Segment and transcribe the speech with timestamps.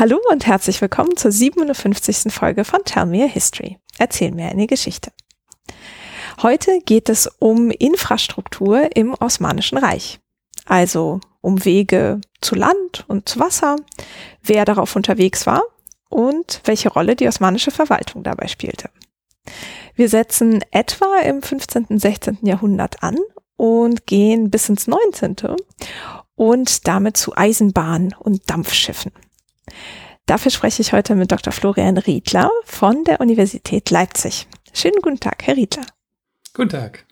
[0.00, 2.32] Hallo und herzlich willkommen zur 57.
[2.32, 3.76] Folge von Tell Me a History.
[3.98, 5.12] Erzähl mir eine Geschichte.
[6.40, 10.18] Heute geht es um Infrastruktur im Osmanischen Reich.
[10.64, 13.76] Also um Wege zu Land und zu Wasser,
[14.42, 15.62] wer darauf unterwegs war
[16.08, 18.88] und welche Rolle die osmanische Verwaltung dabei spielte.
[19.96, 21.84] Wir setzen etwa im 15.
[21.90, 22.38] und 16.
[22.40, 23.18] Jahrhundert an
[23.56, 25.36] und gehen bis ins 19.
[26.36, 29.12] und damit zu Eisenbahnen und Dampfschiffen.
[30.26, 31.52] Dafür spreche ich heute mit Dr.
[31.52, 34.46] Florian Riedler von der Universität Leipzig.
[34.72, 35.84] Schönen guten Tag, Herr Riedler.
[36.54, 37.04] Guten Tag.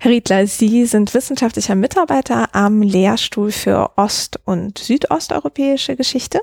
[0.00, 6.40] Herr Riedler, Sie sind wissenschaftlicher Mitarbeiter am Lehrstuhl für Ost- und Südosteuropäische Geschichte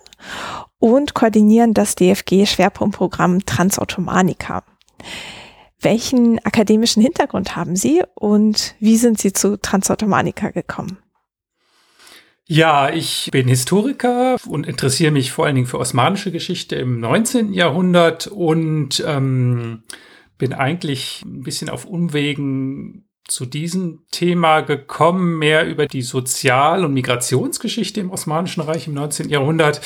[0.79, 4.63] und koordinieren das DFG-Schwerpunktprogramm Transautomanika.
[5.79, 10.97] Welchen akademischen Hintergrund haben Sie und wie sind Sie zu Transautomanika gekommen?
[12.47, 17.53] Ja, ich bin Historiker und interessiere mich vor allen Dingen für osmanische Geschichte im 19.
[17.53, 19.81] Jahrhundert und ähm,
[20.37, 26.93] bin eigentlich ein bisschen auf Umwegen zu diesem Thema gekommen, mehr über die Sozial- und
[26.93, 29.29] Migrationsgeschichte im Osmanischen Reich im 19.
[29.29, 29.81] Jahrhundert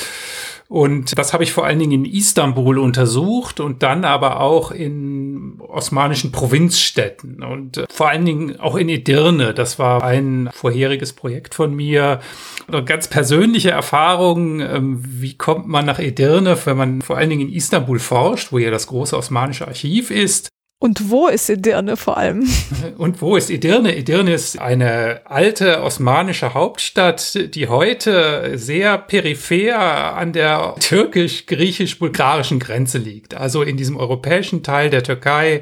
[0.70, 5.58] und das habe ich vor allen Dingen in Istanbul untersucht und dann aber auch in
[5.58, 9.52] osmanischen Provinzstädten und äh, vor allen Dingen auch in Edirne.
[9.52, 12.20] Das war ein vorheriges Projekt von mir.
[12.68, 17.48] Eine ganz persönliche Erfahrung, ähm, wie kommt man nach Edirne, wenn man vor allen Dingen
[17.48, 20.50] in Istanbul forscht, wo ja das große osmanische Archiv ist.
[20.82, 22.48] Und wo ist Edirne vor allem?
[22.96, 23.94] Und wo ist Edirne?
[23.94, 33.34] Edirne ist eine alte osmanische Hauptstadt, die heute sehr peripher an der türkisch-griechisch-bulgarischen Grenze liegt.
[33.34, 35.60] Also in diesem europäischen Teil der Türkei,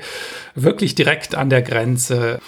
[0.55, 2.39] wirklich direkt an der Grenze.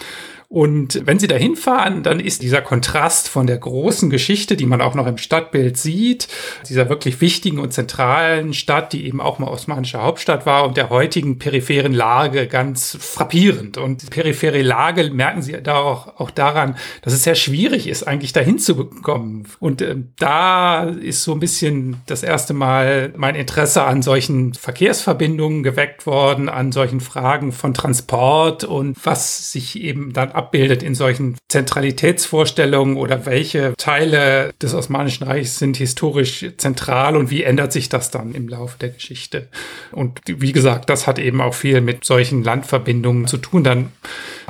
[0.53, 4.81] Und wenn Sie da hinfahren, dann ist dieser Kontrast von der großen Geschichte, die man
[4.81, 6.27] auch noch im Stadtbild sieht,
[6.69, 10.91] dieser wirklich wichtigen und zentralen Stadt, die eben auch mal osmanische Hauptstadt war und der
[10.91, 13.79] heutigen peripheren Lage ganz frappierend.
[13.79, 18.33] Und periphere Lage merken Sie da auch, auch daran, dass es sehr schwierig ist, eigentlich
[18.33, 19.47] dahin zu bekommen.
[19.61, 25.63] Und äh, da ist so ein bisschen das erste Mal mein Interesse an solchen Verkehrsverbindungen
[25.63, 31.37] geweckt worden, an solchen Fragen von Transport und was sich eben dann abbildet in solchen
[31.49, 38.11] Zentralitätsvorstellungen oder welche Teile des Osmanischen Reichs sind historisch zentral und wie ändert sich das
[38.11, 39.49] dann im Laufe der Geschichte.
[39.93, 43.65] Und wie gesagt, das hat eben auch viel mit solchen Landverbindungen zu tun.
[43.65, 43.93] Dann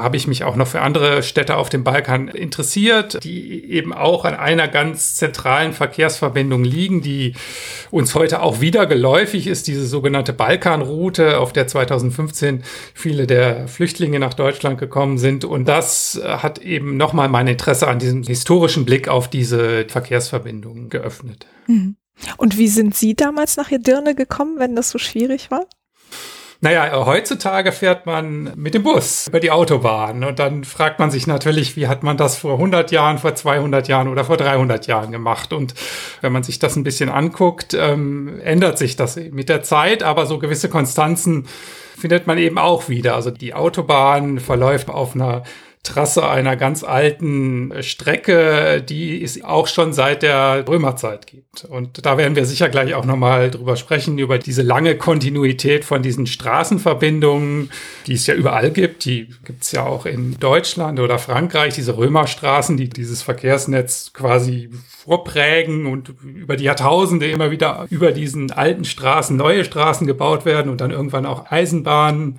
[0.02, 4.24] habe ich mich auch noch für andere Städte auf dem Balkan interessiert, die eben auch
[4.24, 7.34] an einer ganz zentralen Verkehrsverbindung liegen, die
[7.90, 12.62] uns heute auch wieder geläufig ist, diese sogenannte Balkanroute, auf der 2015
[12.94, 15.44] viele der Flüchtlinge nach Deutschland gekommen sind.
[15.44, 20.90] Und da das hat eben nochmal mein Interesse an diesem historischen Blick auf diese Verkehrsverbindungen
[20.90, 21.46] geöffnet.
[21.68, 21.96] Mhm.
[22.36, 25.64] Und wie sind Sie damals nach Edirne gekommen, wenn das so schwierig war?
[26.62, 31.26] Naja, heutzutage fährt man mit dem Bus über die Autobahn und dann fragt man sich
[31.26, 35.10] natürlich, wie hat man das vor 100 Jahren, vor 200 Jahren oder vor 300 Jahren
[35.10, 35.54] gemacht?
[35.54, 35.72] Und
[36.20, 40.26] wenn man sich das ein bisschen anguckt, ähm, ändert sich das mit der Zeit, aber
[40.26, 41.46] so gewisse Konstanzen
[41.98, 43.14] findet man eben auch wieder.
[43.14, 45.44] Also die Autobahn verläuft auf einer
[45.82, 51.64] Trasse einer ganz alten Strecke, die es auch schon seit der Römerzeit gibt.
[51.64, 56.02] Und da werden wir sicher gleich auch nochmal drüber sprechen, über diese lange Kontinuität von
[56.02, 57.70] diesen Straßenverbindungen,
[58.06, 59.06] die es ja überall gibt.
[59.06, 64.68] Die gibt es ja auch in Deutschland oder Frankreich, diese Römerstraßen, die dieses Verkehrsnetz quasi
[64.86, 70.70] vorprägen und über die Jahrtausende immer wieder über diesen alten Straßen neue Straßen gebaut werden
[70.70, 72.38] und dann irgendwann auch Eisenbahnen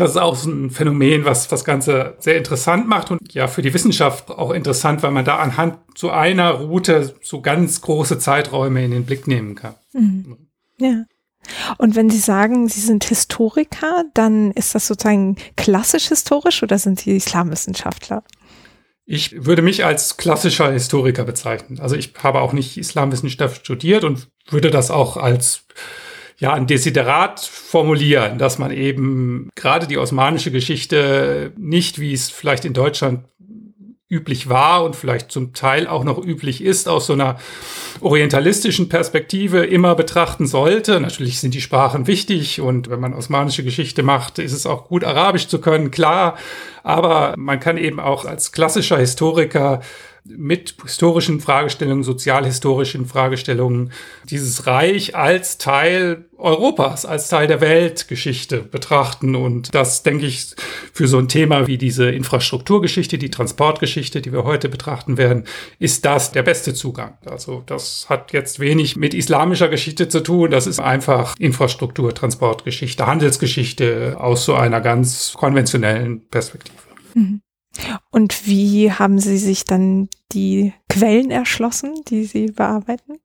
[0.00, 3.62] das ist auch so ein Phänomen, was das Ganze sehr interessant macht und ja für
[3.62, 8.84] die Wissenschaft auch interessant, weil man da anhand so einer Route so ganz große Zeiträume
[8.84, 9.74] in den Blick nehmen kann.
[9.92, 10.48] Mhm.
[10.78, 11.04] Ja.
[11.78, 17.00] Und wenn Sie sagen, Sie sind Historiker, dann ist das sozusagen klassisch historisch oder sind
[17.00, 18.24] Sie Islamwissenschaftler?
[19.04, 21.80] Ich würde mich als klassischer Historiker bezeichnen.
[21.80, 25.66] Also ich habe auch nicht Islamwissenschaft studiert und würde das auch als
[26.40, 32.64] ja, ein Desiderat formulieren, dass man eben gerade die osmanische Geschichte nicht, wie es vielleicht
[32.64, 33.24] in Deutschland
[34.08, 37.38] üblich war und vielleicht zum Teil auch noch üblich ist, aus so einer
[38.00, 40.98] orientalistischen Perspektive immer betrachten sollte.
[40.98, 45.04] Natürlich sind die Sprachen wichtig und wenn man osmanische Geschichte macht, ist es auch gut,
[45.04, 46.36] Arabisch zu können, klar.
[46.82, 49.80] Aber man kann eben auch als klassischer Historiker
[50.24, 53.92] mit historischen Fragestellungen, sozialhistorischen Fragestellungen
[54.28, 59.34] dieses Reich als Teil Europas, als Teil der Weltgeschichte betrachten.
[59.34, 60.54] Und das, denke ich,
[60.92, 65.44] für so ein Thema wie diese Infrastrukturgeschichte, die Transportgeschichte, die wir heute betrachten werden,
[65.78, 67.18] ist das der beste Zugang.
[67.26, 70.50] Also das hat jetzt wenig mit islamischer Geschichte zu tun.
[70.50, 76.78] Das ist einfach Infrastruktur, Transportgeschichte, Handelsgeschichte aus so einer ganz konventionellen Perspektive.
[77.14, 77.40] Mhm.
[78.10, 83.18] Und wie haben Sie sich dann die Quellen erschlossen, die Sie bearbeiten?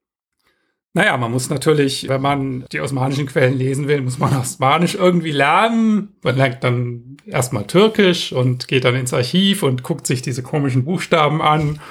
[0.94, 5.32] Naja, man muss natürlich, wenn man die osmanischen Quellen lesen will, muss man Osmanisch irgendwie
[5.32, 6.16] lernen.
[6.24, 10.86] Man lernt dann erstmal Türkisch und geht dann ins Archiv und guckt sich diese komischen
[10.86, 11.82] Buchstaben an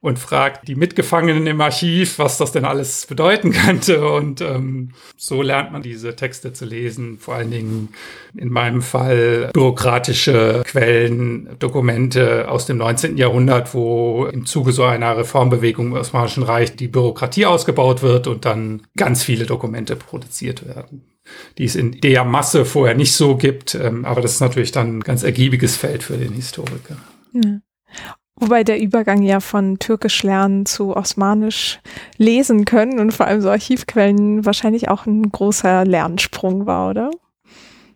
[0.00, 4.08] und fragt die Mitgefangenen im Archiv, was das denn alles bedeuten könnte.
[4.08, 7.18] Und ähm, so lernt man diese Texte zu lesen.
[7.18, 7.88] Vor allen Dingen
[8.36, 13.16] in meinem Fall bürokratische Quellen, Dokumente aus dem 19.
[13.16, 18.44] Jahrhundert, wo im Zuge so einer Reformbewegung im Osmanischen Reich die Bürokratie ausgebaut wird und
[18.44, 21.04] dann ganz viele Dokumente produziert werden
[21.58, 23.74] die es in der Masse vorher nicht so gibt.
[23.74, 26.96] Ähm, aber das ist natürlich dann ein ganz ergiebiges Feld für den Historiker.
[27.34, 27.60] Ja.
[28.40, 31.80] Wobei der Übergang ja von Türkisch lernen zu Osmanisch
[32.18, 37.10] lesen können und vor allem so Archivquellen wahrscheinlich auch ein großer Lernsprung war, oder?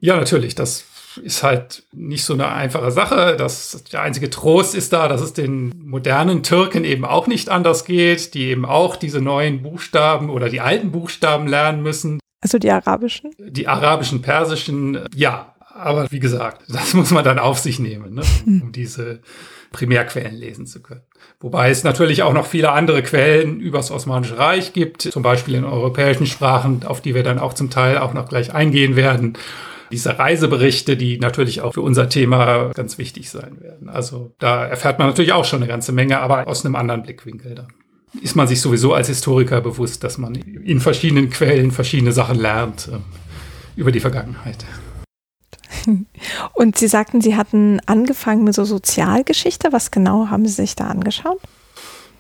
[0.00, 0.56] Ja, natürlich.
[0.56, 0.84] Das
[1.22, 3.36] ist halt nicht so eine einfache Sache.
[3.36, 7.84] Das, der einzige Trost ist da, dass es den modernen Türken eben auch nicht anders
[7.84, 12.18] geht, die eben auch diese neuen Buchstaben oder die alten Buchstaben lernen müssen.
[12.40, 13.30] Also die arabischen?
[13.38, 15.54] Die arabischen, persischen, ja.
[15.74, 18.22] Aber wie gesagt, das muss man dann auf sich nehmen, ne?
[18.44, 19.20] um diese
[19.72, 21.02] Primärquellen lesen zu können.
[21.40, 25.64] Wobei es natürlich auch noch viele andere Quellen übers Osmanische Reich gibt, zum Beispiel in
[25.64, 29.36] europäischen Sprachen, auf die wir dann auch zum Teil auch noch gleich eingehen werden.
[29.90, 33.88] Diese Reiseberichte, die natürlich auch für unser Thema ganz wichtig sein werden.
[33.88, 37.54] Also da erfährt man natürlich auch schon eine ganze Menge, aber aus einem anderen Blickwinkel
[37.54, 37.68] dann.
[38.20, 42.88] Ist man sich sowieso als Historiker bewusst, dass man in verschiedenen Quellen verschiedene Sachen lernt
[42.88, 42.98] äh,
[43.80, 44.64] über die Vergangenheit.
[46.52, 49.72] Und Sie sagten, Sie hatten angefangen mit so Sozialgeschichte.
[49.72, 51.40] Was genau haben Sie sich da angeschaut?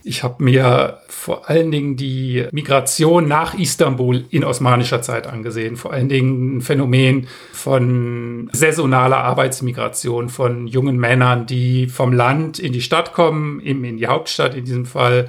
[0.04, 5.76] Ich habe mir vor allen Dingen die Migration nach Istanbul in osmanischer Zeit angesehen.
[5.76, 12.72] Vor allen Dingen ein Phänomen von saisonaler Arbeitsmigration von jungen Männern, die vom Land in
[12.72, 15.28] die Stadt kommen, eben in die Hauptstadt in diesem Fall,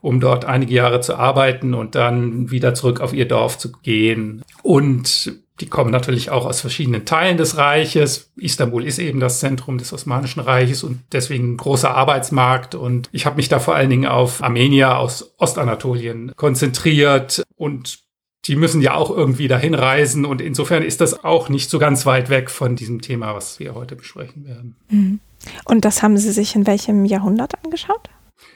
[0.00, 4.42] um dort einige Jahre zu arbeiten und dann wieder zurück auf ihr Dorf zu gehen.
[4.62, 8.30] Und die kommen natürlich auch aus verschiedenen Teilen des Reiches.
[8.36, 12.74] Istanbul ist eben das Zentrum des Osmanischen Reiches und deswegen ein großer Arbeitsmarkt.
[12.74, 18.00] Und ich habe mich da vor allen Dingen auf Armenier aus Ostanatolien konzentriert und
[18.44, 22.06] die müssen ja auch irgendwie dahin reisen und insofern ist das auch nicht so ganz
[22.06, 24.76] weit weg von diesem Thema, was wir heute besprechen werden.
[24.88, 25.20] Mhm.
[25.64, 28.08] Und das haben Sie sich in welchem Jahrhundert angeschaut?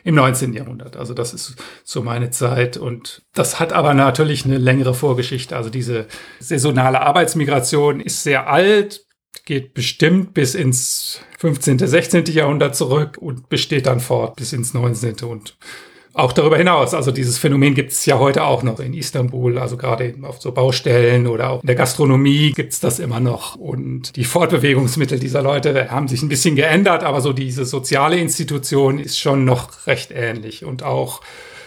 [0.04, 0.52] Im 19.
[0.52, 0.96] Jahrhundert.
[0.96, 1.54] Also das ist
[1.84, 2.76] so meine Zeit.
[2.76, 5.56] Und das hat aber natürlich eine längere Vorgeschichte.
[5.56, 6.06] Also diese
[6.40, 9.06] saisonale Arbeitsmigration ist sehr alt,
[9.44, 12.24] geht bestimmt bis ins 15., 16.
[12.26, 15.24] Jahrhundert zurück und besteht dann fort bis ins 19.
[15.24, 15.56] und
[16.14, 16.94] auch darüber hinaus.
[16.94, 20.52] Also dieses Phänomen gibt es ja heute auch noch in Istanbul, also gerade auf so
[20.52, 23.56] Baustellen oder auch in der Gastronomie gibt es das immer noch.
[23.56, 28.98] Und die Fortbewegungsmittel dieser Leute haben sich ein bisschen geändert, aber so diese soziale Institution
[28.98, 30.64] ist schon noch recht ähnlich.
[30.64, 31.20] Und auch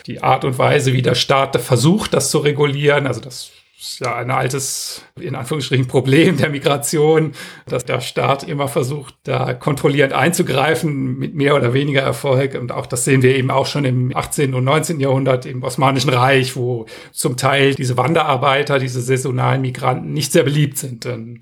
[0.05, 3.51] die Art und Weise, wie der Staat versucht, das zu regulieren, also das
[3.99, 7.33] ja ein altes, in Anführungsstrichen, Problem der Migration,
[7.67, 12.55] dass der Staat immer versucht, da kontrollierend einzugreifen, mit mehr oder weniger Erfolg.
[12.55, 14.53] Und auch das sehen wir eben auch schon im 18.
[14.53, 14.99] und 19.
[14.99, 20.77] Jahrhundert im Osmanischen Reich, wo zum Teil diese Wanderarbeiter, diese saisonalen Migranten nicht sehr beliebt
[20.77, 21.05] sind.
[21.05, 21.39] Denn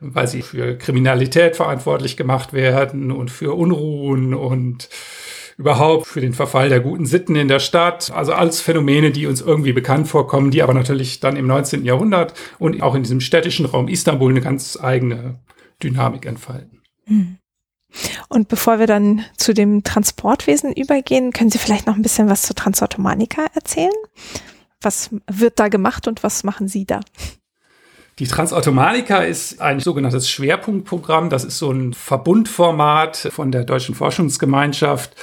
[0.00, 4.88] weil sie für Kriminalität verantwortlich gemacht werden und für Unruhen und
[5.60, 8.10] überhaupt für den Verfall der guten Sitten in der Stadt.
[8.14, 11.84] Also alles Phänomene, die uns irgendwie bekannt vorkommen, die aber natürlich dann im 19.
[11.84, 15.38] Jahrhundert und auch in diesem städtischen Raum Istanbul eine ganz eigene
[15.82, 16.80] Dynamik entfalten.
[17.04, 17.36] Hm.
[18.30, 22.42] Und bevor wir dann zu dem Transportwesen übergehen, können Sie vielleicht noch ein bisschen was
[22.42, 23.92] zur Transautomanika erzählen?
[24.80, 27.00] Was wird da gemacht und was machen Sie da?
[28.18, 31.30] Die Transautomanika ist ein sogenanntes Schwerpunktprogramm.
[31.30, 35.16] Das ist so ein Verbundformat von der Deutschen Forschungsgemeinschaft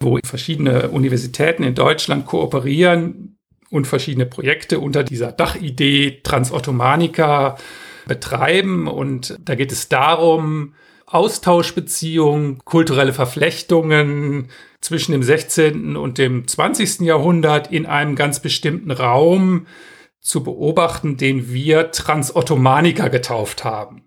[0.00, 3.38] wo verschiedene Universitäten in Deutschland kooperieren
[3.70, 7.56] und verschiedene Projekte unter dieser Dachidee Transottomanica
[8.06, 8.86] betreiben.
[8.86, 10.74] Und da geht es darum,
[11.06, 14.48] Austauschbeziehungen, kulturelle Verflechtungen
[14.80, 15.96] zwischen dem 16.
[15.96, 17.00] und dem 20.
[17.00, 19.66] Jahrhundert in einem ganz bestimmten Raum
[20.20, 24.04] zu beobachten, den wir Transottomanica getauft haben.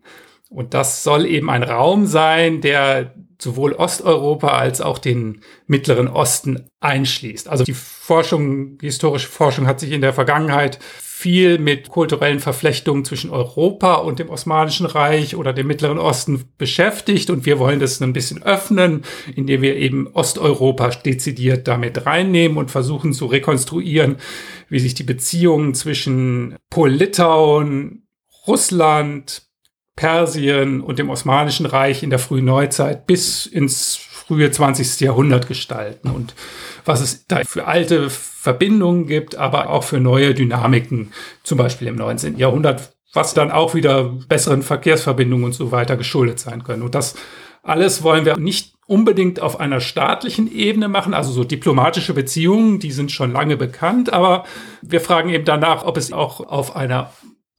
[0.49, 6.69] Und das soll eben ein Raum sein, der sowohl Osteuropa als auch den Mittleren Osten
[6.79, 7.47] einschließt.
[7.47, 10.79] Also die Forschung, die historische Forschung hat sich in der Vergangenheit
[11.17, 17.31] viel mit kulturellen Verflechtungen zwischen Europa und dem Osmanischen Reich oder dem Mittleren Osten beschäftigt
[17.31, 19.01] und wir wollen das ein bisschen öffnen,
[19.35, 24.17] indem wir eben Osteuropa dezidiert damit reinnehmen und versuchen zu rekonstruieren,
[24.69, 28.07] wie sich die Beziehungen zwischen Polen-Litauen,
[28.45, 29.46] Russland,
[29.97, 35.01] Persien und dem Osmanischen Reich in der frühen Neuzeit bis ins frühe 20.
[35.01, 36.35] Jahrhundert gestalten und
[36.85, 41.11] was es da für alte Verbindungen gibt, aber auch für neue Dynamiken,
[41.43, 42.37] zum Beispiel im 19.
[42.37, 46.83] Jahrhundert, was dann auch wieder besseren Verkehrsverbindungen und so weiter geschuldet sein können.
[46.83, 47.15] Und das
[47.63, 52.91] alles wollen wir nicht unbedingt auf einer staatlichen Ebene machen, also so diplomatische Beziehungen, die
[52.91, 54.45] sind schon lange bekannt, aber
[54.81, 57.11] wir fragen eben danach, ob es auch auf einer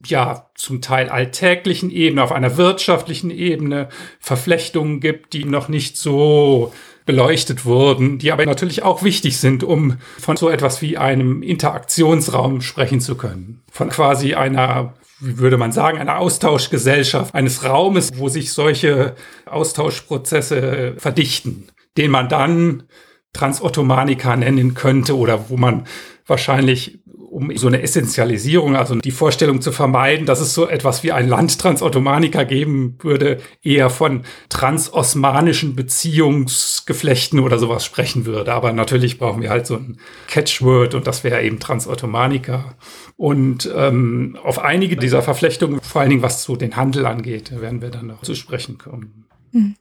[0.07, 3.89] ja, zum Teil alltäglichen Ebene, auf einer wirtschaftlichen Ebene
[4.21, 6.73] Verflechtungen gibt, die noch nicht so
[7.05, 12.61] beleuchtet wurden, die aber natürlich auch wichtig sind, um von so etwas wie einem Interaktionsraum
[12.61, 13.63] sprechen zu können.
[13.73, 20.95] Von quasi einer, wie würde man sagen, einer Austauschgesellschaft, eines Raumes, wo sich solche Austauschprozesse
[20.99, 22.85] verdichten, den man dann
[23.33, 25.87] Transottomanika nennen könnte oder wo man
[26.27, 27.01] wahrscheinlich
[27.39, 31.29] um so eine Essentialisierung, also die Vorstellung zu vermeiden, dass es so etwas wie ein
[31.29, 38.53] Land Transottomanika geben würde, eher von transosmanischen Beziehungsgeflechten oder sowas sprechen würde.
[38.53, 42.75] Aber natürlich brauchen wir halt so ein Catchword und das wäre eben Transottomanika.
[43.17, 47.81] Und ähm, auf einige dieser Verflechtungen, vor allen Dingen was so den Handel angeht, werden
[47.81, 49.27] wir dann noch zu sprechen kommen.
[49.53, 49.77] Mhm.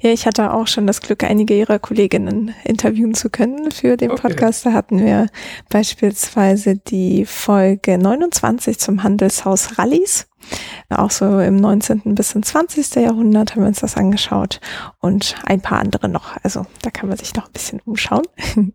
[0.00, 4.10] Ja, ich hatte auch schon das Glück, einige ihrer Kolleginnen interviewen zu können für den
[4.12, 4.28] okay.
[4.28, 4.66] Podcast.
[4.66, 5.28] Da hatten wir
[5.70, 10.28] beispielsweise die Folge 29 zum Handelshaus Rallis.
[10.90, 12.14] Auch so im 19.
[12.14, 12.96] bis ins 20.
[12.96, 14.60] Jahrhundert haben wir uns das angeschaut
[15.00, 16.36] und ein paar andere noch.
[16.42, 18.24] Also da kann man sich noch ein bisschen umschauen.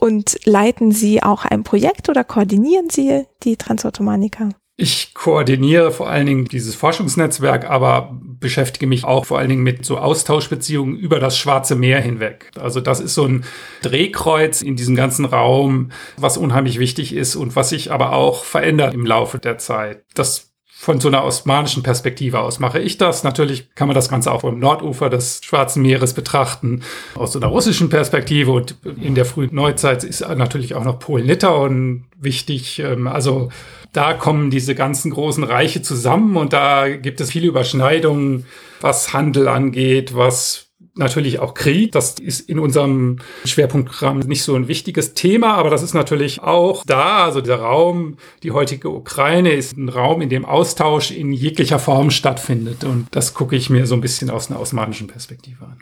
[0.00, 4.50] Und leiten Sie auch ein Projekt oder koordinieren Sie die Transautomaniker?
[4.80, 9.84] Ich koordiniere vor allen Dingen dieses Forschungsnetzwerk, aber beschäftige mich auch vor allen Dingen mit
[9.84, 12.52] so Austauschbeziehungen über das Schwarze Meer hinweg.
[12.56, 13.44] Also das ist so ein
[13.82, 18.94] Drehkreuz in diesem ganzen Raum, was unheimlich wichtig ist und was sich aber auch verändert
[18.94, 20.04] im Laufe der Zeit.
[20.14, 20.47] Das
[20.80, 23.24] von so einer osmanischen Perspektive aus mache ich das.
[23.24, 26.82] Natürlich kann man das Ganze auch vom Nordufer des Schwarzen Meeres betrachten,
[27.16, 28.52] aus so einer russischen Perspektive.
[28.52, 32.78] Und in der frühen Neuzeit ist natürlich auch noch Polen-Litauen wichtig.
[32.78, 33.50] Ähm, also
[33.92, 38.46] da kommen diese ganzen großen Reiche zusammen und da gibt es viele Überschneidungen,
[38.80, 40.67] was Handel angeht, was
[40.98, 41.92] natürlich auch Krieg.
[41.92, 46.84] Das ist in unserem Schwerpunktprogramm nicht so ein wichtiges Thema, aber das ist natürlich auch
[46.86, 47.24] da.
[47.24, 52.10] Also der Raum, die heutige Ukraine ist ein Raum, in dem Austausch in jeglicher Form
[52.10, 52.84] stattfindet.
[52.84, 55.78] Und das gucke ich mir so ein bisschen aus einer osmanischen Perspektive an.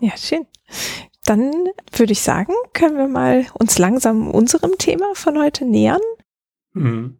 [0.00, 0.46] Ja, schön.
[1.24, 1.52] Dann
[1.92, 6.00] würde ich sagen, können wir mal uns langsam unserem Thema von heute nähern.
[6.74, 7.16] Hm.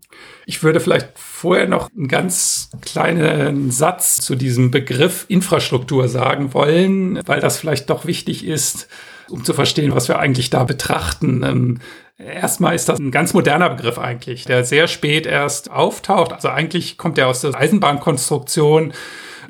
[0.47, 7.21] Ich würde vielleicht vorher noch einen ganz kleinen Satz zu diesem Begriff Infrastruktur sagen wollen,
[7.27, 8.89] weil das vielleicht doch wichtig ist,
[9.29, 11.43] um zu verstehen, was wir eigentlich da betrachten.
[11.43, 11.79] Ähm,
[12.17, 16.33] erstmal ist das ein ganz moderner Begriff eigentlich, der sehr spät erst auftaucht.
[16.33, 18.93] Also eigentlich kommt er aus der Eisenbahnkonstruktion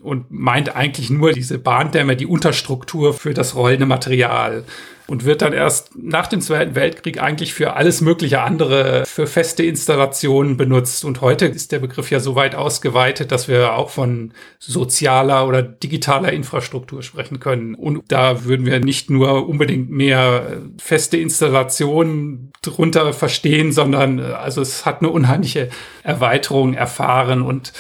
[0.03, 4.65] und meint eigentlich nur diese Bahndämme, die Unterstruktur für das rollende Material
[5.11, 9.65] und wird dann erst nach dem Zweiten Weltkrieg eigentlich für alles mögliche andere, für feste
[9.65, 11.05] Installationen benutzt.
[11.05, 15.63] Und heute ist der Begriff ja so weit ausgeweitet, dass wir auch von sozialer oder
[15.63, 17.75] digitaler Infrastruktur sprechen können.
[17.75, 24.87] Und da würden wir nicht nur unbedingt mehr feste Installationen drunter verstehen, sondern also es
[24.87, 25.71] hat eine unheimliche
[26.05, 27.73] Erweiterung erfahren und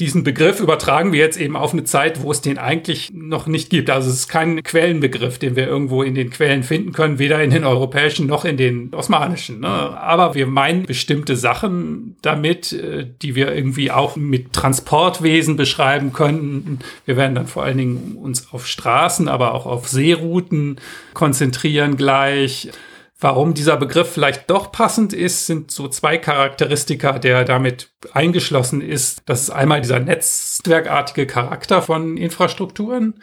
[0.00, 3.68] diesen Begriff übertragen wir jetzt eben auf eine Zeit, wo es den eigentlich noch nicht
[3.68, 3.90] gibt.
[3.90, 7.50] Also es ist kein Quellenbegriff, den wir irgendwo in den Quellen finden können, weder in
[7.50, 9.60] den europäischen noch in den osmanischen.
[9.60, 9.68] Ne?
[9.68, 16.78] Aber wir meinen bestimmte Sachen damit, äh, die wir irgendwie auch mit Transportwesen beschreiben können.
[17.04, 20.76] Wir werden dann vor allen Dingen uns auf Straßen, aber auch auf Seerouten
[21.12, 22.70] konzentrieren gleich.
[23.20, 29.22] Warum dieser Begriff vielleicht doch passend ist, sind so zwei Charakteristika, der damit eingeschlossen ist.
[29.26, 33.22] Das ist einmal dieser netzwerkartige Charakter von Infrastrukturen,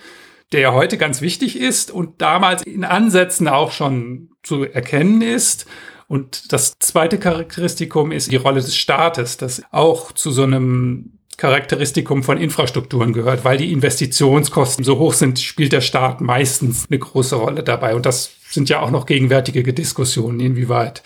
[0.52, 5.66] der ja heute ganz wichtig ist und damals in Ansätzen auch schon zu erkennen ist.
[6.08, 12.24] Und das zweite Charakteristikum ist die Rolle des Staates, das auch zu so einem Charakteristikum
[12.24, 17.36] von Infrastrukturen gehört, weil die Investitionskosten so hoch sind, spielt der Staat meistens eine große
[17.36, 17.94] Rolle dabei.
[17.94, 21.04] Und das sind ja auch noch gegenwärtige Diskussionen, inwieweit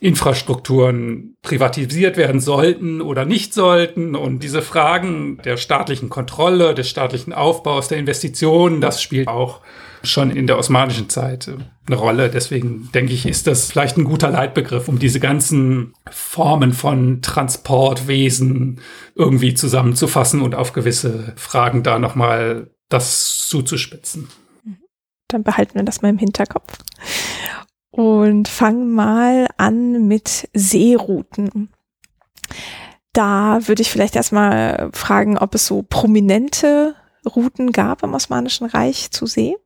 [0.00, 4.14] Infrastrukturen privatisiert werden sollten oder nicht sollten.
[4.14, 9.60] Und diese Fragen der staatlichen Kontrolle, des staatlichen Aufbaus, der Investitionen, das spielt auch
[10.02, 11.50] schon in der osmanischen Zeit
[11.86, 12.30] eine Rolle.
[12.30, 18.80] Deswegen denke ich, ist das vielleicht ein guter Leitbegriff, um diese ganzen Formen von Transportwesen
[19.14, 24.28] irgendwie zusammenzufassen und auf gewisse Fragen da nochmal das zuzuspitzen.
[25.28, 26.78] Dann behalten wir das mal im Hinterkopf
[27.90, 31.68] und fangen mal an mit Seerouten.
[33.12, 36.94] Da würde ich vielleicht erstmal fragen, ob es so prominente
[37.26, 39.56] Routen gab im Osmanischen Reich zu See.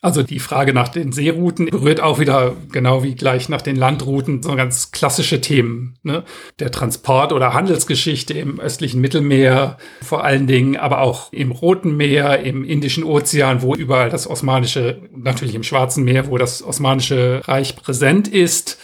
[0.00, 4.44] Also die Frage nach den Seerouten berührt auch wieder, genau wie gleich nach den Landrouten,
[4.44, 5.96] so ganz klassische Themen.
[6.04, 6.22] Ne?
[6.60, 12.44] Der Transport oder Handelsgeschichte im östlichen Mittelmeer vor allen Dingen, aber auch im Roten Meer,
[12.44, 17.74] im Indischen Ozean, wo überall das Osmanische, natürlich im Schwarzen Meer, wo das Osmanische Reich
[17.74, 18.78] präsent ist.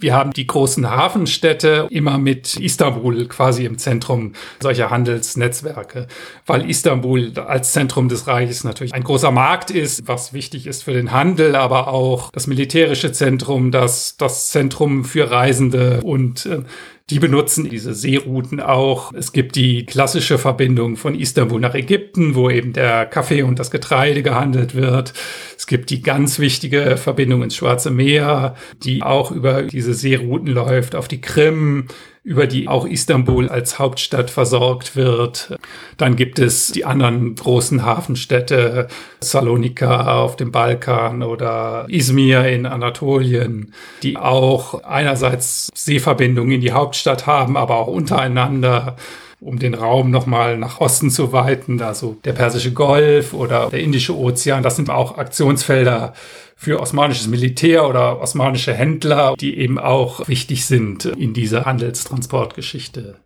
[0.00, 6.06] Wir haben die großen Hafenstädte immer mit Istanbul quasi im Zentrum solcher Handelsnetzwerke,
[6.46, 10.94] weil Istanbul als Zentrum des Reiches natürlich ein großer Markt ist, was wichtig ist für
[10.94, 16.62] den Handel, aber auch das militärische Zentrum, das, das Zentrum für Reisende und äh,
[17.10, 19.12] die benutzen diese Seerouten auch.
[19.12, 23.70] Es gibt die klassische Verbindung von Istanbul nach Ägypten, wo eben der Kaffee und das
[23.70, 25.12] Getreide gehandelt wird.
[25.56, 30.94] Es gibt die ganz wichtige Verbindung ins Schwarze Meer, die auch über diese Seerouten läuft,
[30.94, 31.88] auf die Krim
[32.22, 35.56] über die auch Istanbul als Hauptstadt versorgt wird.
[35.96, 38.88] Dann gibt es die anderen großen Hafenstädte,
[39.20, 43.72] Salonika auf dem Balkan oder Izmir in Anatolien,
[44.02, 48.96] die auch einerseits Seeverbindungen in die Hauptstadt haben, aber auch untereinander
[49.40, 54.14] um den Raum nochmal nach Osten zu weiten, also der Persische Golf oder der Indische
[54.14, 56.12] Ozean, das sind auch Aktionsfelder
[56.60, 63.16] für osmanisches Militär oder osmanische Händler, die eben auch wichtig sind in dieser Handelstransportgeschichte.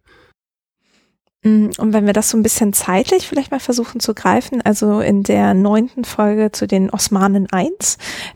[1.43, 5.01] Mm, und wenn wir das so ein bisschen zeitlich vielleicht mal versuchen zu greifen, also
[5.01, 7.71] in der neunten Folge zu den Osmanen I,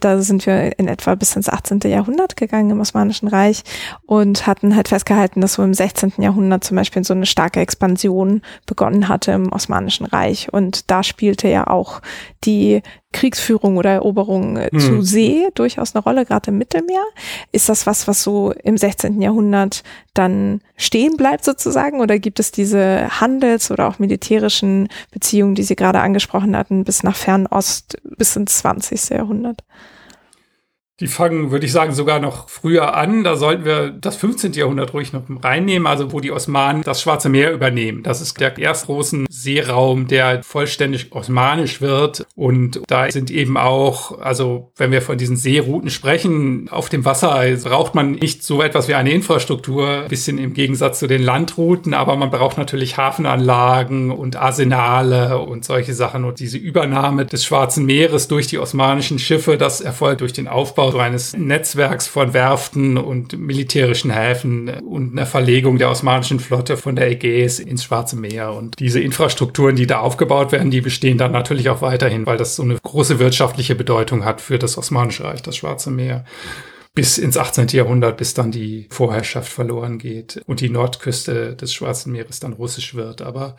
[0.01, 1.79] da sind wir in etwa bis ins 18.
[1.85, 3.63] Jahrhundert gegangen im Osmanischen Reich
[4.05, 6.15] und hatten halt festgehalten, dass so im 16.
[6.19, 10.53] Jahrhundert zum Beispiel so eine starke Expansion begonnen hatte im Osmanischen Reich.
[10.53, 12.03] Und da spielte ja auch
[12.45, 14.79] die Kriegsführung oder Eroberung hm.
[14.79, 17.05] zu See durchaus eine Rolle, gerade im Mittelmeer.
[17.53, 19.23] Ist das was, was so im 16.
[19.23, 19.83] Jahrhundert
[20.15, 22.01] dann stehen bleibt sozusagen?
[22.01, 27.03] Oder gibt es diese Handels- oder auch militärischen Beziehungen, die Sie gerade angesprochen hatten, bis
[27.03, 29.11] nach Fernost, bis ins 20.
[29.11, 29.65] Jahrhundert?
[31.01, 33.23] Die fangen, würde ich sagen, sogar noch früher an.
[33.23, 34.53] Da sollten wir das 15.
[34.55, 38.03] Jahrhundert ruhig noch reinnehmen, also wo die Osmanen das Schwarze Meer übernehmen.
[38.03, 42.27] Das ist der erst großen Seeraum, der vollständig osmanisch wird.
[42.35, 47.47] Und da sind eben auch, also wenn wir von diesen Seerouten sprechen, auf dem Wasser
[47.63, 52.17] braucht man nicht so etwas wie eine Infrastruktur, bisschen im Gegensatz zu den Landrouten, aber
[52.17, 56.25] man braucht natürlich Hafenanlagen und Arsenale und solche Sachen.
[56.25, 60.88] Und diese Übernahme des Schwarzen Meeres durch die osmanischen Schiffe, das erfolgt durch den Aufbau
[60.89, 66.97] Aufbau eines Netzwerks von Werften und militärischen Häfen und einer Verlegung der osmanischen Flotte von
[66.97, 68.55] der Ägäis ins Schwarze Meer.
[68.55, 72.57] Und diese Infrastrukturen, die da aufgebaut werden, die bestehen dann natürlich auch weiterhin, weil das
[72.57, 76.25] so eine große wirtschaftliche Bedeutung hat für das Osmanische Reich, das Schwarze Meer
[76.95, 77.69] bis ins 18.
[77.69, 82.95] Jahrhundert, bis dann die Vorherrschaft verloren geht und die Nordküste des Schwarzen Meeres dann russisch
[82.95, 83.23] wird.
[83.23, 83.57] Aber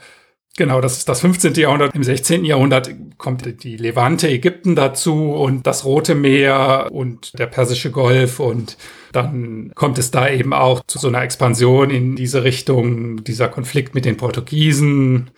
[0.58, 1.54] Genau, das ist das 15.
[1.54, 1.96] Jahrhundert.
[1.96, 2.44] Im 16.
[2.44, 8.78] Jahrhundert kommt die Levante, Ägypten dazu und das Rote Meer und der Persische Golf und
[9.12, 13.96] dann kommt es da eben auch zu so einer Expansion in diese Richtung, dieser Konflikt
[13.96, 15.32] mit den Portugiesen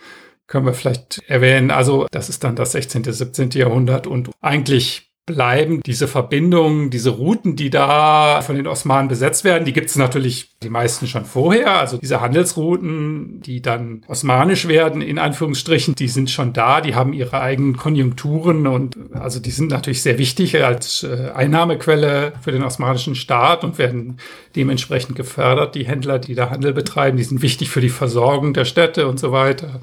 [0.46, 1.70] können wir vielleicht erwähnen.
[1.70, 3.50] Also das ist dann das 16., 17.
[3.50, 5.80] Jahrhundert und eigentlich bleiben.
[5.86, 10.58] Diese Verbindungen, diese Routen, die da von den Osmanen besetzt werden, die gibt es natürlich
[10.62, 11.78] die meisten schon vorher.
[11.78, 17.12] Also diese Handelsrouten, die dann osmanisch werden, in Anführungsstrichen, die sind schon da, die haben
[17.12, 22.64] ihre eigenen Konjunkturen und also die sind natürlich sehr wichtig als äh, Einnahmequelle für den
[22.64, 24.18] osmanischen Staat und werden
[24.56, 25.76] dementsprechend gefördert.
[25.76, 29.20] Die Händler, die da Handel betreiben, die sind wichtig für die Versorgung der Städte und
[29.20, 29.80] so weiter.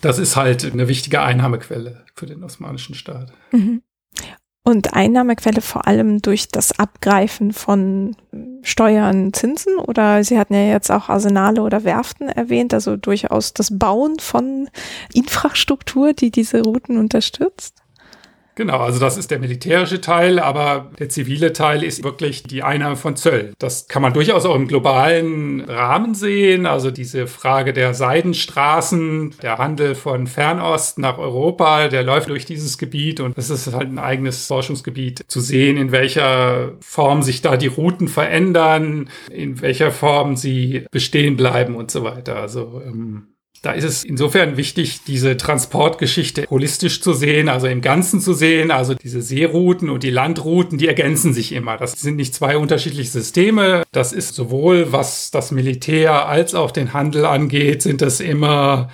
[0.00, 3.32] Das ist halt eine wichtige Einnahmequelle für den osmanischen Staat.
[3.50, 3.82] Mhm.
[4.66, 8.16] Und Einnahmequelle vor allem durch das Abgreifen von
[8.62, 13.78] Steuern, Zinsen oder Sie hatten ja jetzt auch Arsenale oder Werften erwähnt, also durchaus das
[13.78, 14.68] Bauen von
[15.14, 17.76] Infrastruktur, die diese Routen unterstützt?
[18.56, 22.96] Genau, also das ist der militärische Teil, aber der zivile Teil ist wirklich die Einnahme
[22.96, 23.52] von Zöll.
[23.58, 26.64] Das kann man durchaus auch im globalen Rahmen sehen.
[26.64, 32.78] Also diese Frage der Seidenstraßen, der Handel von Fernost nach Europa, der läuft durch dieses
[32.78, 37.58] Gebiet und es ist halt ein eigenes Forschungsgebiet zu sehen, in welcher Form sich da
[37.58, 42.36] die Routen verändern, in welcher Form sie bestehen bleiben und so weiter.
[42.36, 48.20] Also ähm, da ist es insofern wichtig, diese Transportgeschichte holistisch zu sehen, also im Ganzen
[48.20, 48.70] zu sehen.
[48.70, 51.76] Also diese Seerouten und die Landrouten, die ergänzen sich immer.
[51.76, 53.82] Das sind nicht zwei unterschiedliche Systeme.
[53.92, 58.88] Das ist sowohl, was das Militär als auch den Handel angeht, sind das immer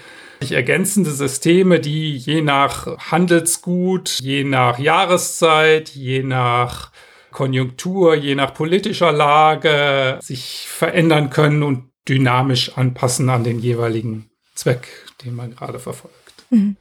[0.50, 6.90] ergänzende Systeme, die je nach Handelsgut, je nach Jahreszeit, je nach
[7.30, 14.88] Konjunktur, je nach politischer Lage sich verändern können und dynamisch anpassen an den jeweiligen Zweck,
[15.24, 16.16] den man gerade verfolgt.
[16.50, 16.76] Mhm.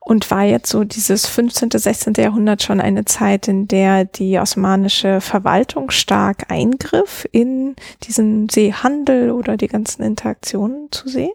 [0.00, 2.14] Und war jetzt so dieses 15., 16.
[2.16, 9.56] Jahrhundert schon eine Zeit, in der die osmanische Verwaltung stark eingriff in diesen Seehandel oder
[9.56, 11.32] die ganzen Interaktionen zu sehen?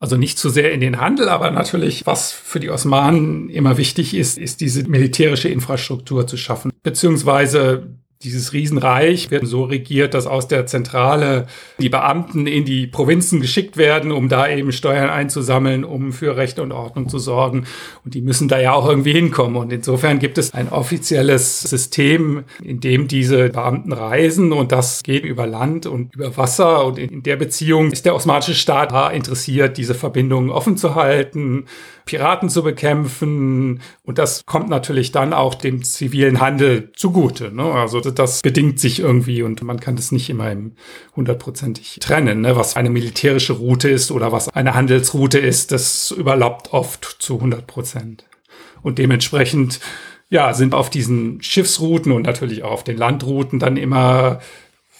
[0.00, 4.14] Also nicht zu sehr in den Handel, aber natürlich, was für die Osmanen immer wichtig
[4.14, 10.48] ist, ist diese militärische Infrastruktur zu schaffen, beziehungsweise dieses Riesenreich wird so regiert, dass aus
[10.48, 11.46] der Zentrale
[11.78, 16.58] die Beamten in die Provinzen geschickt werden, um da eben Steuern einzusammeln, um für Recht
[16.58, 17.66] und Ordnung zu sorgen.
[18.04, 19.56] Und die müssen da ja auch irgendwie hinkommen.
[19.56, 24.52] Und insofern gibt es ein offizielles System, in dem diese Beamten reisen.
[24.52, 26.84] Und das geht über Land und über Wasser.
[26.86, 31.64] Und in der Beziehung ist der osmanische Staat interessiert, diese Verbindungen offen zu halten,
[32.04, 33.80] Piraten zu bekämpfen.
[34.02, 37.54] Und das kommt natürlich dann auch dem zivilen Handel zugute.
[37.54, 37.64] Ne?
[37.64, 40.54] Also das bedingt sich irgendwie und man kann das nicht immer
[41.16, 42.40] hundertprozentig trennen.
[42.40, 42.56] Ne?
[42.56, 47.66] Was eine militärische Route ist oder was eine Handelsroute ist, das überlappt oft zu 100
[47.66, 48.24] Prozent.
[48.82, 49.80] Und dementsprechend
[50.32, 54.40] ja, sind auf diesen Schiffsrouten und natürlich auch auf den Landrouten dann immer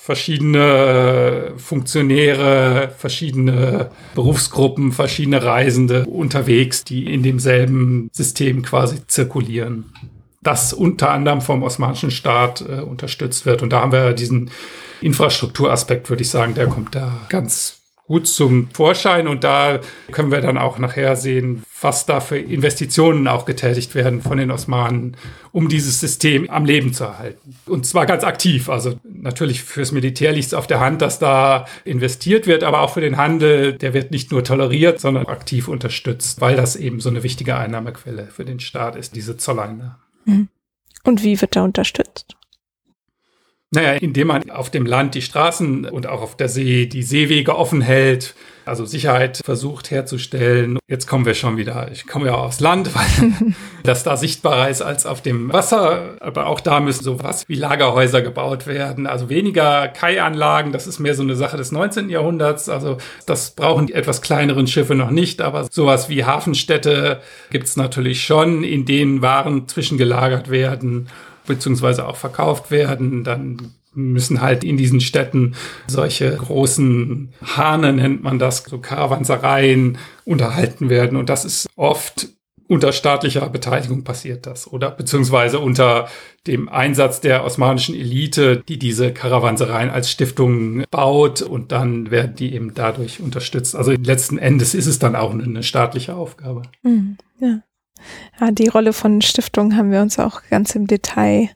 [0.04, 9.92] verschiedene Funktionäre, verschiedene Berufsgruppen, verschiedene Reisende unterwegs, die in demselben System quasi zirkulieren.
[10.42, 13.62] Das unter anderem vom osmanischen Staat äh, unterstützt wird.
[13.62, 14.50] Und da haben wir diesen
[15.02, 20.40] Infrastrukturaspekt, würde ich sagen, der kommt da ganz gut zum Vorschein und da können wir
[20.40, 25.16] dann auch nachher sehen, was da für Investitionen auch getätigt werden von den Osmanen,
[25.52, 27.56] um dieses System am Leben zu erhalten.
[27.66, 28.68] Und zwar ganz aktiv.
[28.68, 32.92] Also natürlich fürs Militär liegt es auf der Hand, dass da investiert wird, aber auch
[32.94, 37.08] für den Handel, der wird nicht nur toleriert, sondern aktiv unterstützt, weil das eben so
[37.08, 39.96] eine wichtige Einnahmequelle für den Staat ist, diese Zolleinnahmen.
[40.24, 40.48] Mhm.
[41.04, 42.36] Und wie wird da unterstützt?
[43.74, 47.56] Naja, indem man auf dem Land die Straßen und auch auf der See die Seewege
[47.56, 48.34] offen hält,
[48.66, 50.78] also Sicherheit versucht herzustellen.
[50.88, 54.82] Jetzt kommen wir schon wieder, ich komme ja aufs Land, weil das da sichtbarer ist
[54.82, 56.16] als auf dem Wasser.
[56.20, 59.06] Aber auch da müssen sowas wie Lagerhäuser gebaut werden.
[59.06, 62.10] Also weniger Kai-Anlagen, das ist mehr so eine Sache des 19.
[62.10, 62.68] Jahrhunderts.
[62.68, 65.40] Also das brauchen die etwas kleineren Schiffe noch nicht.
[65.40, 71.08] Aber sowas wie Hafenstädte gibt's natürlich schon, in denen Waren zwischengelagert werden
[71.46, 73.24] beziehungsweise auch verkauft werden.
[73.24, 75.54] Dann müssen halt in diesen Städten
[75.86, 81.16] solche großen Hahne, nennt man das, so Karawansereien unterhalten werden.
[81.16, 82.28] Und das ist oft
[82.68, 86.08] unter staatlicher Beteiligung passiert das oder beziehungsweise unter
[86.46, 92.54] dem Einsatz der osmanischen Elite, die diese Karawansereien als Stiftung baut und dann werden die
[92.54, 93.76] eben dadurch unterstützt.
[93.76, 96.62] Also letzten Endes ist es dann auch eine staatliche Aufgabe.
[96.82, 97.60] Mhm, ja.
[98.40, 101.50] Ja, die Rolle von Stiftungen haben wir uns auch ganz im Detail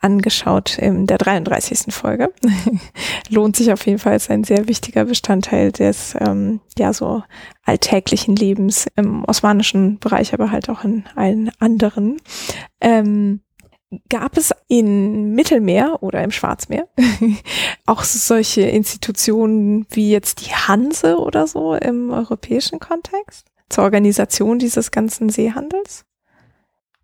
[0.00, 1.92] angeschaut in der 33.
[1.92, 2.32] Folge.
[3.30, 7.22] Lohnt sich auf jeden Fall als ein sehr wichtiger Bestandteil des ähm, ja so
[7.64, 12.18] alltäglichen Lebens im osmanischen Bereich, aber halt auch in allen anderen.
[12.80, 13.40] Ähm,
[14.08, 16.88] gab es in Mittelmeer oder im Schwarzmeer
[17.86, 23.46] auch solche Institutionen wie jetzt die Hanse oder so im europäischen Kontext?
[23.68, 26.04] Zur Organisation dieses ganzen Seehandels?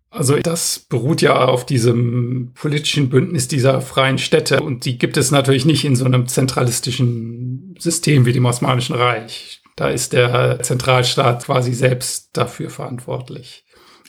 [0.09, 5.29] Also das beruht ja auf diesem politischen Bündnis dieser freien Städte und die gibt es
[5.29, 9.61] natürlich nicht in so einem zentralistischen System wie dem Osmanischen Reich.
[9.75, 13.64] Da ist der Zentralstaat quasi selbst dafür verantwortlich.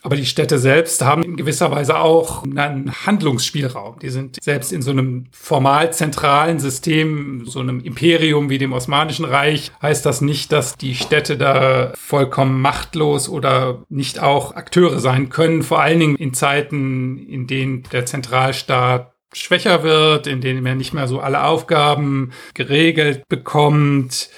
[0.06, 3.98] Aber die Städte selbst haben in gewisser Weise auch einen Handlungsspielraum.
[3.98, 9.24] Die sind selbst in so einem formal zentralen System, so einem Imperium wie dem Osmanischen
[9.24, 15.28] Reich, heißt das nicht, dass die Städte da vollkommen machtlos oder nicht auch Akteure sein
[15.28, 15.64] können.
[15.64, 20.94] Vor allen Dingen in Zeiten, in denen der Zentralstaat schwächer wird, in denen er nicht
[20.94, 24.30] mehr so alle Aufgaben geregelt bekommt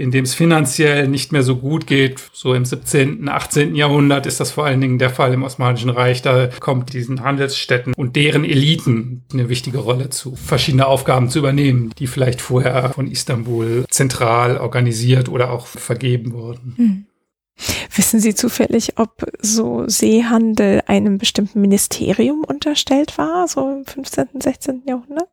[0.00, 2.20] in dem es finanziell nicht mehr so gut geht.
[2.32, 3.74] So im 17., 18.
[3.74, 6.22] Jahrhundert ist das vor allen Dingen der Fall im Osmanischen Reich.
[6.22, 11.92] Da kommt diesen Handelsstädten und deren Eliten eine wichtige Rolle zu, verschiedene Aufgaben zu übernehmen,
[11.98, 16.74] die vielleicht vorher von Istanbul zentral organisiert oder auch vergeben wurden.
[16.76, 17.06] Hm.
[17.94, 24.82] Wissen Sie zufällig, ob so Seehandel einem bestimmten Ministerium unterstellt war, so im 15., 16.
[24.86, 25.28] Jahrhundert?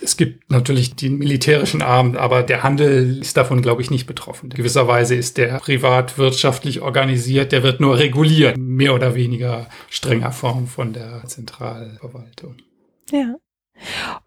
[0.00, 4.50] Es gibt natürlich den militärischen Arm, aber der Handel ist davon, glaube ich, nicht betroffen.
[4.50, 10.92] Gewisserweise ist der privatwirtschaftlich organisiert, der wird nur reguliert, mehr oder weniger strenger Form von
[10.92, 12.56] der Zentralverwaltung.
[13.10, 13.34] Ja.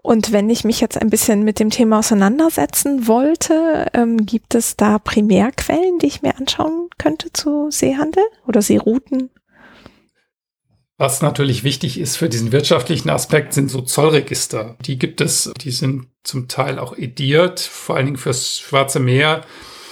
[0.02, 4.78] Und wenn ich mich jetzt ein bisschen mit dem Thema auseinandersetzen wollte, ähm, gibt es
[4.78, 9.30] da Primärquellen, die ich mir anschauen könnte zu Seehandel oder Seerouten?
[11.02, 14.76] Was natürlich wichtig ist für diesen wirtschaftlichen Aspekt, sind so Zollregister.
[14.86, 19.42] Die gibt es, die sind zum Teil auch ediert, vor allen Dingen fürs Schwarze Meer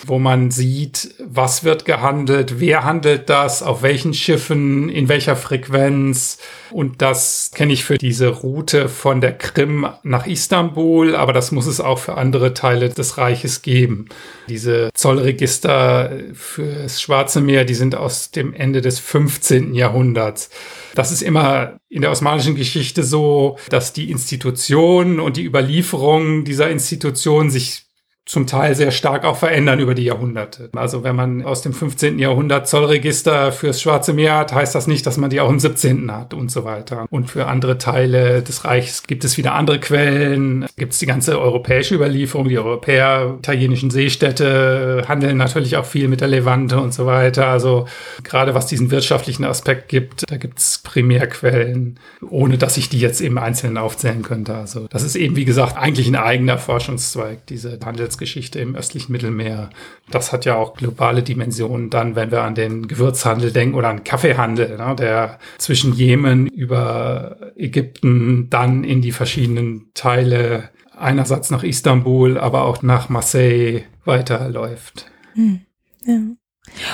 [0.05, 6.37] wo man sieht, was wird gehandelt, wer handelt das, auf welchen Schiffen, in welcher Frequenz.
[6.71, 11.65] Und das kenne ich für diese Route von der Krim nach Istanbul, aber das muss
[11.65, 14.07] es auch für andere Teile des Reiches geben.
[14.47, 19.73] Diese Zollregister fürs Schwarze Meer, die sind aus dem Ende des 15.
[19.73, 20.49] Jahrhunderts.
[20.95, 26.69] Das ist immer in der osmanischen Geschichte so, dass die Institutionen und die Überlieferung dieser
[26.69, 27.88] Institutionen sich
[28.29, 30.69] zum Teil sehr stark auch verändern über die Jahrhunderte.
[30.75, 32.19] Also wenn man aus dem 15.
[32.19, 36.11] Jahrhundert Zollregister fürs Schwarze Meer hat, heißt das nicht, dass man die auch im 17.
[36.11, 37.07] hat und so weiter.
[37.09, 40.67] Und für andere Teile des Reichs gibt es wieder andere Quellen.
[40.77, 42.47] Gibt es die ganze europäische Überlieferung.
[42.49, 47.47] Die Europäer, italienischen Seestädte handeln natürlich auch viel mit der Levante und so weiter.
[47.47, 47.87] Also
[48.21, 51.97] gerade was diesen wirtschaftlichen Aspekt gibt, da gibt es Primärquellen,
[52.29, 54.53] ohne dass ich die jetzt im Einzelnen aufzählen könnte.
[54.53, 59.11] Also das ist eben, wie gesagt, eigentlich ein eigener Forschungszweig, diese Handels Geschichte im östlichen
[59.11, 59.71] Mittelmeer.
[60.11, 64.03] Das hat ja auch globale Dimensionen dann, wenn wir an den Gewürzhandel denken oder an
[64.03, 72.37] Kaffeehandel, ne, der zwischen Jemen über Ägypten dann in die verschiedenen Teile einerseits nach Istanbul,
[72.37, 75.09] aber auch nach Marseille weiterläuft.
[75.33, 75.61] Hm,
[76.05, 76.19] ja.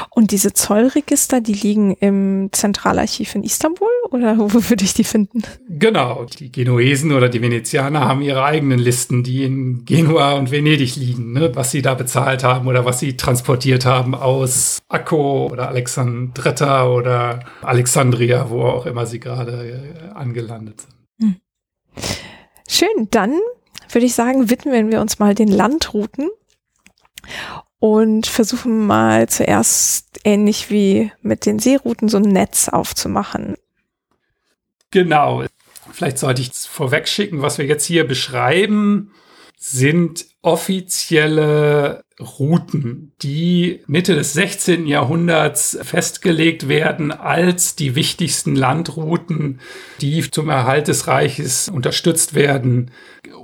[0.09, 5.43] Und diese Zollregister, die liegen im Zentralarchiv in Istanbul oder wo würde ich die finden?
[5.69, 10.95] Genau, die Genuesen oder die Venezianer haben ihre eigenen Listen, die in Genua und Venedig
[10.95, 11.55] liegen, ne?
[11.55, 17.41] was sie da bezahlt haben oder was sie transportiert haben aus Akko oder Alexandretta oder
[17.61, 20.95] Alexandria, wo auch immer sie gerade äh, angelandet sind.
[21.19, 21.35] Hm.
[22.67, 23.39] Schön, dann
[23.91, 26.29] würde ich sagen, widmen wir uns mal den Landrouten
[27.79, 33.55] und versuchen mal zuerst ähnlich wie mit den Seerouten so ein Netz aufzumachen.
[34.91, 35.43] Genau.
[35.91, 39.11] Vielleicht sollte ich vorweg schicken, was wir jetzt hier beschreiben,
[39.57, 44.87] sind offizielle Routen, die Mitte des 16.
[44.87, 49.59] Jahrhunderts festgelegt werden als die wichtigsten Landrouten,
[50.01, 52.91] die zum Erhalt des Reiches unterstützt werden.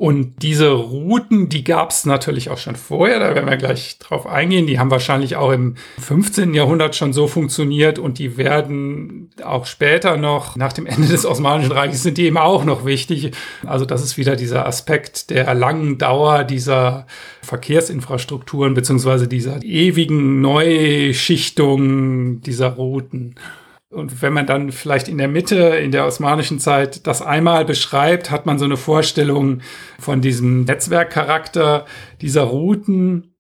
[0.02, 4.26] Und diese Routen, die gab es natürlich auch schon vorher, da werden wir gleich drauf
[4.26, 4.66] eingehen.
[4.66, 6.56] Die haben wahrscheinlich auch im 15.
[6.56, 11.72] Jahrhundert schon so funktioniert und die werden auch später noch, nach dem Ende des Osmanischen
[11.72, 13.30] Reiches, sind die eben auch noch wichtig.
[13.64, 17.06] Also das ist wieder dieser Aspekt der langen Dauer dieser
[17.44, 23.36] Verkehrsinfrastrukturen beziehungsweise dieser ewigen Neuschichtung dieser Routen.
[23.92, 28.32] Und wenn man dann vielleicht in der Mitte, in der osmanischen Zeit, das einmal beschreibt,
[28.32, 29.60] hat man so eine Vorstellung
[30.00, 31.86] von diesem Netzwerkcharakter
[32.22, 33.36] dieser Routen,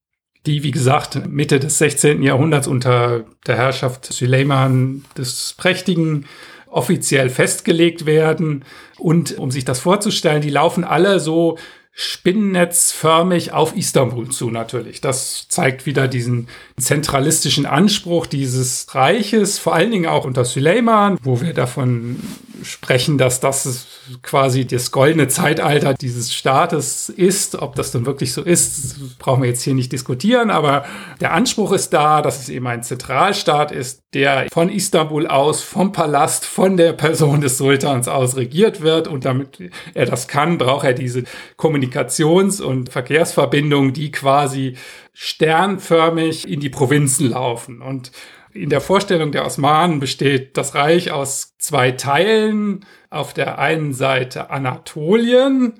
[0.45, 2.21] die, wie gesagt, Mitte des 16.
[2.21, 6.25] Jahrhunderts unter der Herrschaft Süleyman des Prächtigen
[6.67, 8.65] offiziell festgelegt werden.
[8.97, 11.57] Und um sich das vorzustellen, die laufen alle so
[11.93, 15.01] spinnennetzförmig auf Istanbul zu natürlich.
[15.01, 21.41] Das zeigt wieder diesen zentralistischen Anspruch dieses Reiches, vor allen Dingen auch unter Suleiman, wo
[21.41, 22.21] wir davon
[22.63, 23.87] sprechen, dass das
[24.21, 27.61] quasi das goldene Zeitalter dieses Staates ist.
[27.61, 30.85] Ob das dann wirklich so ist, brauchen wir jetzt hier nicht diskutieren, aber
[31.19, 35.91] der Anspruch ist da, dass es eben ein Zentralstaat ist, der von Istanbul aus, vom
[35.91, 40.85] Palast, von der Person des Sultans aus regiert wird und damit er das kann, braucht
[40.85, 41.23] er diese
[41.57, 44.77] Kommunikations- und Verkehrsverbindungen, die quasi
[45.13, 48.11] sternförmig in die Provinzen laufen und
[48.53, 52.85] in der Vorstellung der Osmanen besteht das Reich aus zwei Teilen.
[53.11, 55.73] Auf der einen Seite Anatolien,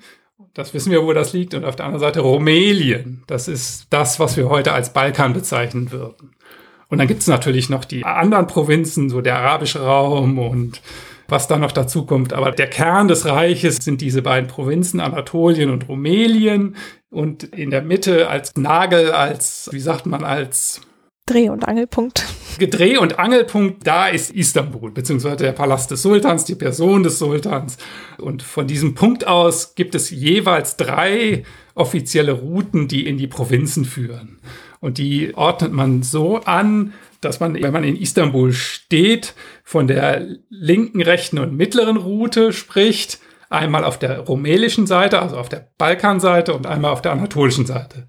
[0.54, 3.24] das wissen wir, wo das liegt, und auf der anderen Seite Rumelien.
[3.26, 6.36] Das ist das, was wir heute als Balkan bezeichnen würden.
[6.88, 10.82] Und dann gibt es natürlich noch die anderen Provinzen, so der arabische Raum und
[11.26, 12.34] was da noch dazu kommt.
[12.34, 16.76] Aber der Kern des Reiches sind diese beiden Provinzen, Anatolien und Rumelien.
[17.10, 20.82] Und in der Mitte als Nagel, als, wie sagt man, als
[21.26, 22.24] Dreh- und Angelpunkt.
[22.58, 27.78] Dreh- und Angelpunkt, da ist Istanbul, beziehungsweise der Palast des Sultans, die Person des Sultans.
[28.18, 33.84] Und von diesem Punkt aus gibt es jeweils drei offizielle Routen, die in die Provinzen
[33.84, 34.40] führen.
[34.80, 40.26] Und die ordnet man so an, dass man, wenn man in Istanbul steht, von der
[40.50, 43.20] linken, rechten und mittleren Route spricht.
[43.48, 48.08] Einmal auf der rumälischen Seite, also auf der Balkanseite und einmal auf der anatolischen Seite.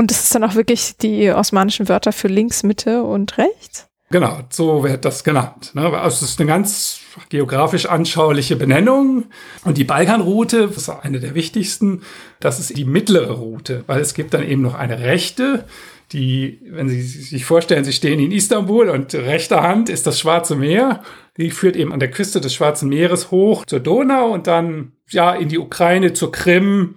[0.00, 3.86] Und das ist dann auch wirklich die osmanischen Wörter für links, Mitte und rechts?
[4.10, 5.72] Genau, so wird das genannt.
[5.74, 9.26] Also es ist eine ganz geografisch anschauliche Benennung.
[9.62, 12.00] Und die Balkanroute, das ist eine der wichtigsten,
[12.40, 15.66] das ist die mittlere Route, weil es gibt dann eben noch eine rechte,
[16.12, 20.56] die, wenn Sie sich vorstellen, Sie stehen in Istanbul und rechter Hand ist das Schwarze
[20.56, 21.02] Meer.
[21.36, 25.34] Die führt eben an der Küste des Schwarzen Meeres hoch zur Donau und dann ja
[25.34, 26.94] in die Ukraine, zur Krim.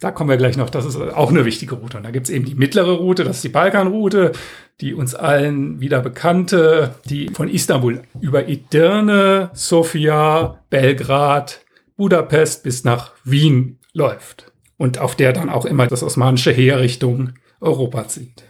[0.00, 0.70] Da kommen wir gleich noch.
[0.70, 1.96] Das ist auch eine wichtige Route.
[1.96, 4.32] Und da gibt es eben die mittlere Route, das ist die Balkanroute,
[4.80, 11.64] die uns allen wieder bekannte, die von Istanbul über Edirne, Sofia, Belgrad,
[11.96, 14.52] Budapest bis nach Wien läuft.
[14.76, 18.44] Und auf der dann auch immer das osmanische Heer Richtung Europa zieht.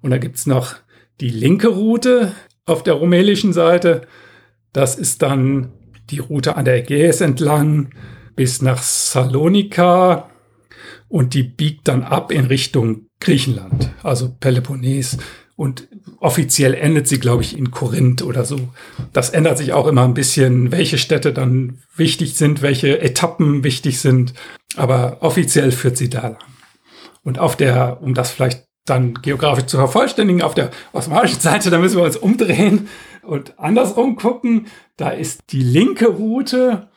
[0.00, 0.76] Und da gibt's noch
[1.20, 2.32] die linke Route
[2.66, 4.02] auf der rumänischen Seite.
[4.72, 5.72] Das ist dann
[6.10, 7.90] die Route an der Ägäis entlang
[8.36, 10.30] bis nach Salonika
[11.14, 15.16] und die biegt dann ab in Richtung Griechenland, also Peloponnes.
[15.54, 15.86] Und
[16.18, 18.58] offiziell endet sie, glaube ich, in Korinth oder so.
[19.12, 24.00] Das ändert sich auch immer ein bisschen, welche Städte dann wichtig sind, welche Etappen wichtig
[24.00, 24.34] sind.
[24.74, 26.38] Aber offiziell führt sie da lang.
[27.22, 30.42] Und auf der, um das vielleicht dann geografisch zu vervollständigen.
[30.42, 32.88] Auf der osmanischen Seite, da müssen wir uns umdrehen
[33.22, 34.66] und andersrum gucken.
[34.96, 36.88] Da ist die linke Route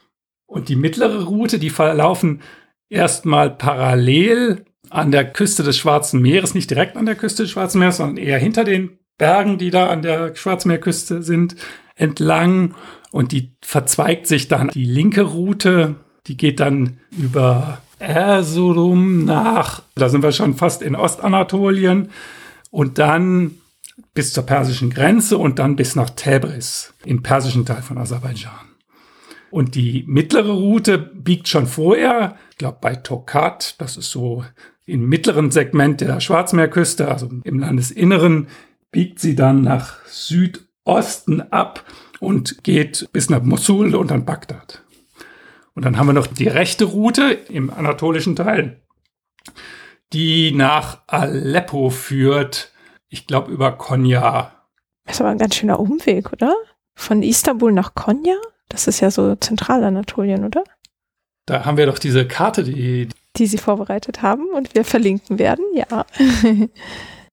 [0.48, 2.42] und die mittlere Route, die verlaufen
[2.90, 7.80] erstmal parallel an der Küste des Schwarzen Meeres, nicht direkt an der Küste des Schwarzen
[7.80, 11.56] Meeres, sondern eher hinter den Bergen, die da an der Schwarzmeerküste sind,
[11.96, 12.76] entlang.
[13.12, 14.70] Und die verzweigt sich dann.
[14.70, 15.96] Die linke Route,
[16.28, 22.10] die geht dann über Erzurum nach, da sind wir schon fast in Ostanatolien
[22.70, 23.56] und dann
[24.14, 28.77] bis zur persischen Grenze und dann bis nach Tebris im persischen Teil von Aserbaidschan.
[29.58, 34.46] Und die mittlere Route biegt schon vorher, ich glaube bei Tokat, das ist so
[34.86, 38.50] im mittleren Segment der Schwarzmeerküste, also im Landesinneren,
[38.92, 41.84] biegt sie dann nach Südosten ab
[42.20, 44.84] und geht bis nach Mosul und dann Bagdad.
[45.74, 48.84] Und dann haben wir noch die rechte Route im anatolischen Teil,
[50.14, 52.74] die nach Aleppo führt.
[53.10, 54.54] Ich glaube über Konya.
[55.06, 56.54] Das ist aber ein ganz schöner Umweg, oder?
[56.94, 58.36] Von Istanbul nach Konya?
[58.70, 60.64] Das ist ja so Zentralanatolien, oder?
[61.46, 63.10] Da haben wir doch diese Karte, die.
[63.38, 66.06] Die Sie vorbereitet haben und wir verlinken werden, ja.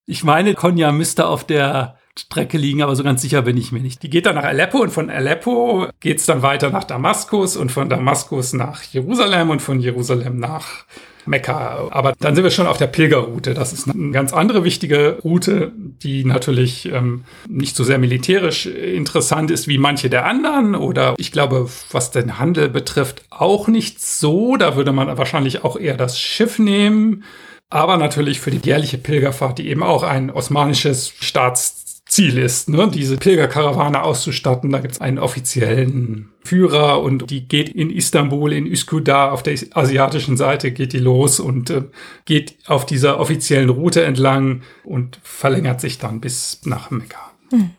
[0.06, 3.80] ich meine, Konya müsste auf der Strecke liegen, aber so ganz sicher bin ich mir
[3.80, 4.02] nicht.
[4.02, 7.72] Die geht dann nach Aleppo und von Aleppo geht es dann weiter nach Damaskus und
[7.72, 10.84] von Damaskus nach Jerusalem und von Jerusalem nach
[11.26, 11.88] Mekka.
[11.90, 13.54] Aber dann sind wir schon auf der Pilgerroute.
[13.54, 19.50] Das ist eine ganz andere wichtige Route, die natürlich ähm, nicht so sehr militärisch interessant
[19.50, 20.74] ist wie manche der anderen.
[20.74, 24.56] Oder ich glaube, was den Handel betrifft, auch nicht so.
[24.56, 27.24] Da würde man wahrscheinlich auch eher das Schiff nehmen.
[27.70, 31.83] Aber natürlich für die jährliche Pilgerfahrt, die eben auch ein osmanisches Staats
[32.14, 32.88] Ziel ist, ne?
[32.94, 34.70] diese Pilgerkarawane auszustatten.
[34.70, 39.58] Da gibt es einen offiziellen Führer und die geht in Istanbul, in Üsküdar, auf der
[39.72, 41.82] asiatischen Seite geht die los und äh,
[42.24, 47.32] geht auf dieser offiziellen Route entlang und verlängert sich dann bis nach Mekka.
[47.50, 47.70] Hm.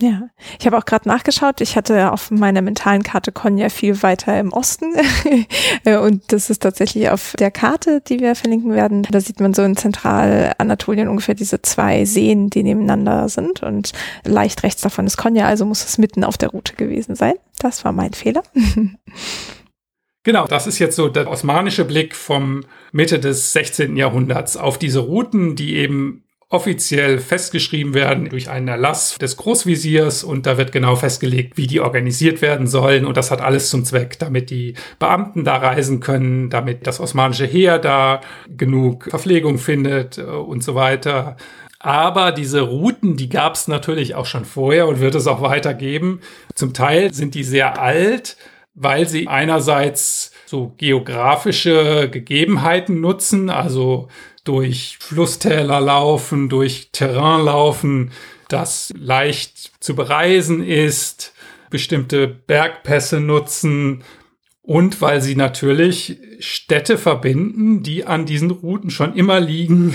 [0.00, 0.30] Ja,
[0.60, 1.60] ich habe auch gerade nachgeschaut.
[1.60, 4.94] Ich hatte auf meiner mentalen Karte Konya viel weiter im Osten.
[5.84, 9.02] und das ist tatsächlich auf der Karte, die wir verlinken werden.
[9.02, 13.64] Da sieht man so in Zentralanatolien ungefähr diese zwei Seen, die nebeneinander sind.
[13.64, 13.90] Und
[14.24, 17.34] leicht rechts davon ist Konya, also muss es mitten auf der Route gewesen sein.
[17.58, 18.42] Das war mein Fehler.
[20.24, 23.96] Genau, das ist jetzt so der osmanische Blick vom Mitte des 16.
[23.96, 30.46] Jahrhunderts auf diese Routen, die eben offiziell festgeschrieben werden durch einen Erlass des Großvisiers und
[30.46, 34.18] da wird genau festgelegt, wie die organisiert werden sollen und das hat alles zum Zweck,
[34.18, 40.22] damit die Beamten da reisen können, damit das osmanische Heer da genug Verpflegung findet äh,
[40.22, 41.36] und so weiter.
[41.80, 46.20] Aber diese Routen, die gab es natürlich auch schon vorher und wird es auch weitergeben.
[46.54, 48.36] Zum Teil sind die sehr alt,
[48.74, 54.08] weil sie einerseits so geografische Gegebenheiten nutzen, also
[54.48, 58.10] durch Flusstäler laufen, durch Terrain laufen,
[58.48, 61.34] das leicht zu bereisen ist.
[61.70, 64.02] bestimmte Bergpässe nutzen
[64.62, 69.94] und weil sie natürlich Städte verbinden, die an diesen Routen schon immer liegen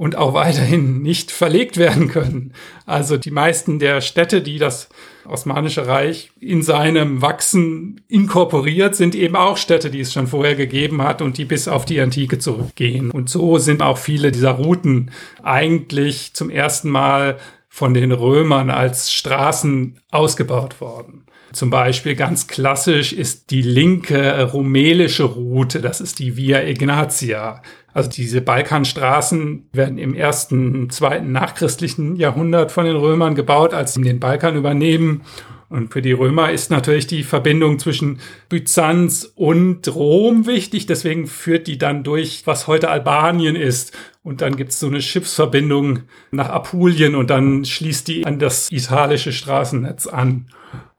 [0.00, 2.54] und auch weiterhin nicht verlegt werden können.
[2.86, 4.88] Also die meisten der Städte, die das
[5.26, 11.02] Osmanische Reich in seinem Wachsen inkorporiert, sind eben auch Städte, die es schon vorher gegeben
[11.02, 13.10] hat und die bis auf die Antike zurückgehen.
[13.10, 15.10] Und so sind auch viele dieser Routen
[15.42, 17.36] eigentlich zum ersten Mal
[17.68, 21.26] von den Römern als Straßen ausgebaut worden.
[21.52, 27.60] Zum Beispiel ganz klassisch ist die linke rumelische Route, das ist die Via Ignatia.
[27.92, 34.02] Also diese Balkanstraßen werden im ersten, zweiten nachchristlichen Jahrhundert von den Römern gebaut, als sie
[34.02, 35.22] den Balkan übernehmen.
[35.70, 38.18] Und für die Römer ist natürlich die Verbindung zwischen
[38.48, 40.86] Byzanz und Rom wichtig.
[40.86, 43.96] Deswegen führt die dann durch, was heute Albanien ist.
[44.24, 46.00] Und dann gibt's so eine Schiffsverbindung
[46.32, 50.46] nach Apulien und dann schließt die an das italische Straßennetz an.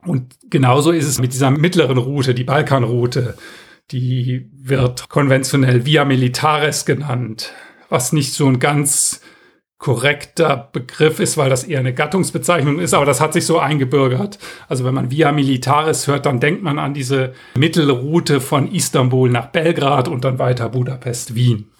[0.04, 3.36] Und genauso ist es mit dieser mittleren Route, die Balkanroute.
[3.90, 7.52] Die wird konventionell Via Militaris genannt,
[7.88, 9.20] was nicht so ein ganz
[9.82, 14.38] korrekter Begriff ist, weil das eher eine Gattungsbezeichnung ist, aber das hat sich so eingebürgert.
[14.68, 19.46] Also wenn man Via Militaris hört, dann denkt man an diese Mittelroute von Istanbul nach
[19.46, 21.72] Belgrad und dann weiter Budapest, Wien.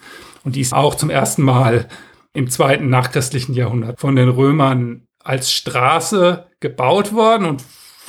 [0.43, 1.87] Und die ist auch zum ersten Mal
[2.33, 7.63] im zweiten nachchristlichen Jahrhundert von den Römern als Straße gebaut worden und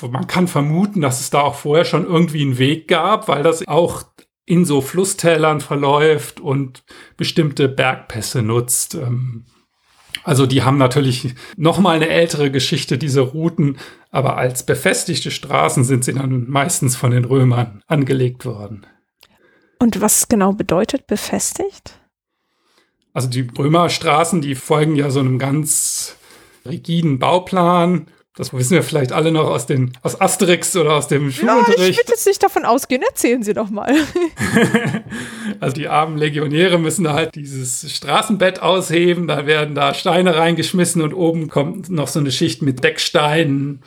[0.08, 3.66] man kann vermuten, dass es da auch vorher schon irgendwie einen Weg gab, weil das
[3.66, 4.04] auch
[4.46, 6.84] in so Flusstälern verläuft und
[7.16, 8.94] bestimmte Bergpässe nutzt.
[8.94, 9.46] Ähm,
[10.22, 13.78] also die haben natürlich noch mal eine ältere Geschichte, diese Routen,
[14.10, 18.86] aber als befestigte Straßen sind sie dann meistens von den Römern angelegt worden.
[19.78, 22.00] Und was genau bedeutet befestigt?
[23.12, 26.16] Also die Römerstraßen, die folgen ja so einem ganz
[26.64, 28.06] rigiden Bauplan
[28.36, 31.78] das wissen wir vielleicht alle noch aus, den, aus Asterix oder aus dem Schulunterricht.
[31.78, 33.02] Ja, ich würde jetzt nicht davon ausgehen.
[33.02, 33.94] Erzählen Sie doch mal.
[35.60, 39.28] also die armen Legionäre müssen da halt dieses Straßenbett ausheben.
[39.28, 43.82] Da werden da Steine reingeschmissen und oben kommt noch so eine Schicht mit Decksteinen.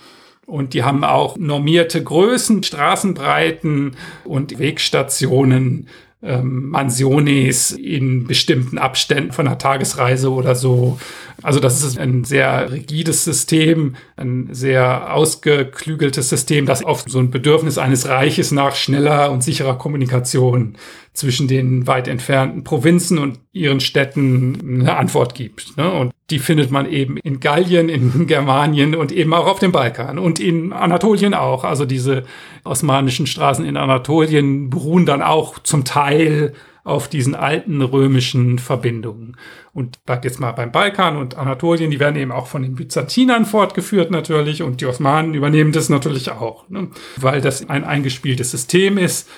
[0.45, 5.89] Und die haben auch normierte Größen, Straßenbreiten und Wegstationen
[6.23, 10.97] ähm, Mansiones in bestimmten Abständen von einer Tagesreise oder so.
[11.43, 17.29] Also das ist ein sehr rigides System, ein sehr ausgeklügeltes System, das auf so ein
[17.29, 20.77] Bedürfnis eines Reiches nach schneller und sicherer Kommunikation
[21.13, 25.77] zwischen den weit entfernten Provinzen und ihren Städten eine Antwort gibt.
[25.77, 25.91] Ne?
[25.91, 30.19] Und die findet man eben in Gallien, in Germanien und eben auch auf dem Balkan
[30.19, 31.63] und in Anatolien auch.
[31.63, 32.23] Also diese
[32.63, 36.53] osmanischen Straßen in Anatolien beruhen dann auch zum Teil
[36.87, 39.37] auf diesen alten römischen Verbindungen.
[39.73, 43.45] Und bleibt jetzt mal beim Balkan und Anatolien, die werden eben auch von den Byzantinern
[43.45, 46.87] fortgeführt natürlich und die Osmanen übernehmen das natürlich auch, ne?
[47.17, 49.29] weil das ein eingespieltes System ist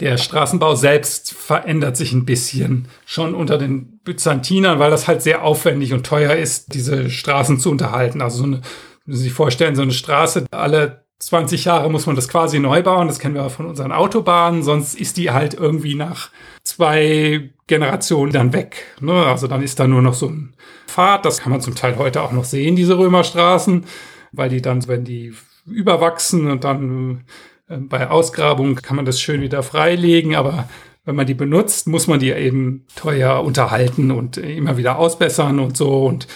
[0.00, 5.44] der Straßenbau selbst verändert sich ein bisschen schon unter den Byzantinern, weil das halt sehr
[5.44, 8.20] aufwendig und teuer ist, diese Straßen zu unterhalten.
[8.20, 8.60] Also so eine,
[9.06, 12.82] wenn Sie sich vorstellen, so eine Straße, alle 20 Jahre muss man das quasi neu
[12.82, 13.08] bauen.
[13.08, 14.62] Das kennen wir auch von unseren Autobahnen.
[14.62, 16.30] Sonst ist die halt irgendwie nach
[16.62, 18.84] zwei Generationen dann weg.
[19.00, 19.12] Ne?
[19.26, 20.54] Also dann ist da nur noch so ein
[20.86, 21.24] Pfad.
[21.24, 23.84] Das kann man zum Teil heute auch noch sehen, diese Römerstraßen,
[24.32, 25.34] weil die dann, wenn die
[25.66, 27.24] überwachsen und dann
[27.68, 30.68] ähm, bei Ausgrabung kann man das schön wieder freilegen, aber
[31.04, 35.76] wenn man die benutzt, muss man die eben teuer unterhalten und immer wieder ausbessern und
[35.76, 36.06] so.
[36.06, 36.26] Und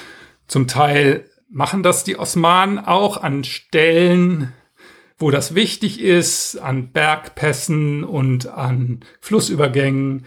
[0.46, 4.52] zum Teil machen das die Osmanen auch an Stellen,
[5.18, 10.24] wo das wichtig ist, an Bergpässen und an Flussübergängen.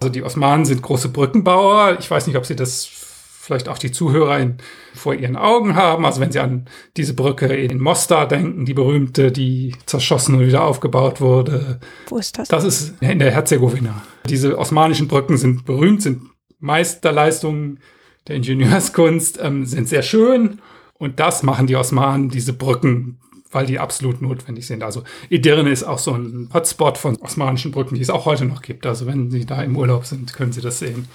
[0.00, 1.98] Also die Osmanen sind große Brückenbauer.
[2.00, 3.04] Ich weiß nicht, ob Sie das
[3.44, 4.56] vielleicht auch die Zuhörer in,
[4.94, 6.06] vor ihren Augen haben.
[6.06, 6.66] Also wenn sie an
[6.96, 11.78] diese Brücke in Mostar denken, die berühmte, die zerschossen und wieder aufgebaut wurde.
[12.08, 12.48] Wo ist das?
[12.48, 14.02] Das ist in der Herzegowina.
[14.26, 16.22] Diese osmanischen Brücken sind berühmt, sind
[16.58, 17.80] Meisterleistungen
[18.26, 20.60] der Ingenieurskunst, ähm, sind sehr schön.
[20.94, 23.18] Und das machen die Osmanen, diese Brücken,
[23.54, 24.82] weil die absolut notwendig sind.
[24.82, 28.62] Also Edirne ist auch so ein Hotspot von osmanischen Brücken, die es auch heute noch
[28.62, 28.86] gibt.
[28.86, 31.08] Also wenn Sie da im Urlaub sind, können Sie das sehen.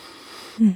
[0.58, 0.76] Hm.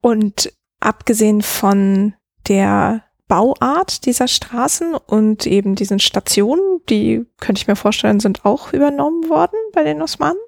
[0.00, 2.14] Und abgesehen von
[2.46, 8.72] der Bauart dieser Straßen und eben diesen Stationen, die könnte ich mir vorstellen, sind auch
[8.72, 10.38] übernommen worden bei den Osmanen?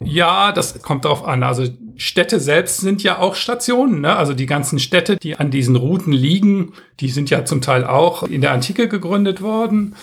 [0.00, 1.42] Ja, das kommt drauf an.
[1.42, 1.66] Also
[1.96, 4.00] Städte selbst sind ja auch Stationen.
[4.00, 4.16] Ne?
[4.16, 8.22] Also die ganzen Städte, die an diesen Routen liegen, die sind ja zum Teil auch
[8.24, 9.96] in der Antike gegründet worden.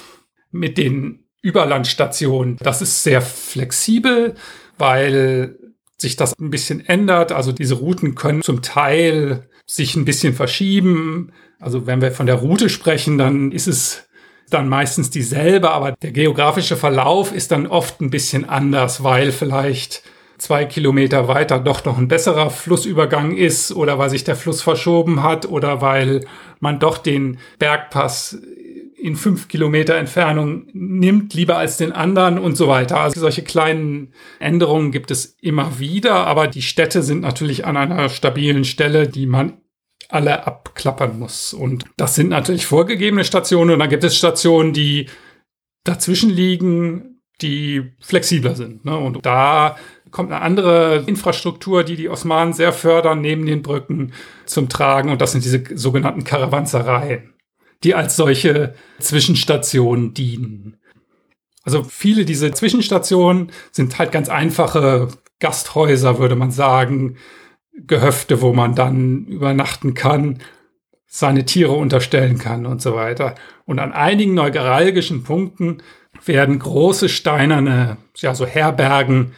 [0.52, 4.36] Mit den Überlandstationen, das ist sehr flexibel,
[4.78, 5.58] weil
[5.98, 7.32] sich das ein bisschen ändert.
[7.32, 11.32] Also diese Routen können zum Teil sich ein bisschen verschieben.
[11.60, 14.08] Also wenn wir von der Route sprechen, dann ist es
[14.50, 20.04] dann meistens dieselbe, aber der geografische Verlauf ist dann oft ein bisschen anders, weil vielleicht
[20.44, 25.24] zwei Kilometer weiter doch noch ein besserer Flussübergang ist oder weil sich der Fluss verschoben
[25.24, 26.26] hat oder weil
[26.60, 28.38] man doch den Bergpass
[28.98, 33.00] in fünf Kilometer Entfernung nimmt, lieber als den anderen und so weiter.
[33.00, 38.10] Also solche kleinen Änderungen gibt es immer wieder, aber die Städte sind natürlich an einer
[38.10, 39.62] stabilen Stelle, die man
[40.10, 41.54] alle abklappern muss.
[41.54, 45.08] Und das sind natürlich vorgegebene Stationen und dann gibt es Stationen, die
[45.86, 48.86] dazwischen liegen, die flexibler sind.
[48.86, 48.98] Ne?
[48.98, 49.76] Und da
[50.14, 54.14] kommt eine andere Infrastruktur, die die Osmanen sehr fördern, neben den Brücken
[54.46, 55.10] zum Tragen.
[55.10, 57.34] Und das sind diese sogenannten Karawansereien
[57.84, 60.78] die als solche Zwischenstationen dienen.
[61.64, 65.10] Also viele dieser Zwischenstationen sind halt ganz einfache
[65.40, 67.18] Gasthäuser, würde man sagen,
[67.74, 70.40] Gehöfte, wo man dann übernachten kann,
[71.08, 73.36] seine Tiere unterstellen kann und so weiter.
[73.66, 75.82] Und an einigen neuralgischen Punkten
[76.26, 79.34] werden große steinerne, ja, so Herbergen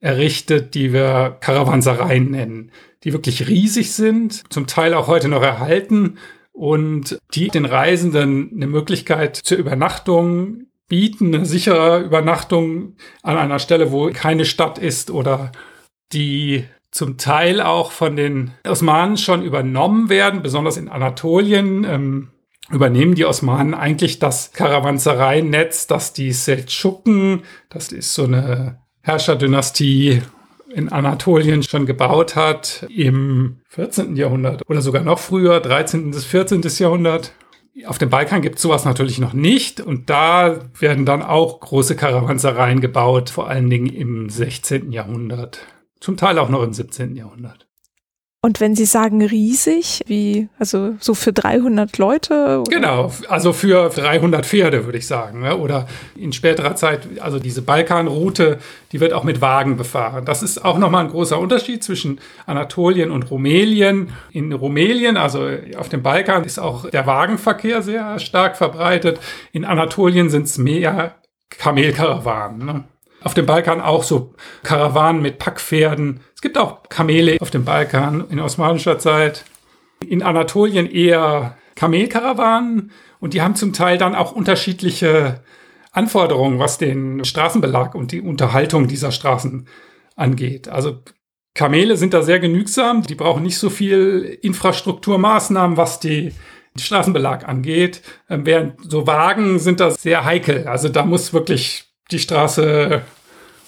[0.00, 2.70] errichtet, die wir Karawansereien nennen,
[3.04, 6.18] die wirklich riesig sind, zum Teil auch heute noch erhalten
[6.52, 13.92] und die den Reisenden eine Möglichkeit zur Übernachtung bieten, eine sichere Übernachtung an einer Stelle,
[13.92, 15.52] wo keine Stadt ist oder
[16.12, 21.84] die zum Teil auch von den Osmanen schon übernommen werden, besonders in Anatolien.
[21.84, 22.28] Ähm,
[22.70, 30.22] übernehmen die Osmanen eigentlich das Karawansereinetz, das die Seldschuken, das ist so eine Herrscherdynastie
[30.74, 34.16] in Anatolien schon gebaut hat im 14.
[34.16, 36.10] Jahrhundert oder sogar noch früher, 13.
[36.10, 36.62] bis 14.
[36.78, 37.32] Jahrhundert.
[37.86, 41.94] Auf dem Balkan gibt es sowas natürlich noch nicht und da werden dann auch große
[41.94, 44.90] Karawansereien gebaut, vor allen Dingen im 16.
[44.90, 45.60] Jahrhundert,
[46.00, 47.14] zum Teil auch noch im 17.
[47.14, 47.67] Jahrhundert.
[48.40, 52.60] Und wenn Sie sagen riesig, wie, also so für 300 Leute?
[52.60, 52.70] Oder?
[52.70, 55.40] Genau, also für 300 Pferde, würde ich sagen.
[55.40, 55.56] Ne?
[55.56, 58.58] Oder in späterer Zeit, also diese Balkanroute,
[58.92, 60.24] die wird auch mit Wagen befahren.
[60.24, 64.10] Das ist auch nochmal ein großer Unterschied zwischen Anatolien und Rumelien.
[64.30, 69.18] In Rumelien, also auf dem Balkan, ist auch der Wagenverkehr sehr stark verbreitet.
[69.50, 71.16] In Anatolien sind es mehr
[71.50, 72.64] Kamelkarawanen.
[72.64, 72.84] Ne?
[73.22, 76.20] Auf dem Balkan auch so Karawanen mit Packpferden.
[76.34, 79.44] Es gibt auch Kamele auf dem Balkan in osmanischer Zeit.
[80.06, 85.40] In Anatolien eher Kamelkarawanen und die haben zum Teil dann auch unterschiedliche
[85.92, 89.66] Anforderungen, was den Straßenbelag und die Unterhaltung dieser Straßen
[90.14, 90.68] angeht.
[90.68, 90.98] Also
[91.54, 96.32] Kamele sind da sehr genügsam, die brauchen nicht so viel Infrastrukturmaßnahmen, was die
[96.76, 100.68] Straßenbelag angeht, ähm, während so Wagen sind da sehr heikel.
[100.68, 103.02] Also da muss wirklich die Straße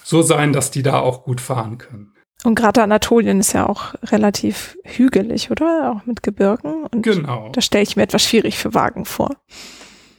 [0.03, 2.13] so sein, dass die da auch gut fahren können.
[2.43, 5.93] Und gerade Anatolien ist ja auch relativ hügelig, oder?
[5.95, 6.85] Auch mit Gebirgen.
[6.85, 7.49] Und genau.
[7.53, 9.35] Da stelle ich mir etwas schwierig für Wagen vor.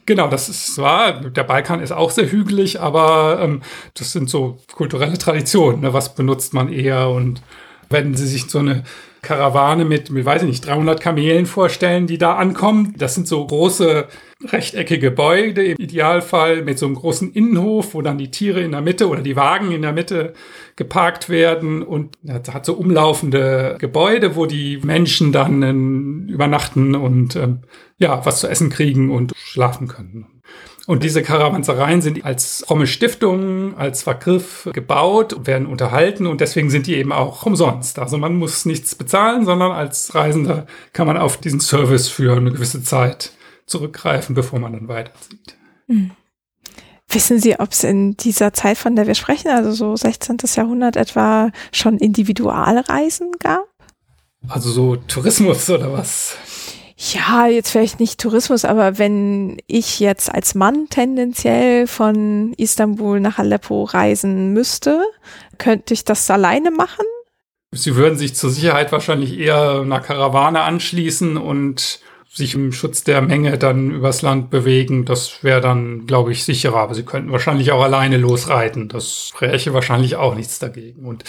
[0.07, 3.63] Genau, das ist zwar, der Balkan ist auch sehr hügelig, aber ähm,
[3.95, 5.81] das sind so kulturelle Traditionen.
[5.81, 5.93] Ne?
[5.93, 7.09] Was benutzt man eher?
[7.09, 7.43] Und
[7.89, 8.85] wenn Sie sich so eine
[9.23, 13.47] Karawane mit, mit, weiß ich nicht, 300 Kamelen vorstellen, die da ankommen, das sind so
[13.47, 14.09] große
[14.51, 18.81] rechteckige Gebäude im Idealfall mit so einem großen Innenhof, wo dann die Tiere in der
[18.81, 20.35] Mitte oder die Wagen in der Mitte
[20.75, 27.55] geparkt werden und hat so umlaufende Gebäude, wo die Menschen dann äh, übernachten und äh,
[27.99, 30.32] ja, was zu essen kriegen und schlafen können.
[30.87, 36.89] Und diese Karawansereien sind als fromme Stiftungen, als Vergriff gebaut, werden unterhalten und deswegen sind
[36.89, 38.01] die eben auch umsonst.
[38.01, 42.51] Also man muss nichts bezahlen, sondern als Reisender kann man auf diesen Service für eine
[42.51, 43.33] gewisse Zeit
[43.67, 45.57] zurückgreifen, bevor man dann weiterzieht.
[45.87, 46.11] Mhm.
[47.09, 50.39] Wissen Sie, ob es in dieser Zeit, von der wir sprechen, also so 16.
[50.55, 53.67] Jahrhundert etwa, schon Individualreisen gab?
[54.49, 56.37] Also so Tourismus oder was?
[57.11, 63.39] Ja, jetzt vielleicht nicht Tourismus, aber wenn ich jetzt als Mann tendenziell von Istanbul nach
[63.41, 65.03] Aleppo reisen müsste,
[65.59, 67.05] könnte ich das alleine machen?
[67.73, 72.01] Sie würden sich zur Sicherheit wahrscheinlich eher einer Karawane anschließen und
[72.33, 76.79] sich im Schutz der Menge dann übers Land bewegen, das wäre dann, glaube ich, sicherer.
[76.79, 78.89] Aber sie könnten wahrscheinlich auch alleine losreiten.
[78.89, 81.05] Das spräche wahrscheinlich auch nichts dagegen.
[81.05, 81.25] Und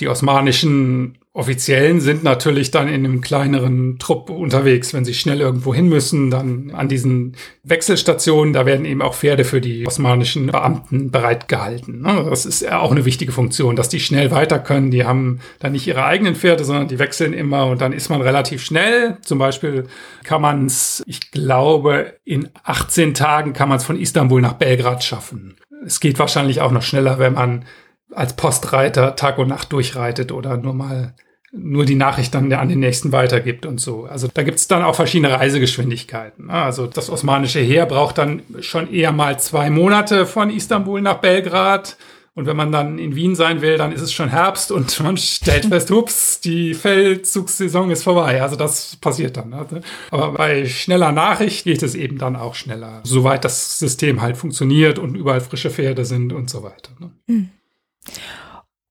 [0.00, 5.74] die osmanischen Offiziellen sind natürlich dann in einem kleineren Trupp unterwegs, wenn sie schnell irgendwo
[5.74, 11.10] hin müssen, dann an diesen Wechselstationen, da werden eben auch Pferde für die osmanischen Beamten
[11.10, 12.00] bereitgehalten.
[12.00, 12.26] Ne?
[12.28, 14.90] Das ist auch eine wichtige Funktion, dass die schnell weiter können.
[14.90, 18.22] Die haben dann nicht ihre eigenen Pferde, sondern die wechseln immer und dann ist man
[18.22, 19.18] relativ schnell.
[19.22, 19.86] Zum Beispiel
[20.24, 25.04] kann man es, ich glaube, in 18 Tagen kann man es von Istanbul nach Belgrad
[25.04, 25.56] schaffen.
[25.84, 27.64] Es geht wahrscheinlich auch noch schneller, wenn man
[28.12, 31.14] als Postreiter Tag und Nacht durchreitet oder nur mal
[31.50, 34.04] nur die Nachricht dann an den nächsten weitergibt und so.
[34.04, 36.46] Also da gibt es dann auch verschiedene Reisegeschwindigkeiten.
[36.48, 36.52] Ne?
[36.52, 41.96] Also das osmanische Heer braucht dann schon eher mal zwei Monate von Istanbul nach Belgrad.
[42.34, 45.16] Und wenn man dann in Wien sein will, dann ist es schon Herbst und man
[45.16, 48.40] stellt fest, ups, die Feldzugssaison ist vorbei.
[48.40, 49.48] Also das passiert dann.
[49.48, 49.66] Ne?
[50.12, 55.00] Aber bei schneller Nachricht geht es eben dann auch schneller, soweit das System halt funktioniert
[55.00, 56.90] und überall frische Pferde sind und so weiter.
[57.26, 57.50] Mhm.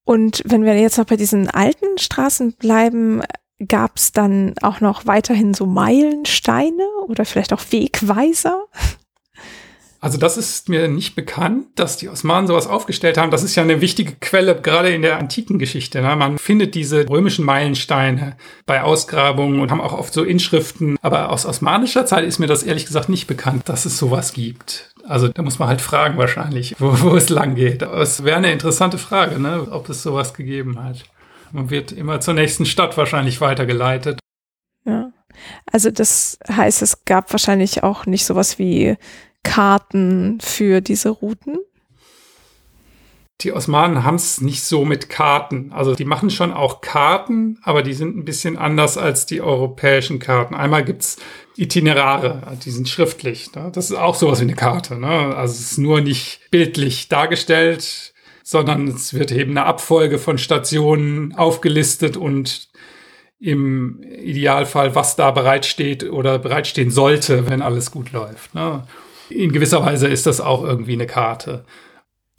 [0.03, 3.21] Und wenn wir jetzt noch bei diesen alten Straßen bleiben,
[3.67, 8.65] gab es dann auch noch weiterhin so Meilensteine oder vielleicht auch Wegweiser?
[9.99, 13.31] Also das ist mir nicht bekannt, dass die Osmanen sowas aufgestellt haben.
[13.31, 16.01] Das ist ja eine wichtige Quelle, gerade in der antiken Geschichte.
[16.01, 16.15] Ne?
[16.15, 18.37] Man findet diese römischen Meilensteine
[18.67, 20.97] bei Ausgrabungen und haben auch oft so Inschriften.
[21.01, 24.91] Aber aus osmanischer Zeit ist mir das ehrlich gesagt nicht bekannt, dass es sowas gibt.
[25.07, 27.83] Also da muss man halt fragen wahrscheinlich, wo, wo es lang geht.
[27.83, 29.67] Aber es wäre eine interessante Frage, ne?
[29.71, 31.03] ob es sowas gegeben hat.
[31.51, 34.19] Man wird immer zur nächsten Stadt wahrscheinlich weitergeleitet.
[34.85, 35.11] Ja.
[35.71, 38.97] Also das heißt, es gab wahrscheinlich auch nicht sowas wie
[39.43, 41.57] Karten für diese Routen?
[43.41, 45.71] Die Osmanen haben es nicht so mit Karten.
[45.71, 50.17] Also die machen schon auch Karten, aber die sind ein bisschen anders als die europäischen
[50.17, 50.55] Karten.
[50.55, 51.17] Einmal gibt's
[51.55, 53.53] Itinerare, die sind schriftlich.
[53.53, 53.71] Ne?
[53.73, 54.95] Das ist auch sowas wie eine Karte.
[54.95, 55.07] Ne?
[55.07, 58.13] Also es ist nur nicht bildlich dargestellt,
[58.43, 62.69] sondern es wird eben eine Abfolge von Stationen aufgelistet und
[63.39, 68.55] im Idealfall, was da bereitsteht oder bereitstehen sollte, wenn alles gut läuft.
[68.55, 68.87] Ne?
[69.29, 71.65] In gewisser Weise ist das auch irgendwie eine Karte.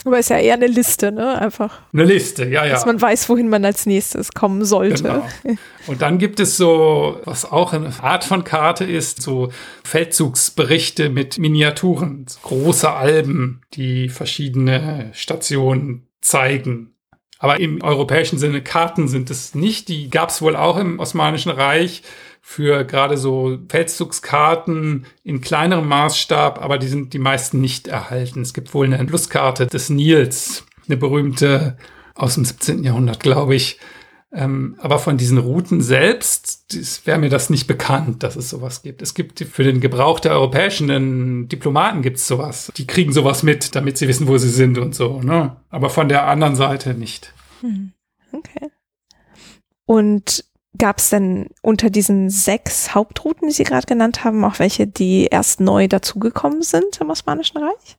[0.04, 1.40] Aber ist ja eher eine Liste, ne?
[1.40, 1.80] Einfach.
[1.92, 2.72] Eine Liste, ja, ja.
[2.72, 5.02] Dass man weiß, wohin man als nächstes kommen sollte.
[5.02, 5.28] Genau.
[5.86, 9.50] Und dann gibt es so, was auch eine Art von Karte ist, so
[9.84, 16.94] Feldzugsberichte mit Miniaturen, große Alben, die verschiedene Stationen zeigen.
[17.38, 19.88] Aber im europäischen Sinne Karten sind es nicht.
[19.88, 22.02] Die gab es wohl auch im Osmanischen Reich
[22.40, 28.40] für gerade so Feldzugskarten in kleinerem Maßstab, aber die sind die meisten nicht erhalten.
[28.40, 31.76] Es gibt wohl eine Flusskarte des Nils, eine berühmte
[32.14, 32.82] aus dem 17.
[32.84, 33.78] Jahrhundert, glaube ich.
[34.30, 36.66] Ähm, aber von diesen Routen selbst
[37.06, 39.00] wäre mir das nicht bekannt, dass es sowas gibt.
[39.00, 42.70] Es gibt für den Gebrauch der europäischen Diplomaten gibt es sowas.
[42.76, 45.22] Die kriegen sowas mit, damit sie wissen, wo sie sind und so.
[45.22, 45.56] Ne?
[45.70, 47.32] Aber von der anderen Seite nicht.
[47.62, 47.92] Hm.
[48.32, 48.68] Okay.
[49.86, 50.44] Und
[50.76, 55.26] Gab es denn unter diesen sechs Hauptrouten, die Sie gerade genannt haben, auch welche, die
[55.26, 57.96] erst neu dazugekommen sind im Osmanischen Reich?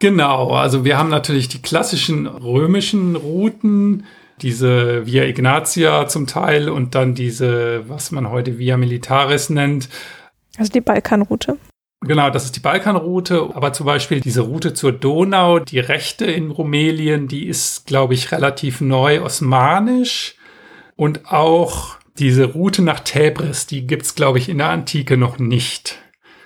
[0.00, 4.04] Genau, also wir haben natürlich die klassischen römischen Routen,
[4.42, 9.88] diese Via Ignatia zum Teil und dann diese, was man heute Via Militaris nennt.
[10.56, 11.58] Also die Balkanroute.
[12.00, 16.50] Genau, das ist die Balkanroute, aber zum Beispiel diese Route zur Donau, die rechte in
[16.50, 20.36] Rumelien, die ist, glaube ich, relativ neu osmanisch
[20.94, 25.98] und auch diese Route nach Tebris, die gibt's glaube ich, in der Antike noch nicht.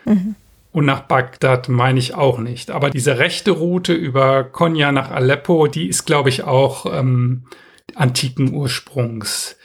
[0.07, 0.36] Mhm.
[0.72, 2.70] Und nach Bagdad meine ich auch nicht.
[2.70, 7.45] Aber diese rechte Route über Konya nach Aleppo, die ist, glaube ich, auch ähm,
[7.95, 9.57] antiken Ursprungs,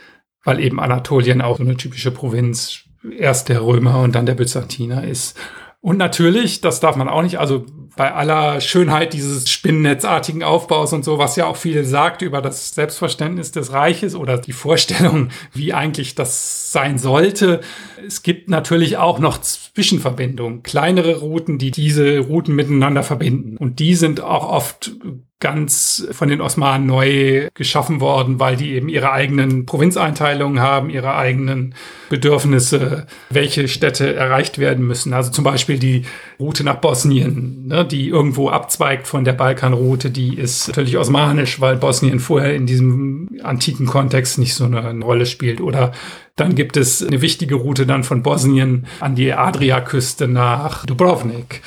[0.44, 2.82] weil eben Anatolien auch eine typische Provinz
[3.18, 5.38] erst der Römer und dann der Byzantiner ist.
[5.80, 7.66] Und natürlich, das darf man auch nicht, also
[7.96, 12.72] bei aller Schönheit dieses spinnennetzartigen Aufbaus und so, was ja auch viel sagt über das
[12.72, 17.62] Selbstverständnis des Reiches oder die Vorstellung, wie eigentlich das sein sollte.
[18.06, 23.58] Es gibt natürlich auch noch Zwischenverbindungen, kleinere Routen, die diese Routen miteinander verbinden.
[23.58, 24.92] Und die sind auch oft
[25.40, 31.16] ganz von den Osmanen neu geschaffen worden, weil die eben ihre eigenen Provinzeinteilungen haben, ihre
[31.16, 31.76] eigenen
[32.10, 35.14] Bedürfnisse, welche Städte erreicht werden müssen.
[35.14, 36.06] Also zum Beispiel die
[36.40, 41.76] Route nach Bosnien, ne, die irgendwo abzweigt von der Balkanroute, die ist natürlich osmanisch, weil
[41.76, 45.62] Bosnien vorher in diesem antiken Kontext nicht so eine Rolle spielt.
[45.62, 45.92] Oder
[46.36, 51.62] dann gibt es eine wichtige Route dann von Bosnien an die Adriaküste nach Dubrovnik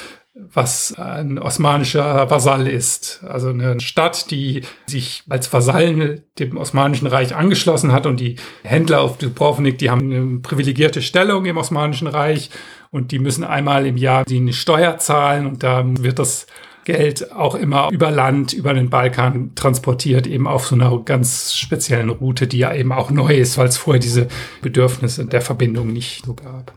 [0.52, 3.22] was ein osmanischer Vasall ist.
[3.26, 9.00] Also eine Stadt, die sich als Vasallen dem Osmanischen Reich angeschlossen hat und die Händler
[9.00, 12.50] auf Dubrovnik, die haben eine privilegierte Stellung im Osmanischen Reich
[12.90, 16.46] und die müssen einmal im Jahr die Steuer zahlen und da wird das
[16.84, 22.08] Geld auch immer über Land, über den Balkan transportiert, eben auf so einer ganz speziellen
[22.08, 24.28] Route, die ja eben auch neu ist, weil es vorher diese
[24.62, 26.72] Bedürfnisse der Verbindung nicht so gab.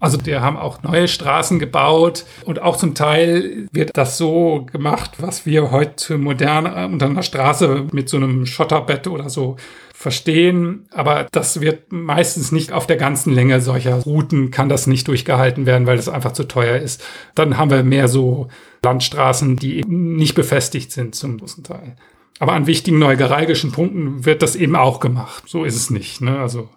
[0.00, 5.12] Also wir haben auch neue Straßen gebaut und auch zum Teil wird das so gemacht,
[5.18, 9.56] was wir heute modern unter einer Straße mit so einem Schotterbett oder so
[9.92, 10.86] verstehen.
[10.92, 15.66] Aber das wird meistens nicht auf der ganzen Länge solcher Routen kann das nicht durchgehalten
[15.66, 17.04] werden, weil das einfach zu teuer ist.
[17.34, 18.48] Dann haben wir mehr so
[18.82, 21.96] Landstraßen, die eben nicht befestigt sind zum großen Teil.
[22.38, 25.44] Aber an wichtigen neugieralgischen Punkten wird das eben auch gemacht.
[25.46, 26.22] So ist es nicht.
[26.22, 26.38] Ne?
[26.38, 26.70] Also,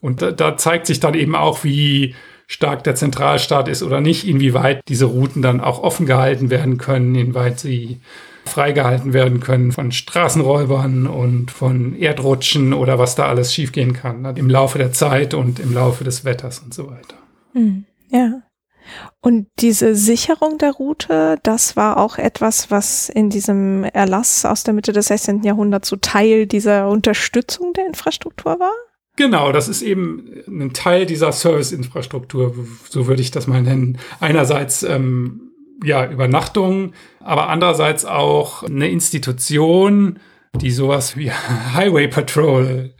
[0.00, 2.16] und da, da zeigt sich dann eben auch, wie
[2.50, 7.14] stark der Zentralstaat ist oder nicht, inwieweit diese Routen dann auch offen gehalten werden können,
[7.14, 8.00] inwieweit sie
[8.44, 14.34] freigehalten werden können von Straßenräubern und von Erdrutschen oder was da alles schiefgehen kann ne?
[14.36, 17.14] im Laufe der Zeit und im Laufe des Wetters und so weiter.
[17.52, 18.42] Hm, ja.
[19.20, 24.74] Und diese Sicherung der Route, das war auch etwas, was in diesem Erlass aus der
[24.74, 25.44] Mitte des 16.
[25.44, 28.72] Jahrhunderts so Teil dieser Unterstützung der Infrastruktur war?
[29.20, 32.54] Genau, das ist eben ein Teil dieser Serviceinfrastruktur,
[32.88, 33.98] so würde ich das mal nennen.
[34.18, 35.50] Einerseits ähm,
[35.84, 40.20] ja Übernachtung, aber andererseits auch eine Institution,
[40.54, 41.30] die sowas wie
[41.74, 42.94] Highway Patrol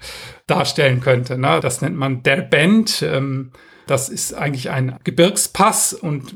[0.46, 1.38] darstellen könnte.
[1.38, 1.58] Ne?
[1.62, 3.00] Das nennt man der Band.
[3.00, 3.52] Ähm,
[3.86, 6.34] das ist eigentlich ein Gebirgspass und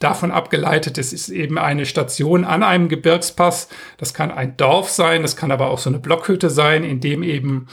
[0.00, 3.68] davon abgeleitet, es ist eben eine Station an einem Gebirgspass.
[3.96, 7.22] Das kann ein Dorf sein, das kann aber auch so eine Blockhütte sein, in dem
[7.22, 7.68] eben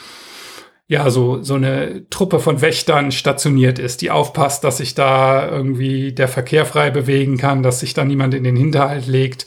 [0.88, 6.14] ja, so, so eine Truppe von Wächtern stationiert ist, die aufpasst, dass sich da irgendwie
[6.14, 9.46] der Verkehr frei bewegen kann, dass sich da niemand in den Hinterhalt legt.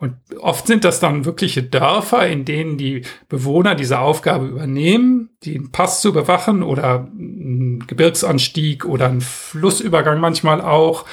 [0.00, 5.70] Und oft sind das dann wirkliche Dörfer, in denen die Bewohner diese Aufgabe übernehmen, den
[5.70, 11.04] Pass zu bewachen oder einen Gebirgsanstieg oder einen Flussübergang manchmal auch.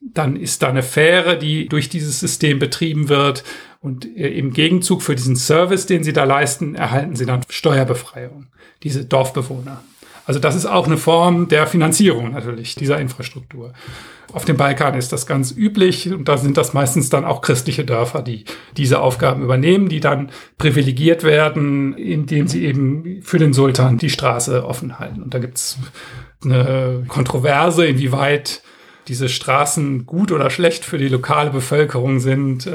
[0.00, 3.44] Dann ist da eine Fähre, die durch dieses System betrieben wird.
[3.80, 8.46] Und äh, im Gegenzug für diesen Service, den sie da leisten, erhalten sie dann Steuerbefreiung
[8.82, 9.82] diese Dorfbewohner.
[10.26, 13.72] Also das ist auch eine Form der Finanzierung natürlich dieser Infrastruktur.
[14.32, 17.84] Auf dem Balkan ist das ganz üblich und da sind das meistens dann auch christliche
[17.84, 18.44] Dörfer, die
[18.76, 24.64] diese Aufgaben übernehmen, die dann privilegiert werden, indem sie eben für den Sultan die Straße
[24.64, 25.22] offen halten.
[25.22, 25.78] Und da gibt's
[26.44, 28.62] eine Kontroverse, inwieweit
[29.08, 32.70] diese Straßen gut oder schlecht für die lokale Bevölkerung sind.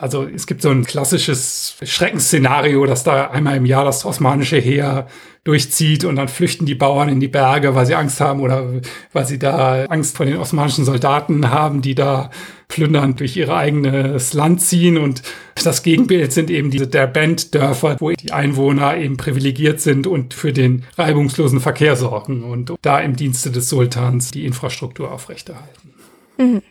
[0.00, 5.08] Also es gibt so ein klassisches Schreckensszenario, dass da einmal im Jahr das osmanische Heer
[5.44, 8.80] durchzieht und dann flüchten die Bauern in die Berge, weil sie Angst haben oder
[9.12, 12.30] weil sie da Angst vor den osmanischen Soldaten haben, die da
[12.68, 15.20] plündern durch ihr eigenes Land ziehen und
[15.62, 20.84] das Gegenbild sind eben diese Derbent-Dörfer, wo die Einwohner eben privilegiert sind und für den
[20.96, 25.92] reibungslosen Verkehr sorgen und da im Dienste des Sultans die Infrastruktur aufrechterhalten.
[26.38, 26.62] Mhm.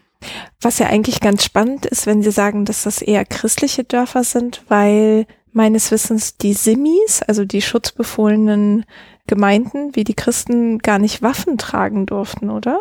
[0.62, 4.64] Was ja eigentlich ganz spannend ist, wenn Sie sagen, dass das eher christliche Dörfer sind,
[4.68, 8.86] weil meines Wissens die Simis, also die schutzbefohlenen
[9.28, 12.80] Gemeinden, wie die Christen gar nicht Waffen tragen durften, oder?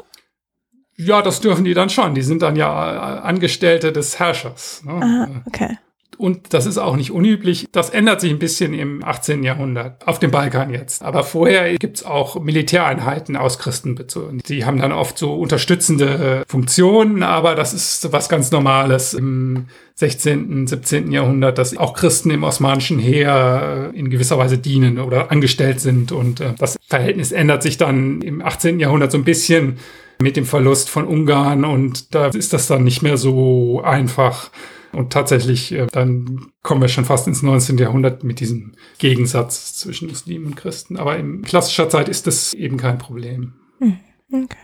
[0.97, 2.14] Ja, das dürfen die dann schon.
[2.14, 4.82] Die sind dann ja Angestellte des Herrschers.
[4.84, 4.93] Ne?
[5.01, 5.78] Ah, okay.
[6.19, 7.69] Und das ist auch nicht unüblich.
[7.73, 9.45] Das ändert sich ein bisschen im 18.
[9.45, 11.03] Jahrhundert, auf dem Balkan jetzt.
[11.03, 14.41] Aber vorher gibt's auch Militäreinheiten aus Christenbezogen.
[14.49, 20.66] Die haben dann oft so unterstützende Funktionen, aber das ist was ganz Normales im 16.,
[20.66, 21.12] 17.
[21.12, 26.12] Jahrhundert, dass auch Christen im osmanischen Heer in gewisser Weise dienen oder angestellt sind.
[26.12, 28.81] Und äh, das Verhältnis ändert sich dann im 18.
[28.81, 29.79] Jahrhundert so ein bisschen
[30.21, 34.51] mit dem Verlust von Ungarn und da ist das dann nicht mehr so einfach
[34.93, 37.78] und tatsächlich, äh, dann kommen wir schon fast ins 19.
[37.78, 40.97] Jahrhundert mit diesem Gegensatz zwischen Muslimen und Christen.
[40.97, 43.55] Aber in klassischer Zeit ist das eben kein Problem.
[43.78, 43.99] Hm,
[44.32, 44.57] okay.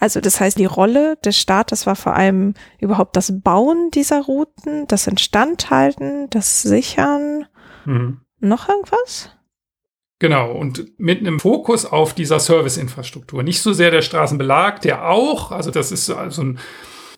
[0.00, 4.86] Also das heißt, die Rolle des Staates war vor allem überhaupt das Bauen dieser Routen,
[4.86, 7.46] das Instandhalten, das Sichern.
[7.84, 8.20] Mhm.
[8.38, 9.30] Noch irgendwas?
[10.20, 13.42] Genau, und mit einem Fokus auf dieser Serviceinfrastruktur.
[13.42, 16.58] Nicht so sehr der Straßenbelag, der auch, also das ist so ein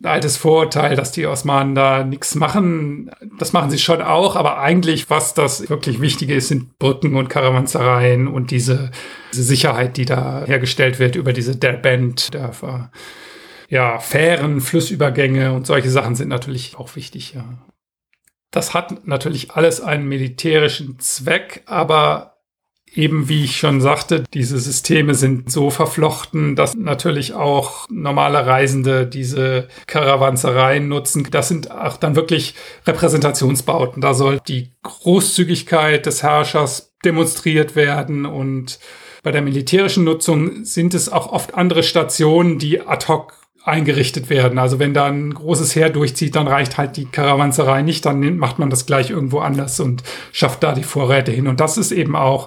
[0.02, 3.10] altes Vorurteil, dass die Osmanen da nichts machen.
[3.38, 7.28] Das machen sie schon auch, aber eigentlich, was das wirklich Wichtige ist, sind Brücken und
[7.28, 8.90] Karawansereien und diese,
[9.32, 12.90] diese Sicherheit, die da hergestellt wird über diese Derbent-Dörfer.
[13.68, 17.44] Ja, Fähren, Flussübergänge und solche Sachen sind natürlich auch wichtig, ja.
[18.50, 22.29] Das hat natürlich alles einen militärischen Zweck, aber
[22.92, 29.06] Eben wie ich schon sagte, diese Systeme sind so verflochten, dass natürlich auch normale Reisende
[29.06, 31.26] diese Karawansereien nutzen.
[31.30, 32.54] Das sind auch dann wirklich
[32.86, 34.02] Repräsentationsbauten.
[34.02, 38.80] Da soll die Großzügigkeit des Herrschers demonstriert werden und
[39.22, 43.34] bei der militärischen Nutzung sind es auch oft andere Stationen, die ad hoc
[43.64, 44.58] eingerichtet werden.
[44.58, 48.58] Also wenn da ein großes Heer durchzieht, dann reicht halt die Karawanserei nicht, dann macht
[48.58, 51.46] man das gleich irgendwo anders und schafft da die Vorräte hin.
[51.46, 52.46] Und das ist eben auch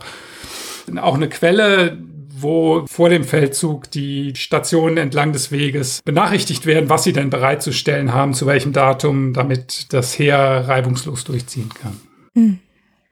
[0.98, 1.98] auch eine Quelle,
[2.36, 8.14] wo vor dem Feldzug die Stationen entlang des Weges benachrichtigt werden, was sie denn bereitzustellen
[8.14, 12.00] haben, zu welchem Datum, damit das Heer reibungslos durchziehen kann.
[12.36, 12.60] Hm.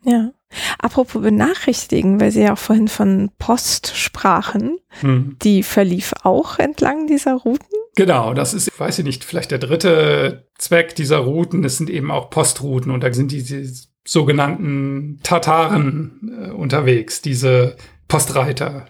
[0.03, 0.31] Ja.
[0.79, 5.37] Apropos benachrichtigen, weil Sie ja auch vorhin von Post sprachen, hm.
[5.41, 7.67] die verlief auch entlang dieser Routen?
[7.95, 11.63] Genau, das ist, weiß ich nicht, vielleicht der dritte Zweck dieser Routen.
[11.63, 13.63] Es sind eben auch Postrouten und da sind diese
[14.03, 17.75] sogenannten Tataren äh, unterwegs, diese
[18.07, 18.87] Postreiter.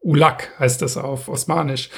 [0.00, 1.90] Ulak heißt das auf Osmanisch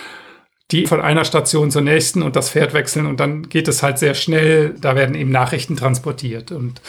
[0.73, 3.99] die von einer Station zur nächsten und das Pferd wechseln und dann geht es halt
[3.99, 4.75] sehr schnell.
[4.81, 6.81] Da werden eben Nachrichten transportiert und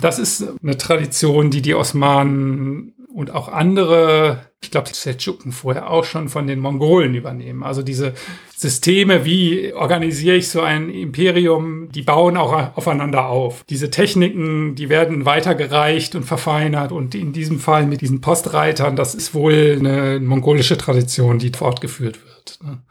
[0.00, 5.90] das ist eine Tradition, die die Osmanen und auch andere, ich glaube, die Seldschuken vorher
[5.90, 7.64] auch schon von den Mongolen übernehmen.
[7.64, 8.14] Also diese
[8.56, 13.64] Systeme, wie organisiere ich so ein Imperium, die bauen auch aufeinander auf.
[13.68, 19.16] Diese Techniken, die werden weitergereicht und verfeinert und in diesem Fall mit diesen Postreitern, das
[19.16, 22.60] ist wohl eine mongolische Tradition, die fortgeführt wird.
[22.62, 22.82] Ne?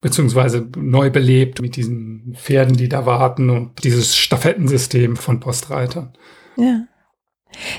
[0.00, 6.14] beziehungsweise neu belebt mit diesen Pferden, die da warten und dieses Stafettensystem von Postreitern.
[6.56, 6.86] Ja.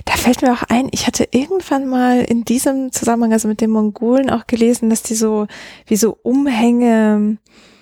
[0.05, 3.69] Da fällt mir auch ein, ich hatte irgendwann mal in diesem Zusammenhang, also mit den
[3.69, 5.47] Mongolen auch gelesen, dass die so
[5.85, 7.37] wie so Umhänge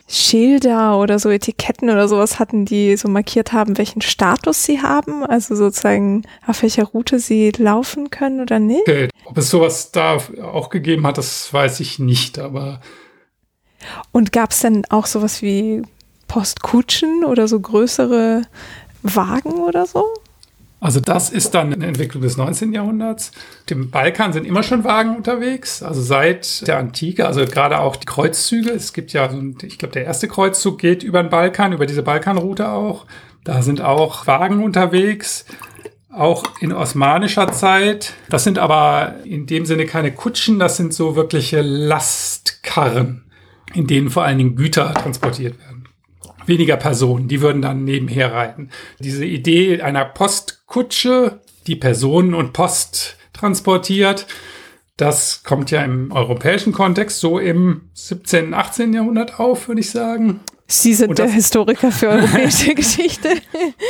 [0.08, 5.26] Schilder oder so Etiketten oder sowas hatten, die so markiert haben, welchen Status sie haben,
[5.26, 8.88] also sozusagen auf welcher Route sie laufen können oder nicht.
[8.88, 9.10] Okay.
[9.26, 12.82] Ob es sowas da auch gegeben hat, das weiß ich nicht, aber
[14.12, 15.82] und gab es denn auch sowas wie
[16.28, 18.44] Postkutschen oder so größere
[19.04, 20.06] Wagen oder so?
[20.86, 22.72] Also das ist dann eine Entwicklung des 19.
[22.72, 23.32] Jahrhunderts.
[23.72, 28.06] Dem Balkan sind immer schon Wagen unterwegs, also seit der Antike, also gerade auch die
[28.06, 28.70] Kreuzzüge.
[28.70, 29.28] Es gibt ja,
[29.64, 33.08] ich glaube, der erste Kreuzzug geht über den Balkan, über diese Balkanroute auch.
[33.44, 35.46] Da sind auch Wagen unterwegs,
[36.14, 38.14] auch in osmanischer Zeit.
[38.30, 43.26] Das sind aber in dem Sinne keine Kutschen, das sind so wirkliche Lastkarren
[43.74, 45.88] in denen vor allen Dingen Güter transportiert werden.
[46.46, 48.70] Weniger Personen, die würden dann nebenher reiten.
[49.00, 50.06] Diese Idee einer
[50.66, 54.26] Postkutsche, die Personen und Post transportiert,
[54.98, 58.94] das kommt ja im europäischen Kontext so im 17., 18.
[58.94, 60.40] Jahrhundert auf, würde ich sagen.
[60.68, 63.30] Sie sind das, der Historiker für europäische Geschichte.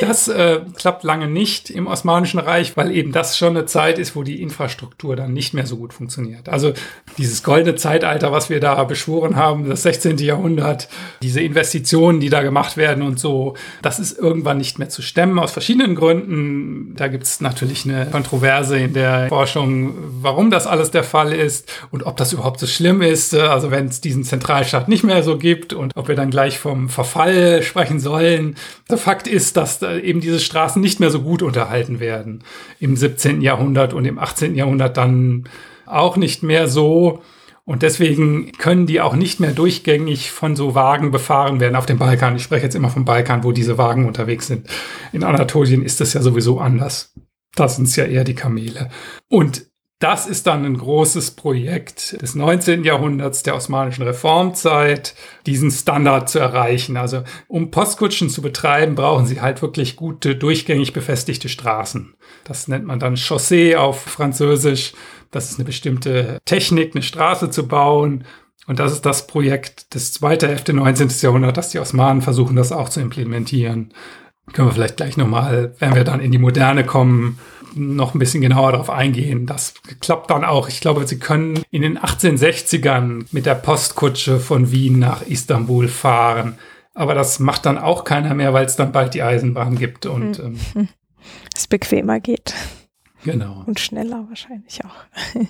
[0.01, 4.13] Das äh, klappt lange nicht im Osmanischen Reich, weil eben das schon eine Zeit ist,
[4.13, 6.49] wo die Infrastruktur dann nicht mehr so gut funktioniert.
[6.49, 6.73] Also
[7.17, 10.17] dieses goldene Zeitalter, was wir da beschworen haben, das 16.
[10.17, 10.89] Jahrhundert,
[11.21, 15.39] diese Investitionen, die da gemacht werden und so, das ist irgendwann nicht mehr zu stemmen
[15.39, 16.93] aus verschiedenen Gründen.
[16.97, 21.71] Da gibt es natürlich eine Kontroverse in der Forschung, warum das alles der Fall ist
[21.91, 23.33] und ob das überhaupt so schlimm ist.
[23.33, 26.89] Also wenn es diesen Zentralstaat nicht mehr so gibt und ob wir dann gleich vom
[26.89, 28.55] Verfall sprechen sollen.
[28.89, 32.43] Der Fakt ist, dass eben diese Straßen nicht mehr so gut unterhalten werden.
[32.79, 33.41] Im 17.
[33.41, 34.55] Jahrhundert und im 18.
[34.55, 35.43] Jahrhundert dann
[35.85, 37.21] auch nicht mehr so.
[37.65, 41.99] Und deswegen können die auch nicht mehr durchgängig von so Wagen befahren werden auf dem
[41.99, 42.35] Balkan.
[42.35, 44.67] Ich spreche jetzt immer vom Balkan, wo diese Wagen unterwegs sind.
[45.13, 47.13] In Anatolien ist das ja sowieso anders.
[47.55, 48.89] Da sind es ja eher die Kamele.
[49.29, 49.67] Und
[49.99, 52.83] das ist dann ein großes Projekt des 19.
[52.83, 55.15] Jahrhunderts, der osmanischen Reformzeit,
[55.45, 56.97] diesen Standard zu erreichen.
[56.97, 62.13] Also um Postkutschen zu betreiben, brauchen sie halt wirklich gute, durchgängig befestigte Straßen.
[62.43, 64.93] Das nennt man dann Chaussee auf Französisch.
[65.31, 68.25] Das ist eine bestimmte Technik, eine Straße zu bauen.
[68.67, 71.09] Und das ist das Projekt des zweiten Hälfte 19.
[71.21, 73.93] Jahrhunderts, dass die Osmanen versuchen, das auch zu implementieren.
[74.51, 77.39] Können wir vielleicht gleich nochmal, wenn wir dann in die Moderne kommen,
[77.75, 79.45] noch ein bisschen genauer darauf eingehen.
[79.45, 80.67] Das klappt dann auch.
[80.67, 86.57] Ich glaube, sie können in den 1860ern mit der Postkutsche von Wien nach Istanbul fahren.
[86.93, 90.37] Aber das macht dann auch keiner mehr, weil es dann bald die Eisenbahn gibt und
[90.37, 90.57] hm.
[90.75, 90.87] ähm,
[91.55, 92.53] es bequemer geht.
[93.23, 93.63] Genau.
[93.65, 94.95] Und schneller wahrscheinlich auch.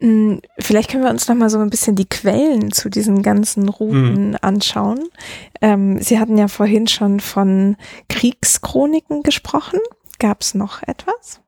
[0.00, 3.68] Hm, vielleicht können wir uns noch mal so ein bisschen die Quellen zu diesen ganzen
[3.68, 4.36] Routen mhm.
[4.42, 5.08] anschauen.
[5.62, 7.76] Ähm, Sie hatten ja vorhin schon von
[8.08, 9.78] Kriegschroniken gesprochen.
[10.18, 11.40] Gab es noch etwas?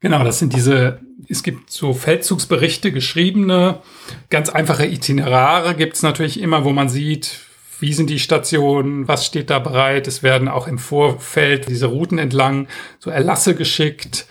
[0.00, 3.82] Genau, das sind diese, es gibt so Feldzugsberichte, geschriebene,
[4.30, 7.40] ganz einfache Itinerare gibt es natürlich immer, wo man sieht,
[7.80, 10.06] wie sind die Stationen, was steht da bereit.
[10.06, 14.26] Es werden auch im Vorfeld diese Routen entlang so Erlasse geschickt.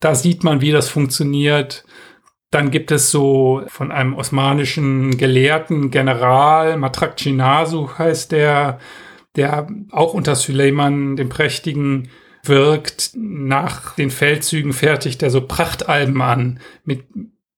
[0.00, 1.84] Da sieht man, wie das funktioniert.
[2.50, 8.78] Dann gibt es so von einem osmanischen Gelehrten General, Matrak Chinasu heißt der,
[9.36, 12.08] der auch unter Süleyman, dem Prächtigen,
[12.48, 13.12] wirkt.
[13.14, 17.04] Nach den Feldzügen fertigt er so Prachtalben an mit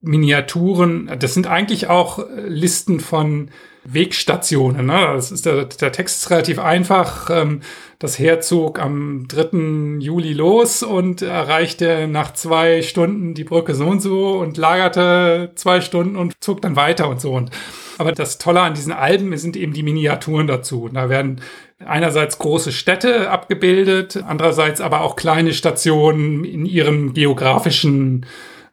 [0.01, 1.11] Miniaturen.
[1.19, 3.51] Das sind eigentlich auch Listen von
[3.85, 4.87] Wegstationen.
[4.87, 5.13] Ne?
[5.15, 7.31] Das ist der, der Text ist relativ einfach.
[7.31, 7.61] Ähm,
[7.99, 9.99] das Heer zog am 3.
[10.01, 15.81] Juli los und erreichte nach zwei Stunden die Brücke so und so und lagerte zwei
[15.81, 17.33] Stunden und zog dann weiter und so.
[17.33, 17.51] Und
[17.99, 20.89] aber das Tolle an diesen Alben sind eben die Miniaturen dazu.
[20.89, 21.43] Da werden
[21.85, 28.27] einerseits große Städte abgebildet, andererseits aber auch kleine Stationen in ihrem geografischen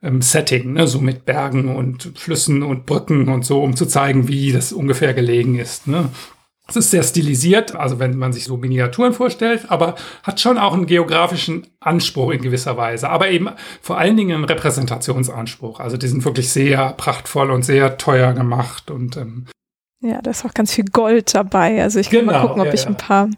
[0.03, 4.27] ähm, Setting, ne, so mit Bergen und Flüssen und Brücken und so, um zu zeigen,
[4.27, 5.87] wie das ungefähr gelegen ist.
[5.87, 6.09] Ne.
[6.69, 10.73] Es ist sehr stilisiert, also wenn man sich so Miniaturen vorstellt, aber hat schon auch
[10.73, 13.49] einen geografischen Anspruch in gewisser Weise, aber eben
[13.81, 15.79] vor allen Dingen einen Repräsentationsanspruch.
[15.79, 19.45] Also die sind wirklich sehr prachtvoll und sehr teuer gemacht und ähm,
[20.01, 21.81] ja, da ist auch ganz viel Gold dabei.
[21.81, 22.89] Also ich kann genau, mal gucken, ob ja, ich ja.
[22.89, 23.29] ein paar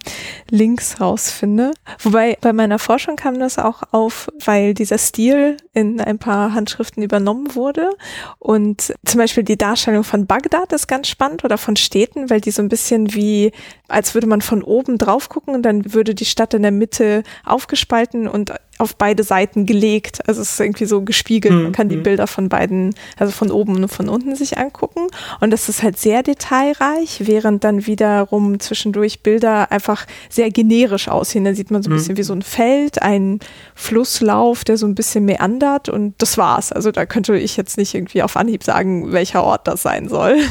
[0.50, 1.72] Links rausfinde.
[2.00, 7.02] Wobei bei meiner Forschung kam das auch auf, weil dieser Stil in ein paar Handschriften
[7.02, 7.92] übernommen wurde.
[8.40, 12.52] Und zum Beispiel die Darstellung von Bagdad ist ganz spannend oder von Städten, weil die
[12.52, 13.54] so ein bisschen wie,
[13.88, 17.24] als würde man von oben drauf gucken und dann würde die Stadt in der Mitte
[17.46, 20.28] aufgespalten und auf beide Seiten gelegt.
[20.28, 21.54] Also es ist irgendwie so gespiegelt.
[21.54, 22.04] Man kann die mhm.
[22.04, 25.08] Bilder von beiden, also von oben und von unten sich angucken.
[25.42, 31.44] Und das ist halt sehr detailreich, während dann wiederum zwischendurch Bilder einfach sehr generisch aussehen.
[31.44, 31.98] Da sieht man so ein mhm.
[31.98, 33.42] bisschen wie so ein Feld, ein
[33.76, 36.72] Flusslauf, der so ein bisschen meandert und das war's.
[36.72, 40.38] Also da könnte ich jetzt nicht irgendwie auf Anhieb sagen, welcher Ort das sein soll.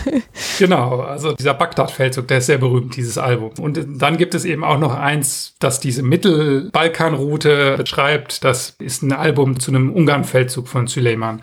[0.59, 3.53] Genau, also dieser Bagdad-Feldzug, der ist sehr berühmt, dieses Album.
[3.61, 9.03] Und dann gibt es eben auch noch eins, das diese Mittelbalkanroute beschreibt schreibt, das ist
[9.03, 11.43] ein Album zu einem Ungarn-Feldzug von Süleyman.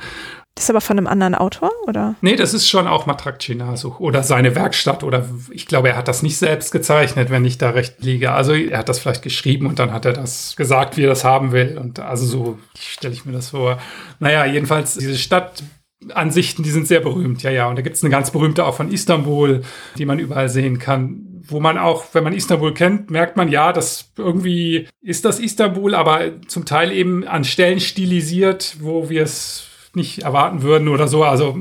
[0.55, 2.15] Das ist aber von einem anderen Autor, oder?
[2.21, 6.07] Nee, das ist schon auch Matrak Chinasuch oder seine Werkstatt oder ich glaube, er hat
[6.07, 8.31] das nicht selbst gezeichnet, wenn ich da recht liege.
[8.31, 11.25] Also er hat das vielleicht geschrieben und dann hat er das gesagt, wie er das
[11.25, 11.77] haben will.
[11.77, 13.79] Und also so stelle ich mir das vor.
[14.19, 17.67] Naja, jedenfalls diese Stadtansichten, die sind sehr berühmt, ja, ja.
[17.67, 19.61] Und da gibt es eine ganz berühmte auch von Istanbul,
[19.97, 23.73] die man überall sehen kann wo man auch, wenn man Istanbul kennt, merkt man ja,
[23.73, 29.67] dass irgendwie ist das Istanbul, aber zum Teil eben an Stellen stilisiert, wo wir es
[29.93, 31.23] nicht erwarten würden oder so.
[31.23, 31.57] Also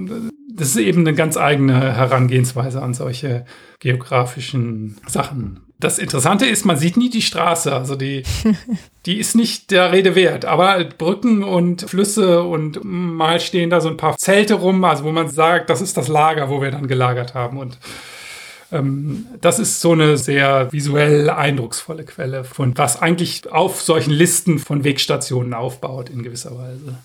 [0.55, 3.45] das ist eben eine ganz eigene Herangehensweise an solche
[3.81, 5.61] geografischen Sachen.
[5.81, 8.23] Das Interessante ist, man sieht nie die Straße, also die,
[9.07, 10.45] die ist nicht der Rede wert.
[10.45, 15.13] Aber Brücken und Flüsse und mal stehen da so ein paar Zelte rum, also wo
[15.13, 17.79] man sagt, das ist das Lager, wo wir dann gelagert haben und
[18.71, 24.85] das ist so eine sehr visuell eindrucksvolle Quelle von was eigentlich auf solchen Listen von
[24.85, 26.99] Wegstationen aufbaut in gewisser Weise.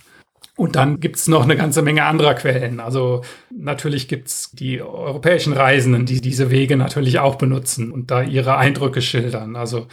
[0.60, 2.82] Und dann gibt's noch eine ganze Menge anderer Quellen.
[2.82, 8.58] Also natürlich gibt's die europäischen Reisenden, die diese Wege natürlich auch benutzen und da ihre
[8.58, 9.56] Eindrücke schildern.
[9.56, 9.88] Also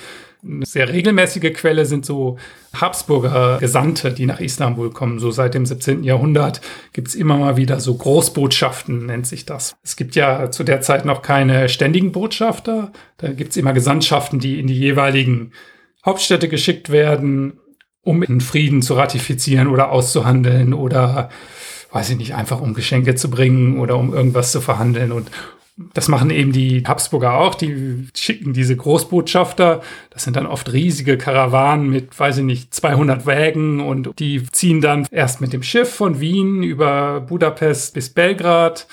[0.45, 2.37] eine sehr regelmäßige Quelle sind so
[2.75, 5.21] Habsburger Gesandte, die nach Istanbul kommen.
[5.21, 6.03] So seit dem 17.
[6.03, 6.61] Jahrhundert
[6.93, 9.77] gibt's immer mal wieder so Großbotschaften, nennt sich das.
[9.85, 12.91] Es gibt ja zu der Zeit noch keine ständigen Botschafter.
[13.19, 15.53] Da gibt's immer Gesandtschaften, die in die jeweiligen
[16.05, 17.61] Hauptstädte geschickt werden
[18.07, 21.28] um einen Frieden zu ratifizieren oder auszuhandeln oder
[21.90, 25.11] weiß ich nicht, einfach um Geschenke zu bringen oder um irgendwas zu verhandeln.
[25.11, 25.30] Und
[25.92, 27.57] das machen eben die Habsburger auch.
[27.57, 29.82] Die schicken diese Großbotschafter.
[30.11, 34.80] Das sind dann oft riesige Karawanen mit, weiß ich nicht, 200 Wägen und die ziehen
[34.80, 38.86] dann erst mit dem Schiff von Wien über Budapest bis Belgrad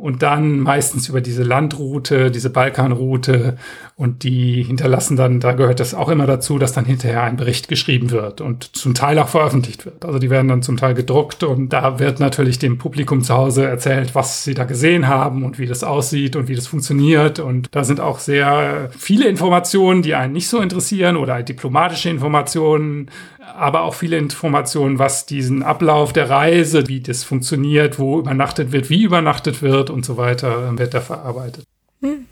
[0.00, 3.56] und dann meistens über diese Landroute, diese Balkanroute.
[3.96, 7.68] Und die hinterlassen dann, da gehört das auch immer dazu, dass dann hinterher ein Bericht
[7.68, 10.06] geschrieben wird und zum Teil auch veröffentlicht wird.
[10.06, 13.66] Also die werden dann zum Teil gedruckt und da wird natürlich dem Publikum zu Hause
[13.66, 17.40] erzählt, was sie da gesehen haben und wie das aussieht und wie das funktioniert.
[17.40, 23.10] Und da sind auch sehr viele Informationen, die einen nicht so interessieren oder diplomatische Informationen,
[23.56, 28.90] aber auch viele Informationen, was diesen Ablauf der Reise, wie das funktioniert, wo übernachtet wird,
[28.90, 31.64] wie übernachtet wird und so weiter, wird da verarbeitet.
[32.00, 32.26] Hm.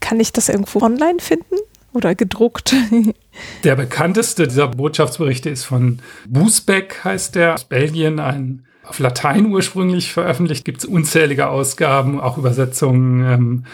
[0.00, 1.56] Kann ich das irgendwo online finden?
[1.92, 2.74] Oder gedruckt.
[3.64, 5.98] der bekannteste dieser Botschaftsberichte ist von
[6.28, 12.38] Busbeck, heißt der, aus Belgien, ein auf Latein ursprünglich veröffentlicht, gibt es unzählige Ausgaben, auch
[12.38, 13.24] Übersetzungen.
[13.24, 13.64] Ähm,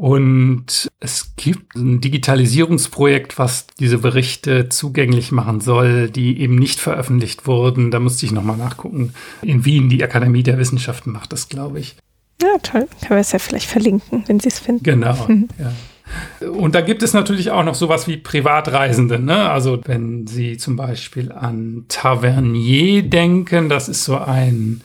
[0.00, 7.46] und es gibt ein Digitalisierungsprojekt, was diese Berichte zugänglich machen soll, die eben nicht veröffentlicht
[7.46, 7.90] wurden.
[7.90, 9.12] Da musste ich nochmal nachgucken.
[9.42, 11.96] In Wien, die Akademie der Wissenschaften macht das, glaube ich.
[12.40, 12.88] Ja, toll.
[13.00, 14.84] Können wir es ja vielleicht verlinken, wenn Sie es finden.
[14.84, 15.28] Genau.
[15.58, 16.48] Ja.
[16.48, 19.18] Und da gibt es natürlich auch noch sowas wie Privatreisende.
[19.18, 19.50] Ne?
[19.50, 24.80] Also wenn Sie zum Beispiel an Tavernier denken, das ist so ein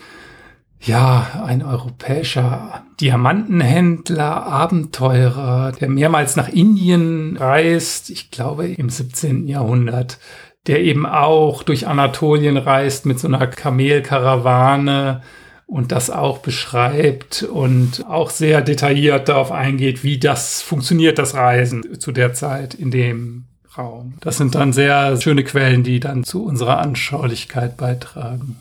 [0.81, 9.47] ja, ein europäischer Diamantenhändler, Abenteurer, der mehrmals nach Indien reist, ich glaube im 17.
[9.47, 10.19] Jahrhundert,
[10.67, 15.21] der eben auch durch Anatolien reist mit so einer Kamelkarawane
[15.67, 21.99] und das auch beschreibt und auch sehr detailliert darauf eingeht, wie das funktioniert, das Reisen
[21.99, 23.45] zu der Zeit in dem
[23.77, 24.13] Raum.
[24.21, 28.57] Das sind dann sehr schöne Quellen, die dann zu unserer Anschaulichkeit beitragen.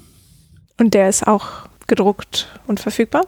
[0.78, 1.46] Und der ist auch
[1.86, 3.22] gedruckt und verfügbar?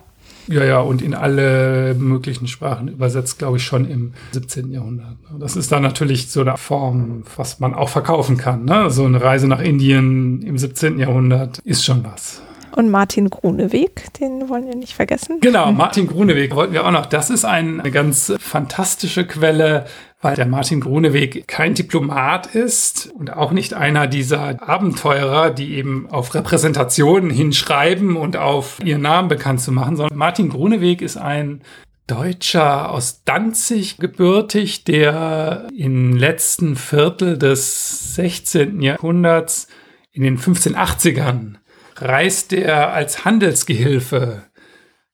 [0.49, 4.71] Ja, ja, und in alle möglichen Sprachen übersetzt, glaube ich, schon im 17.
[4.71, 5.17] Jahrhundert.
[5.41, 8.65] Das ist dann natürlich so eine Form, was man auch verkaufen kann.
[8.65, 8.91] Ne?
[8.91, 10.99] So eine Reise nach Indien im 17.
[10.99, 12.43] Jahrhundert ist schon was.
[12.77, 15.41] Und Martin Gruneweg, den wollen wir nicht vergessen.
[15.41, 17.07] Genau, Martin Gruneweg wollten wir auch noch.
[17.07, 19.87] Das ist eine ganz fantastische Quelle,
[20.23, 26.09] weil der Martin Gruneweg kein Diplomat ist und auch nicht einer dieser Abenteurer, die eben
[26.11, 31.61] auf Repräsentationen hinschreiben und auf ihren Namen bekannt zu machen, sondern Martin Gruneweg ist ein
[32.07, 38.81] Deutscher aus Danzig gebürtig, der im letzten Viertel des 16.
[38.81, 39.67] Jahrhunderts
[40.12, 41.57] in den 1580ern
[41.97, 44.43] reist er als Handelsgehilfe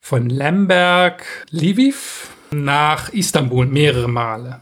[0.00, 4.60] von Lemberg, Lviv nach Istanbul mehrere Male.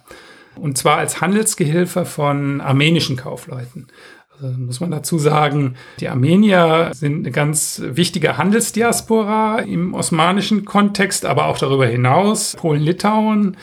[0.61, 3.89] Und zwar als Handelsgehilfe von armenischen Kaufleuten.
[4.43, 11.27] Also muss man dazu sagen, die Armenier sind eine ganz wichtige Handelsdiaspora im osmanischen Kontext,
[11.27, 12.57] aber auch darüber hinaus.
[12.57, 13.57] Polen, Litauen.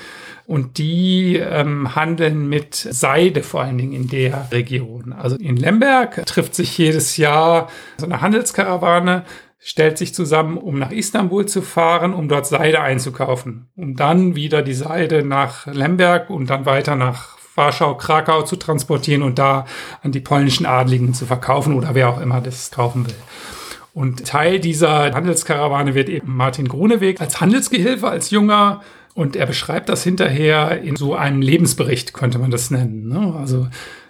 [0.45, 5.11] Und die ähm, handeln mit Seide vor allen Dingen in der Region.
[5.11, 9.25] Also in Lemberg trifft sich jedes Jahr so eine Handelskarawane,
[9.59, 13.69] stellt sich zusammen, um nach Istanbul zu fahren, um dort Seide einzukaufen.
[13.75, 19.23] Um dann wieder die Seide nach Lemberg und dann weiter nach Warschau, Krakau zu transportieren
[19.23, 19.65] und da
[20.03, 23.15] an die polnischen Adligen zu verkaufen oder wer auch immer das kaufen will.
[23.93, 28.81] Und Teil dieser Handelskarawane wird eben Martin Gruneweg als Handelsgehilfe, als junger
[29.15, 33.07] und er beschreibt das hinterher in so einem Lebensbericht, könnte man das nennen.
[33.07, 33.33] Ne?
[33.35, 33.67] Also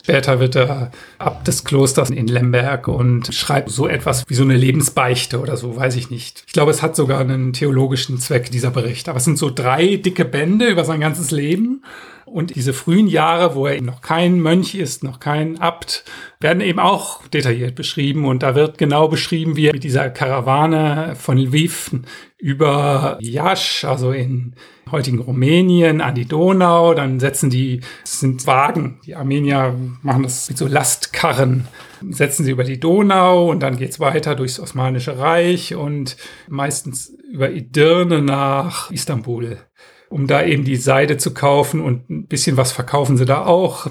[0.07, 4.55] später wird er Abt des Klosters in Lemberg und schreibt so etwas wie so eine
[4.55, 6.45] Lebensbeichte oder so, weiß ich nicht.
[6.47, 9.09] Ich glaube, es hat sogar einen theologischen Zweck, dieser Bericht.
[9.09, 11.83] Aber es sind so drei dicke Bände über sein ganzes Leben.
[12.23, 16.05] Und diese frühen Jahre, wo er noch kein Mönch ist, noch kein Abt,
[16.39, 18.23] werden eben auch detailliert beschrieben.
[18.23, 21.91] Und da wird genau beschrieben, wie er mit dieser Karawane von Lviv
[22.37, 24.55] über Jasch, also in
[24.91, 26.93] heutigen Rumänien, an die Donau.
[26.93, 31.67] Dann setzen die, es sind Wagen, die Armenier machen das mit so Lastkarren,
[32.09, 36.17] setzen sie über die Donau und dann geht's weiter durchs Osmanische Reich und
[36.47, 39.57] meistens über Edirne nach Istanbul
[40.09, 43.87] um da eben die Seide zu kaufen und ein bisschen was verkaufen sie da auch.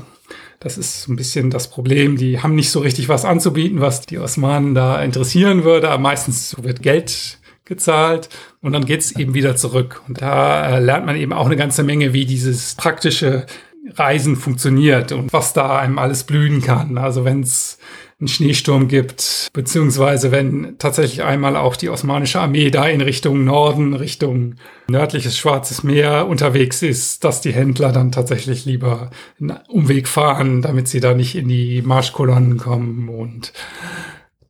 [0.61, 2.17] Das ist ein bisschen das Problem.
[2.17, 5.91] Die haben nicht so richtig was anzubieten, was die Osmanen da interessieren würde.
[5.91, 8.31] Aber meistens wird Geld gezahlt
[8.63, 10.03] und dann geht's eben wieder zurück.
[10.09, 13.47] Und da äh, lernt man eben auch eine ganze Menge, wie dieses praktische
[13.95, 16.99] Reisen funktioniert und was da einem alles blühen kann.
[16.99, 17.79] Also wenn es
[18.19, 23.93] einen Schneesturm gibt, beziehungsweise wenn tatsächlich einmal auch die osmanische Armee da in Richtung Norden,
[23.93, 24.55] Richtung
[24.89, 30.89] nördliches Schwarzes Meer unterwegs ist, dass die Händler dann tatsächlich lieber einen Umweg fahren, damit
[30.89, 33.53] sie da nicht in die Marschkolonnen kommen und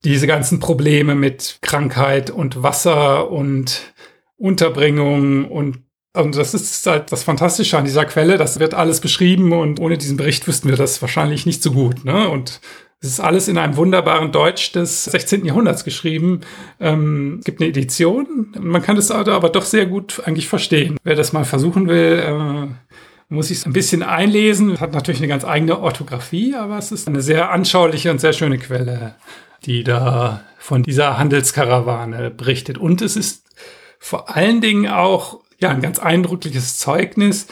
[0.07, 3.93] diese ganzen Probleme mit Krankheit und Wasser und
[4.37, 5.83] Unterbringung und
[6.15, 8.39] und das ist halt das Fantastische an dieser Quelle.
[8.39, 12.07] Das wird alles beschrieben und ohne diesen Bericht wüssten wir das wahrscheinlich nicht so gut.
[12.07, 12.31] Ne?
[12.31, 12.63] Und
[13.01, 15.45] es ist alles in einem wunderbaren Deutsch des 16.
[15.45, 16.41] Jahrhunderts geschrieben.
[16.81, 18.55] Ähm, es gibt eine Edition.
[18.59, 20.97] Man kann es aber doch sehr gut eigentlich verstehen.
[21.05, 22.95] Wer das mal versuchen will, äh,
[23.29, 24.81] muss ich es ein bisschen einlesen.
[24.81, 28.57] Hat natürlich eine ganz eigene Orthographie, aber es ist eine sehr anschauliche und sehr schöne
[28.57, 29.17] Quelle,
[29.67, 32.79] die da von dieser Handelskarawane berichtet.
[32.79, 33.45] Und es ist
[33.99, 37.49] vor allen Dingen auch ja, ein ganz eindrückliches Zeugnis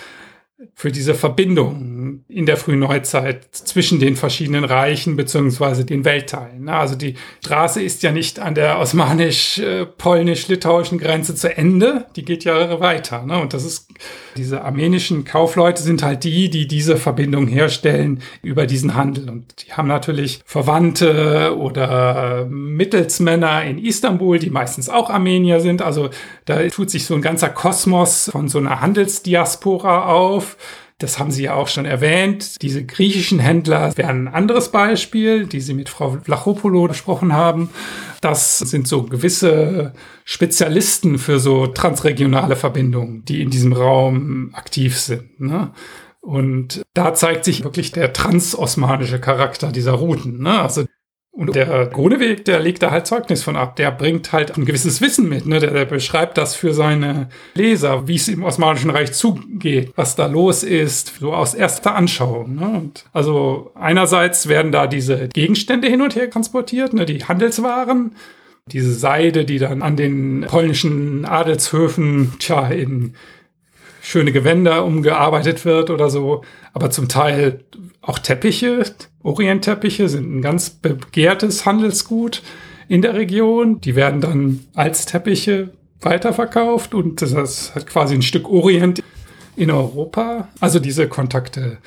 [0.75, 1.94] für diese Verbindung
[2.29, 6.69] in der frühen Neuzeit zwischen den verschiedenen Reichen beziehungsweise den Weltteilen.
[6.69, 12.81] Also die Straße ist ja nicht an der osmanisch-polnisch-litauischen Grenze zu Ende, die geht ja
[12.81, 13.25] weiter.
[13.25, 13.41] Ne?
[13.41, 13.89] Und das ist,
[14.37, 19.31] diese armenischen Kaufleute sind halt die, die diese Verbindung herstellen über diesen Handel.
[19.31, 25.83] Und die haben natürlich Verwandte oder Mittelsmänner in Istanbul, die meistens auch Armenier sind.
[25.83, 26.11] Also
[26.45, 30.57] da tut sich so ein ganzer Kosmos von so einer Handelsdiaspora auf
[30.99, 32.63] das haben Sie ja auch schon erwähnt.
[32.63, 37.71] Diese griechischen Händler wären ein anderes Beispiel, die Sie mit Frau Vlachopoulou besprochen haben.
[38.21, 39.93] Das sind so gewisse
[40.25, 45.41] Spezialisten für so transregionale Verbindungen, die in diesem Raum aktiv sind.
[45.41, 45.73] Ne?
[46.21, 50.43] Und da zeigt sich wirklich der transosmanische Charakter dieser Routen.
[50.43, 50.61] Ne?
[50.61, 50.85] Also
[51.37, 53.75] und der Gruneweg, der legt da halt Zeugnis von ab.
[53.75, 55.47] Der bringt halt ein gewisses Wissen mit.
[55.47, 55.59] Ne?
[55.59, 60.27] Der, der beschreibt das für seine Leser, wie es im Osmanischen Reich zugeht, was da
[60.27, 62.55] los ist, so aus erster Anschauung.
[62.55, 62.69] Ne?
[62.69, 67.05] Und also einerseits werden da diese Gegenstände hin und her transportiert, ne?
[67.05, 68.15] die Handelswaren,
[68.67, 73.15] diese Seide, die dann an den polnischen Adelshöfen, tja, in
[74.03, 76.45] schöne Gewänder umgearbeitet wird oder so.
[76.73, 77.65] Aber zum Teil
[78.03, 78.85] auch Teppiche,
[79.25, 82.43] Orientteppiche sind ein ganz begehrtes Handelsgut
[82.89, 83.81] in der Region.
[83.81, 85.71] Die werden dann als Teppiche
[86.01, 89.03] weiterverkauft und das hat quasi ein Stück Orient
[89.57, 90.49] in Europa.
[90.61, 91.79] Also diese Kontakte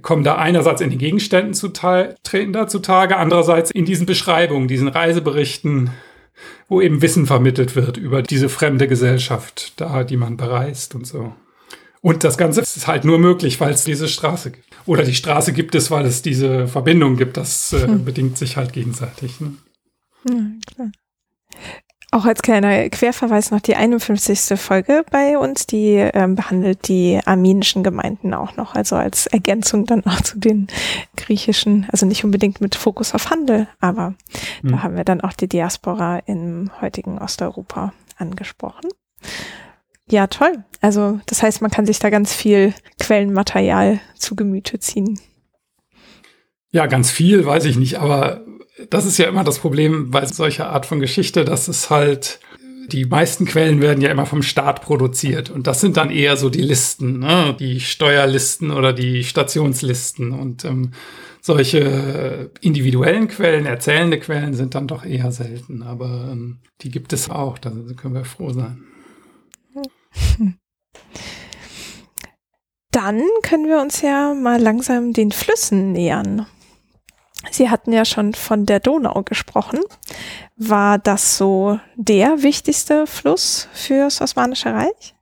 [0.00, 4.88] kommen da einerseits in den Gegenständen zutage, treten da zutage, andererseits in diesen Beschreibungen, diesen
[4.88, 5.90] Reiseberichten
[6.68, 11.32] wo eben Wissen vermittelt wird über diese fremde Gesellschaft da, die man bereist und so.
[12.00, 14.67] Und das Ganze ist halt nur möglich, weil es diese Straße gibt.
[14.88, 17.36] Oder die Straße gibt es, weil es diese Verbindung gibt.
[17.36, 18.06] Das äh, hm.
[18.06, 19.38] bedingt sich halt gegenseitig.
[19.38, 19.52] Ne?
[20.26, 20.34] Ja,
[20.74, 20.90] klar.
[22.10, 24.58] Auch als kleiner Querverweis noch die 51.
[24.58, 30.06] Folge bei uns, die ähm, behandelt die armenischen Gemeinden auch noch, also als Ergänzung dann
[30.06, 30.68] auch zu den
[31.18, 34.14] griechischen, also nicht unbedingt mit Fokus auf Handel, aber
[34.62, 34.70] mhm.
[34.70, 38.88] da haben wir dann auch die Diaspora im heutigen Osteuropa angesprochen.
[40.10, 40.64] Ja, toll.
[40.80, 45.20] Also das heißt, man kann sich da ganz viel Quellenmaterial zu Gemüte ziehen.
[46.70, 48.44] Ja, ganz viel, weiß ich nicht, aber
[48.90, 52.40] das ist ja immer das Problem bei solcher Art von Geschichte, dass es halt
[52.92, 56.48] die meisten Quellen werden ja immer vom Staat produziert und das sind dann eher so
[56.48, 57.54] die Listen, ne?
[57.58, 60.92] die Steuerlisten oder die Stationslisten und ähm,
[61.40, 67.28] solche individuellen Quellen, erzählende Quellen sind dann doch eher selten, aber ähm, die gibt es
[67.28, 68.84] auch, da können wir froh sein.
[72.90, 76.46] Dann können wir uns ja mal langsam den Flüssen nähern.
[77.50, 79.80] Sie hatten ja schon von der Donau gesprochen.
[80.56, 85.14] War das so der wichtigste Fluss fürs Osmanische Reich?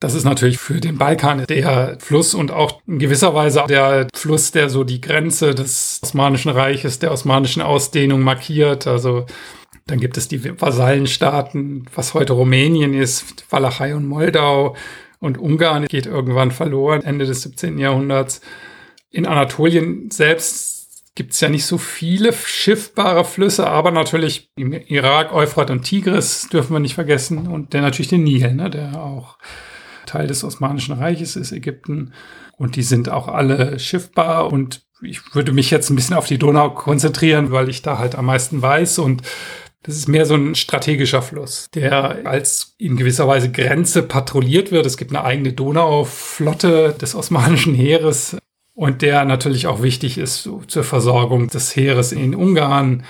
[0.00, 4.52] Das ist natürlich für den Balkan der Fluss und auch in gewisser Weise der Fluss,
[4.52, 8.86] der so die Grenze des Osmanischen Reiches, der osmanischen Ausdehnung markiert.
[8.86, 9.24] Also
[9.86, 14.76] dann gibt es die Vasallenstaaten, was heute Rumänien ist, Walachei und Moldau
[15.20, 17.78] und Ungarn geht irgendwann verloren, Ende des 17.
[17.78, 18.40] Jahrhunderts.
[19.10, 25.32] In Anatolien selbst gibt es ja nicht so viele schiffbare Flüsse, aber natürlich im Irak,
[25.32, 29.38] Euphrat und Tigris dürfen wir nicht vergessen und der natürlich den Nil, ne, der auch
[30.04, 32.12] Teil des Osmanischen Reiches ist, Ägypten.
[32.58, 36.38] Und die sind auch alle schiffbar und ich würde mich jetzt ein bisschen auf die
[36.38, 39.22] Donau konzentrieren, weil ich da halt am meisten weiß und
[39.82, 44.86] das ist mehr so ein strategischer Fluss, der als in gewisser Weise Grenze patrouilliert wird.
[44.86, 48.36] Es gibt eine eigene Donauflotte des osmanischen Heeres,
[48.76, 53.04] und der natürlich auch wichtig ist zur Versorgung des Heeres in Ungarn,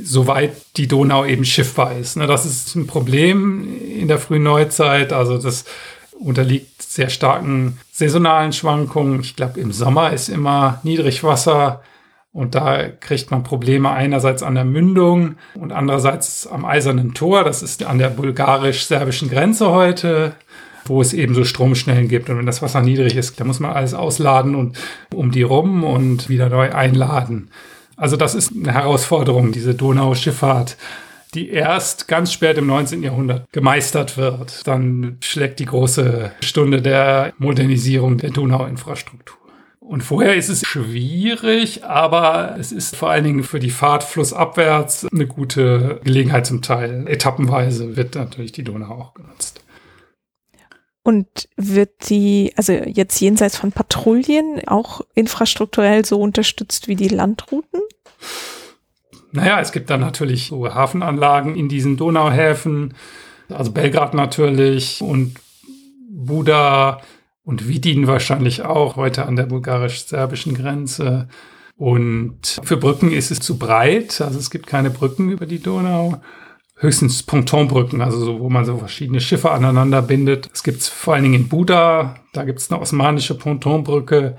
[0.00, 2.16] soweit die Donau eben schiffbar ist.
[2.16, 5.12] Ne, das ist ein Problem in der frühen Neuzeit.
[5.12, 5.64] Also das
[6.12, 9.20] unterliegt sehr starken saisonalen Schwankungen.
[9.22, 11.82] Ich glaube, im Sommer ist immer Niedrigwasser
[12.32, 17.44] und da kriegt man Probleme einerseits an der Mündung und andererseits am Eisernen Tor.
[17.44, 20.34] Das ist an der bulgarisch-serbischen Grenze heute
[20.84, 22.30] wo es eben so Stromschnellen gibt.
[22.30, 24.78] Und wenn das Wasser niedrig ist, dann muss man alles ausladen und
[25.14, 27.50] um die rum und wieder neu einladen.
[27.96, 30.76] Also das ist eine Herausforderung, diese Donauschifffahrt,
[31.34, 33.02] die erst ganz spät im 19.
[33.02, 34.66] Jahrhundert gemeistert wird.
[34.66, 39.41] Dann schlägt die große Stunde der Modernisierung der Donauinfrastruktur.
[39.84, 45.06] Und vorher ist es schwierig, aber es ist vor allen Dingen für die Fahrt flussabwärts
[45.12, 47.06] eine gute Gelegenheit zum Teil.
[47.08, 49.60] Etappenweise wird natürlich die Donau auch genutzt.
[51.02, 57.80] Und wird die, also jetzt jenseits von Patrouillen, auch infrastrukturell so unterstützt wie die Landrouten?
[59.32, 62.94] Naja, es gibt dann natürlich so Hafenanlagen in diesen Donauhäfen,
[63.48, 65.34] also Belgrad natürlich und
[66.08, 67.02] Buda
[67.44, 71.28] und Vidin wahrscheinlich auch, heute an der bulgarisch-serbischen Grenze.
[71.76, 76.20] Und für Brücken ist es zu breit, also es gibt keine Brücken über die Donau
[76.82, 80.50] höchstens Pontonbrücken, also so, wo man so verschiedene Schiffe aneinander bindet.
[80.52, 84.36] Es gibt vor allen Dingen in Buda, da gibt es eine osmanische Pontonbrücke,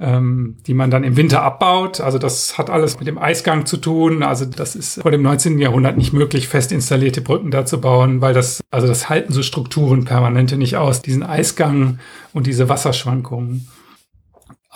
[0.00, 2.00] ähm, die man dann im Winter abbaut.
[2.00, 4.22] Also das hat alles mit dem Eisgang zu tun.
[4.22, 5.58] Also das ist vor dem 19.
[5.58, 9.42] Jahrhundert nicht möglich, fest installierte Brücken da zu bauen, weil das, also das halten so
[9.42, 11.98] Strukturen permanente nicht aus, diesen Eisgang
[12.32, 13.68] und diese Wasserschwankungen.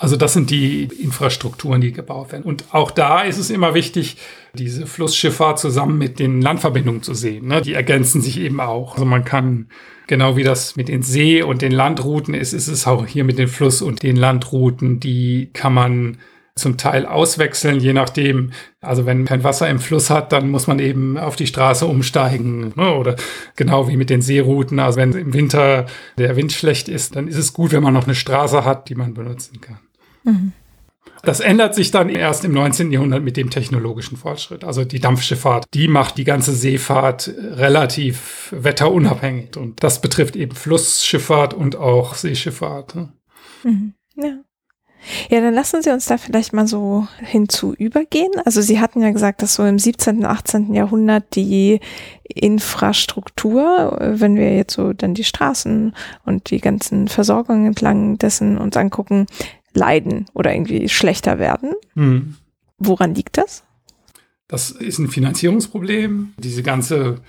[0.01, 2.45] Also das sind die Infrastrukturen, die gebaut werden.
[2.45, 4.15] Und auch da ist es immer wichtig,
[4.53, 7.47] diese Flussschifffahrt zusammen mit den Landverbindungen zu sehen.
[7.47, 7.61] Ne?
[7.61, 8.93] Die ergänzen sich eben auch.
[8.93, 9.67] Also man kann,
[10.07, 13.37] genau wie das mit den See- und den Landrouten ist, ist es auch hier mit
[13.37, 15.01] den Fluss- und den Landrouten.
[15.01, 16.17] Die kann man
[16.55, 18.51] zum Teil auswechseln, je nachdem.
[18.79, 22.71] Also wenn kein Wasser im Fluss hat, dann muss man eben auf die Straße umsteigen.
[22.77, 22.95] Ne?
[22.95, 23.17] Oder
[23.57, 24.79] genau wie mit den Seerouten.
[24.79, 28.05] Also wenn im Winter der Wind schlecht ist, dann ist es gut, wenn man noch
[28.05, 29.79] eine Straße hat, die man benutzen kann.
[31.23, 32.91] Das ändert sich dann erst im 19.
[32.91, 34.63] Jahrhundert mit dem technologischen Fortschritt.
[34.63, 39.57] Also die Dampfschifffahrt, die macht die ganze Seefahrt relativ wetterunabhängig.
[39.57, 42.95] Und das betrifft eben Flussschifffahrt und auch Seeschifffahrt.
[42.95, 43.13] Ne?
[43.63, 43.93] Mhm.
[44.15, 44.39] Ja.
[45.29, 48.31] Ja, dann lassen Sie uns da vielleicht mal so hinzu übergehen.
[48.43, 50.73] Also Sie hatten ja gesagt, dass so im 17., 18.
[50.73, 51.79] Jahrhundert die
[52.23, 55.95] Infrastruktur, wenn wir jetzt so dann die Straßen
[56.25, 59.25] und die ganzen Versorgungen entlang dessen uns angucken,
[59.73, 61.73] leiden oder irgendwie schlechter werden.
[61.95, 62.35] Mhm.
[62.77, 63.63] Woran liegt das?
[64.49, 66.33] Das ist ein Finanzierungsproblem.
[66.37, 67.21] Diese ganze,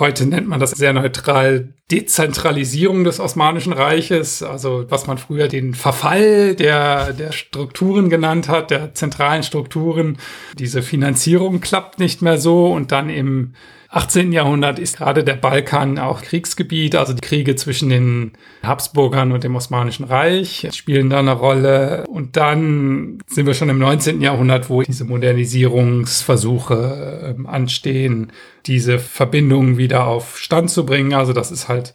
[0.00, 5.74] heute nennt man das sehr neutral, Dezentralisierung des Osmanischen Reiches, also was man früher den
[5.74, 10.18] Verfall der, der Strukturen genannt hat, der zentralen Strukturen.
[10.58, 13.54] Diese Finanzierung klappt nicht mehr so und dann im
[13.94, 14.32] 18.
[14.32, 18.32] Jahrhundert ist gerade der Balkan auch Kriegsgebiet, also die Kriege zwischen den
[18.64, 22.04] Habsburgern und dem Osmanischen Reich spielen da eine Rolle.
[22.08, 24.20] Und dann sind wir schon im 19.
[24.20, 28.32] Jahrhundert, wo diese Modernisierungsversuche äh, anstehen,
[28.66, 31.14] diese Verbindungen wieder auf Stand zu bringen.
[31.14, 31.94] Also das ist halt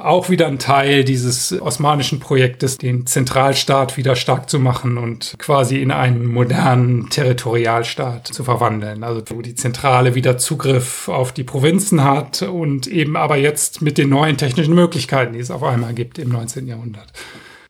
[0.00, 5.80] auch wieder ein Teil dieses osmanischen Projektes, den Zentralstaat wieder stark zu machen und quasi
[5.80, 9.04] in einen modernen Territorialstaat zu verwandeln.
[9.04, 13.98] Also wo die Zentrale wieder Zugriff auf die Provinzen hat und eben aber jetzt mit
[13.98, 16.66] den neuen technischen Möglichkeiten, die es auf einmal gibt im 19.
[16.66, 17.12] Jahrhundert.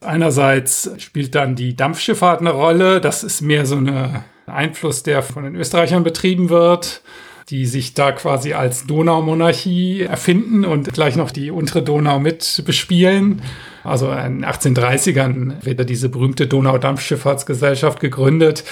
[0.01, 3.01] Einerseits spielt dann die Dampfschifffahrt eine Rolle.
[3.01, 7.03] Das ist mehr so ein Einfluss, der von den Österreichern betrieben wird
[7.51, 13.43] die sich da quasi als Donaumonarchie erfinden und gleich noch die untere Donau mit bespielen.
[13.83, 18.63] Also in den 1830ern wird diese berühmte Donaudampfschifffahrtsgesellschaft gegründet,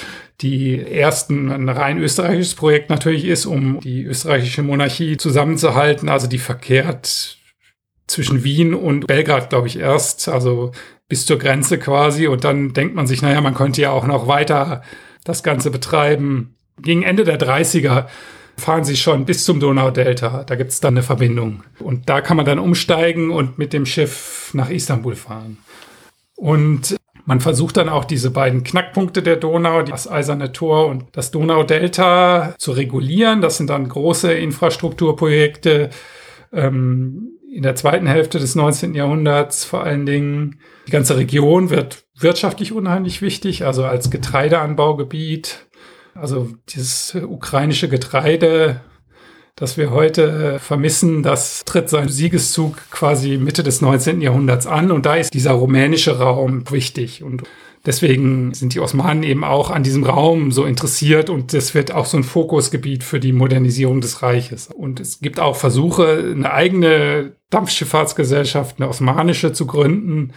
[0.41, 6.09] die ersten ein rein österreichisches Projekt natürlich ist, um die österreichische Monarchie zusammenzuhalten.
[6.09, 7.39] Also die verkehrt
[8.07, 10.71] zwischen Wien und Belgrad, glaube ich, erst, also
[11.09, 12.29] bis zur Grenze quasi.
[12.29, 14.83] Und dann denkt man sich, naja, man könnte ja auch noch weiter
[15.25, 16.55] das Ganze betreiben.
[16.81, 18.07] Gegen Ende der 30er
[18.59, 20.45] fahren sie schon bis zum Donaudelta.
[20.45, 21.63] Da gibt es dann eine Verbindung.
[21.79, 25.59] Und da kann man dann umsteigen und mit dem Schiff nach Istanbul fahren.
[26.37, 31.31] Und man versucht dann auch diese beiden Knackpunkte der Donau, das Eiserne Tor und das
[31.31, 33.43] Donaudelta, zu regulieren.
[33.43, 35.91] Das sind dann große Infrastrukturprojekte
[36.53, 38.95] ähm, in der zweiten Hälfte des 19.
[38.95, 40.61] Jahrhunderts vor allen Dingen.
[40.87, 45.67] Die ganze Region wird wirtschaftlich unheimlich wichtig, also als Getreideanbaugebiet
[46.21, 48.81] also dieses ukrainische Getreide,
[49.57, 54.21] das wir heute vermissen, das tritt seinen Siegeszug quasi Mitte des 19.
[54.21, 57.43] Jahrhunderts an und da ist dieser rumänische Raum wichtig und
[57.87, 62.07] deswegen sind die Osmanen eben auch an diesem Raum so interessiert und das wird auch
[62.07, 64.69] so ein Fokusgebiet für die Modernisierung des Reiches.
[64.69, 70.33] Und es gibt auch Versuche, eine eigene Dampfschifffahrtsgesellschaft, eine osmanische zu gründen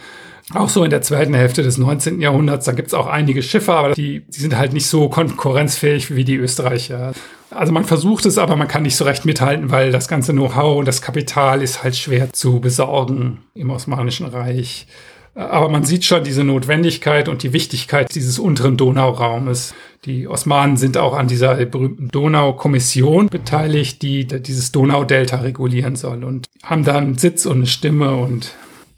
[0.52, 2.20] auch so in der zweiten Hälfte des 19.
[2.20, 6.14] Jahrhunderts, da gibt es auch einige Schiffe, aber die, die sind halt nicht so konkurrenzfähig
[6.14, 7.12] wie die Österreicher.
[7.50, 10.78] Also man versucht es, aber man kann nicht so recht mithalten, weil das ganze Know-how
[10.78, 14.86] und das Kapital ist halt schwer zu besorgen im Osmanischen Reich.
[15.34, 19.74] Aber man sieht schon diese Notwendigkeit und die Wichtigkeit dieses unteren Donauraumes.
[20.04, 26.48] Die Osmanen sind auch an dieser berühmten Donaukommission beteiligt, die dieses Donaudelta regulieren soll und
[26.62, 28.52] haben da einen Sitz und eine Stimme und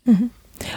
[0.05, 0.31] mhm.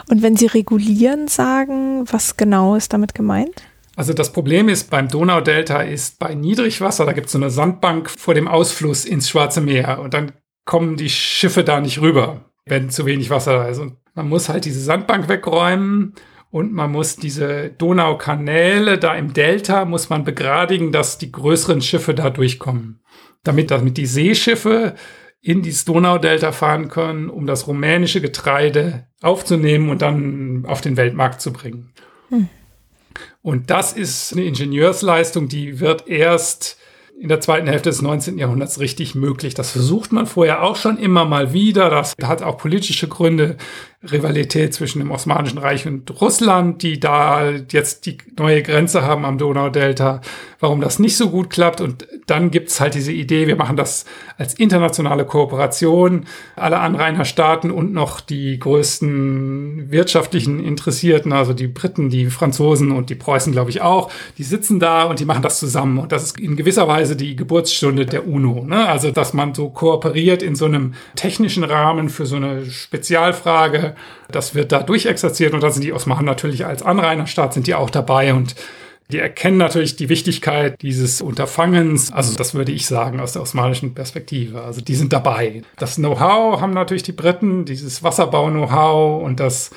[0.10, 3.64] Und wenn Sie regulieren sagen, was genau ist damit gemeint?
[3.96, 8.12] Also das Problem ist beim Donaudelta ist bei Niedrigwasser, da gibt es so eine Sandbank
[8.12, 10.34] vor dem Ausfluss ins Schwarze Meer und dann
[10.66, 13.80] kommen die Schiffe da nicht rüber, wenn zu wenig Wasser da ist.
[13.80, 16.14] Und man muss halt diese Sandbank wegräumen
[16.52, 22.14] und man muss diese Donaukanäle da im Delta muss man begradigen, dass die größeren Schiffe
[22.14, 23.02] da durchkommen.
[23.44, 24.94] Damit, damit die Seeschiffe
[25.42, 31.42] in dieses Donaudelta fahren können, um das rumänische Getreide aufzunehmen und dann auf den Weltmarkt
[31.42, 31.92] zu bringen.
[32.30, 32.50] Hm.
[33.42, 36.78] Und das ist eine Ingenieursleistung, die wird erst
[37.20, 38.38] in der zweiten Hälfte des 19.
[38.38, 39.56] Jahrhunderts richtig möglich.
[39.56, 41.90] Das versucht man vorher auch schon immer mal wieder.
[41.90, 43.58] Das hat auch politische Gründe.
[44.12, 49.38] Rivalität zwischen dem Osmanischen Reich und Russland, die da jetzt die neue Grenze haben am
[49.38, 50.22] Donaudelta,
[50.60, 51.82] warum das nicht so gut klappt.
[51.82, 54.06] Und dann gibt's halt diese Idee, wir machen das
[54.38, 56.26] als internationale Kooperation,
[56.56, 63.16] alle Anrainerstaaten und noch die größten wirtschaftlichen Interessierten, also die Briten, die Franzosen und die
[63.16, 65.98] Preußen, glaube ich auch, die sitzen da und die machen das zusammen.
[66.00, 68.64] Und das ist in gewisser Weise die Geburtsstunde der UNO.
[68.66, 68.88] Ne?
[68.88, 73.96] Also, dass man so kooperiert in so einem technischen Rahmen für so eine Spezialfrage
[74.30, 77.90] das wird da durchexerziert und da sind die Osmanen natürlich als Anrainerstaat sind die auch
[77.90, 78.56] dabei und
[79.10, 82.12] die erkennen natürlich die Wichtigkeit dieses Unterfangens.
[82.12, 84.64] Also das würde ich sagen aus der osmanischen Perspektive.
[84.64, 85.62] Also die sind dabei.
[85.78, 89.72] Das Know-how haben natürlich die Briten, dieses Wasserbau-Know-how und das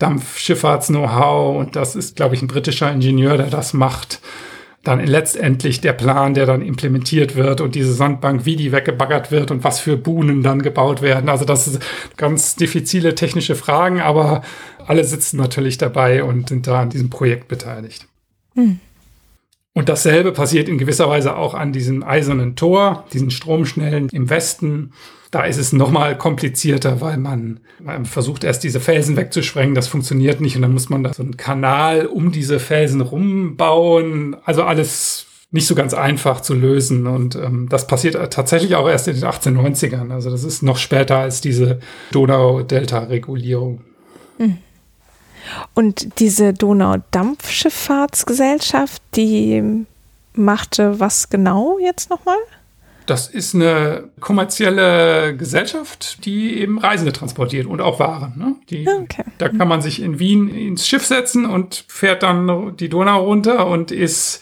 [0.00, 1.56] Dampfschifffahrts-Know-how.
[1.56, 4.20] Und das ist, glaube ich, ein britischer Ingenieur, der das macht
[4.82, 9.50] dann letztendlich der Plan, der dann implementiert wird und diese Sandbank, wie die weggebaggert wird
[9.50, 11.28] und was für Buhnen dann gebaut werden.
[11.28, 11.84] Also das sind
[12.16, 14.42] ganz diffizile technische Fragen, aber
[14.84, 18.08] alle sitzen natürlich dabei und sind da an diesem Projekt beteiligt.
[18.54, 18.80] Hm.
[19.74, 24.92] Und dasselbe passiert in gewisser Weise auch an diesem eisernen Tor, diesen Stromschnellen im Westen.
[25.30, 30.42] Da ist es nochmal komplizierter, weil man, man, versucht erst diese Felsen wegzusprengen, das funktioniert
[30.42, 34.36] nicht und dann muss man da so einen Kanal um diese Felsen rumbauen.
[34.44, 37.06] Also alles nicht so ganz einfach zu lösen.
[37.06, 40.10] Und ähm, das passiert tatsächlich auch erst in den 1890ern.
[40.10, 41.78] Also das ist noch später als diese
[42.10, 43.82] Donau-Delta-Regulierung.
[44.38, 44.58] Hm.
[45.74, 49.86] Und diese Donaudampfschifffahrtsgesellschaft, die
[50.34, 52.36] machte was genau jetzt nochmal?
[53.06, 58.38] Das ist eine kommerzielle Gesellschaft, die eben Reisende transportiert und auch Waren.
[58.38, 58.54] Ne?
[58.70, 59.24] Die, okay.
[59.38, 63.66] Da kann man sich in Wien ins Schiff setzen und fährt dann die Donau runter
[63.66, 64.40] und ist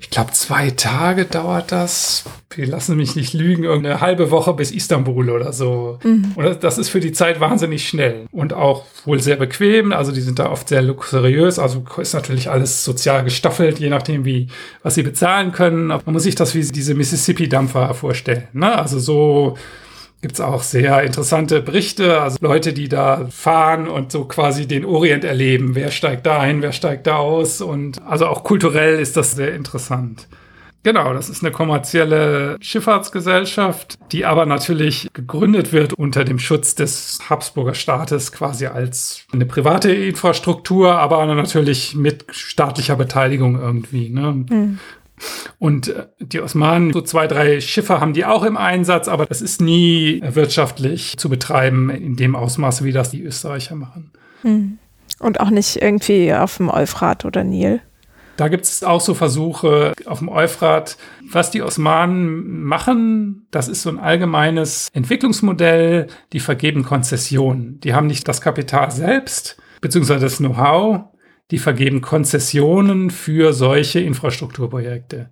[0.00, 2.24] ich glaube, zwei Tage dauert das.
[2.54, 5.98] Wir lassen mich nicht lügen, irgendeine halbe Woche bis Istanbul oder so.
[6.04, 6.32] Mhm.
[6.36, 9.92] Und das ist für die Zeit wahnsinnig schnell und auch wohl sehr bequem.
[9.92, 11.58] Also die sind da oft sehr luxuriös.
[11.58, 14.48] Also ist natürlich alles sozial gestaffelt, je nachdem, wie,
[14.82, 15.88] was sie bezahlen können.
[15.88, 18.48] Man muss sich das wie diese Mississippi-Dampfer vorstellen.
[18.52, 18.76] Ne?
[18.78, 19.56] Also so
[20.20, 25.24] gibt's auch sehr interessante Berichte, also Leute, die da fahren und so quasi den Orient
[25.24, 25.74] erleben.
[25.74, 27.60] Wer steigt da ein, wer steigt da aus?
[27.60, 30.26] Und also auch kulturell ist das sehr interessant.
[30.84, 37.18] Genau, das ist eine kommerzielle Schifffahrtsgesellschaft, die aber natürlich gegründet wird unter dem Schutz des
[37.28, 44.08] Habsburger Staates quasi als eine private Infrastruktur, aber natürlich mit staatlicher Beteiligung irgendwie.
[44.08, 44.44] Ne?
[44.48, 44.78] Mhm.
[45.58, 49.40] Und äh, die Osmanen, so zwei, drei Schiffe haben die auch im Einsatz, aber das
[49.40, 54.12] ist nie wirtschaftlich zu betreiben in dem Ausmaß, wie das die Österreicher machen.
[54.42, 54.78] Hm.
[55.20, 57.80] Und auch nicht irgendwie auf dem Euphrat oder Nil.
[58.38, 60.96] Da gibt es auch so Versuche auf dem Euphrat.
[61.28, 66.06] Was die Osmanen machen, das ist so ein allgemeines Entwicklungsmodell.
[66.32, 67.80] Die vergeben Konzessionen.
[67.80, 71.06] Die haben nicht das Kapital selbst, beziehungsweise das Know-how,
[71.50, 75.30] die vergeben Konzessionen für solche Infrastrukturprojekte,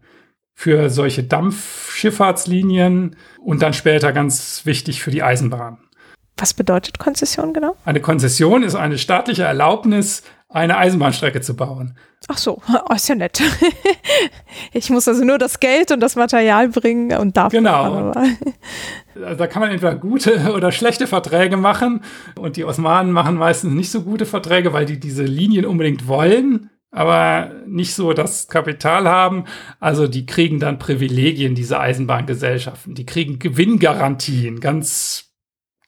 [0.55, 5.79] für solche Dampfschifffahrtslinien und dann später ganz wichtig für die Eisenbahn.
[6.39, 7.77] Was bedeutet Konzession genau?
[7.85, 11.97] Eine Konzession ist eine staatliche Erlaubnis, eine Eisenbahnstrecke zu bauen.
[12.29, 13.41] Ach so, oh, ist ja nett.
[14.73, 17.53] ich muss also nur das Geld und das Material bringen und darf.
[17.53, 18.13] Genau.
[19.15, 22.03] da kann man entweder gute oder schlechte Verträge machen
[22.39, 26.71] und die Osmanen machen meistens nicht so gute Verträge, weil die diese Linien unbedingt wollen,
[26.91, 29.45] aber nicht so das Kapital haben.
[29.81, 32.95] Also die kriegen dann Privilegien, diese Eisenbahngesellschaften.
[32.95, 35.26] Die kriegen Gewinngarantien, ganz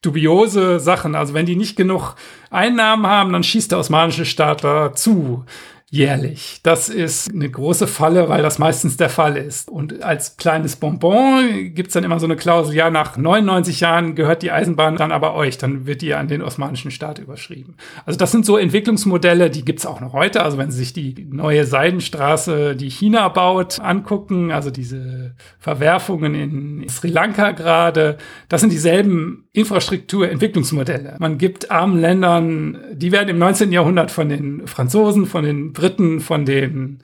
[0.02, 1.14] dubiose Sachen.
[1.14, 2.14] Also wenn die nicht genug
[2.50, 5.44] Einnahmen haben, dann schießt der osmanische Staat da zu
[5.90, 6.60] jährlich.
[6.62, 9.70] Das ist eine große Falle, weil das meistens der Fall ist.
[9.70, 14.42] Und als kleines Bonbon gibt's dann immer so eine Klausel, ja, nach 99 Jahren gehört
[14.42, 17.76] die Eisenbahn dann aber euch, dann wird die an den osmanischen Staat überschrieben.
[18.04, 20.42] Also das sind so Entwicklungsmodelle, die gibt's auch noch heute.
[20.42, 26.88] Also wenn Sie sich die neue Seidenstraße, die China baut, angucken, also diese Verwerfungen in
[26.90, 28.18] Sri Lanka gerade,
[28.50, 31.16] das sind dieselben Infrastrukturentwicklungsmodelle.
[31.18, 33.72] Man gibt armen Ländern, die werden im 19.
[33.72, 37.00] Jahrhundert von den Franzosen, von den Briten, von den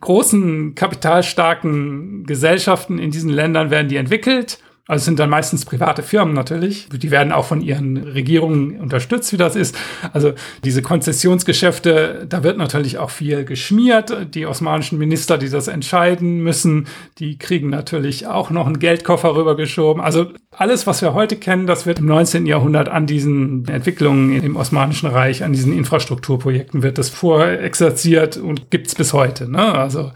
[0.00, 4.58] großen kapitalstarken Gesellschaften in diesen Ländern werden die entwickelt
[4.88, 6.88] also es sind dann meistens private Firmen natürlich.
[6.88, 9.76] Die werden auch von ihren Regierungen unterstützt, wie das ist.
[10.12, 14.34] Also diese Konzessionsgeschäfte, da wird natürlich auch viel geschmiert.
[14.34, 16.86] Die osmanischen Minister, die das entscheiden müssen,
[17.18, 20.00] die kriegen natürlich auch noch einen Geldkoffer rübergeschoben.
[20.00, 22.46] Also alles, was wir heute kennen, das wird im 19.
[22.46, 28.94] Jahrhundert an diesen Entwicklungen im Osmanischen Reich, an diesen Infrastrukturprojekten wird das vorexerziert und gibt's
[28.94, 29.50] bis heute.
[29.50, 29.74] Ne?
[29.74, 30.12] Also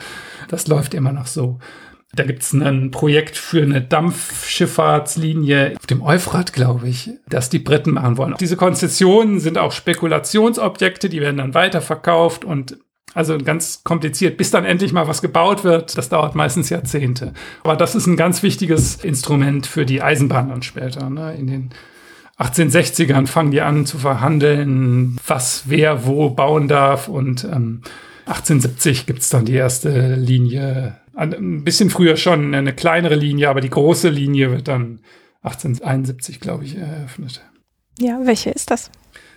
[0.48, 1.58] das läuft immer noch so.
[2.12, 7.92] Da gibt's ein Projekt für eine Dampfschifffahrtslinie auf dem Euphrat, glaube ich, das die Briten
[7.92, 8.34] machen wollen.
[8.40, 12.78] Diese Konzessionen sind auch Spekulationsobjekte, die werden dann weiterverkauft und
[13.14, 15.96] also ganz kompliziert, bis dann endlich mal was gebaut wird.
[15.98, 17.32] Das dauert meistens Jahrzehnte.
[17.64, 21.10] Aber das ist ein ganz wichtiges Instrument für die Eisenbahn dann später.
[21.10, 21.34] Ne?
[21.34, 21.70] In den
[22.38, 27.08] 1860ern fangen die an zu verhandeln, was wer wo bauen darf.
[27.08, 27.82] Und ähm,
[28.30, 33.70] 1870 gibt's dann die erste Linie ein bisschen früher schon eine kleinere Linie, aber die
[33.70, 35.00] große Linie wird dann
[35.42, 37.42] 1871, glaube ich, eröffnet.
[37.98, 38.90] Ja, welche ist das?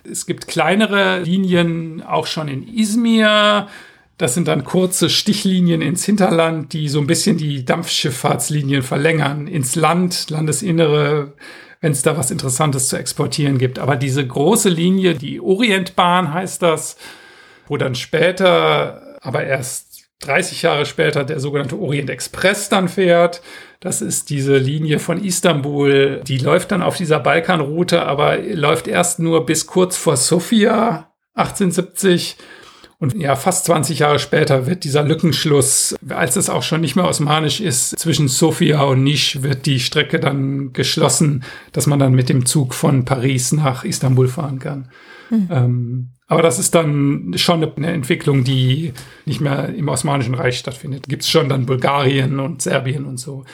[0.08, 3.68] Es gibt kleinere Linien auch schon in Izmir.
[4.16, 9.74] Das sind dann kurze Stichlinien ins Hinterland, die so ein bisschen die Dampfschifffahrtslinien verlängern ins
[9.74, 11.32] Land, Landesinnere,
[11.80, 13.78] wenn es da was Interessantes zu exportieren gibt.
[13.78, 16.96] Aber diese große Linie, die Orientbahn heißt das,
[17.66, 23.42] wo dann später aber erst 30 Jahre später der sogenannte Orient Express dann fährt.
[23.80, 26.20] Das ist diese Linie von Istanbul.
[26.24, 32.36] Die läuft dann auf dieser Balkanroute, aber läuft erst nur bis kurz vor Sofia 1870.
[32.98, 37.06] Und ja, fast 20 Jahre später wird dieser Lückenschluss, als es auch schon nicht mehr
[37.06, 42.30] osmanisch ist, zwischen Sofia und Nisch wird die Strecke dann geschlossen, dass man dann mit
[42.30, 44.88] dem Zug von Paris nach Istanbul fahren kann.
[45.30, 45.48] Mhm.
[45.50, 48.92] Ähm, aber das ist dann schon eine Entwicklung, die
[49.26, 51.08] nicht mehr im Osmanischen Reich stattfindet.
[51.08, 53.44] Gibt es schon dann Bulgarien und Serbien und so.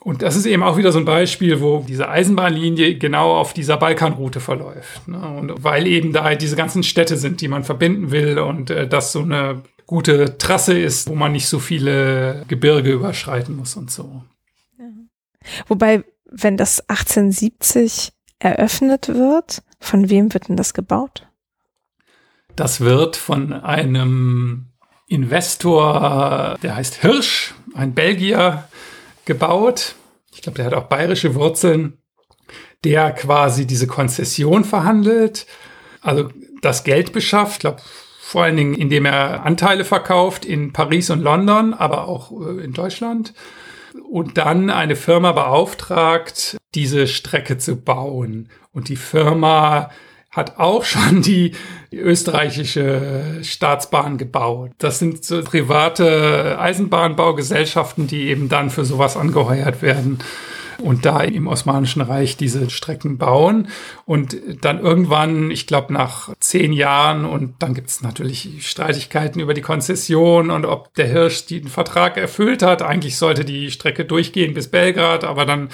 [0.00, 3.76] Und das ist eben auch wieder so ein Beispiel, wo diese Eisenbahnlinie genau auf dieser
[3.76, 5.08] Balkanroute verläuft.
[5.08, 5.18] Ne?
[5.18, 9.12] Und weil eben da diese ganzen Städte sind, die man verbinden will und äh, das
[9.12, 14.22] so eine gute Trasse ist, wo man nicht so viele Gebirge überschreiten muss und so.
[14.78, 14.84] Ja.
[15.66, 21.26] Wobei, wenn das 1870 eröffnet wird, von wem wird denn das gebaut?
[22.56, 24.66] Das wird von einem
[25.06, 28.64] Investor, der heißt Hirsch, ein Belgier,
[29.24, 29.94] gebaut.
[30.32, 31.98] Ich glaube, der hat auch bayerische Wurzeln,
[32.84, 35.46] der quasi diese Konzession verhandelt,
[36.00, 36.30] also
[36.62, 37.82] das Geld beschafft, ich glaube,
[38.20, 42.72] vor allen Dingen, indem er Anteile verkauft in Paris und London, aber auch äh, in
[42.72, 43.32] Deutschland.
[44.10, 48.48] Und dann eine Firma beauftragt, diese Strecke zu bauen.
[48.72, 49.90] Und die Firma
[50.30, 51.52] hat auch schon die,
[51.90, 54.72] österreichische Staatsbahn gebaut.
[54.78, 60.18] Das sind so private Eisenbahnbaugesellschaften, die eben dann für sowas angeheuert werden
[60.80, 63.68] und da im Osmanischen Reich diese Strecken bauen.
[64.04, 69.54] Und dann irgendwann, ich glaube nach zehn Jahren, und dann gibt es natürlich Streitigkeiten über
[69.54, 72.82] die Konzession und ob der Hirsch den Vertrag erfüllt hat.
[72.82, 75.68] Eigentlich sollte die Strecke durchgehen bis Belgrad, aber dann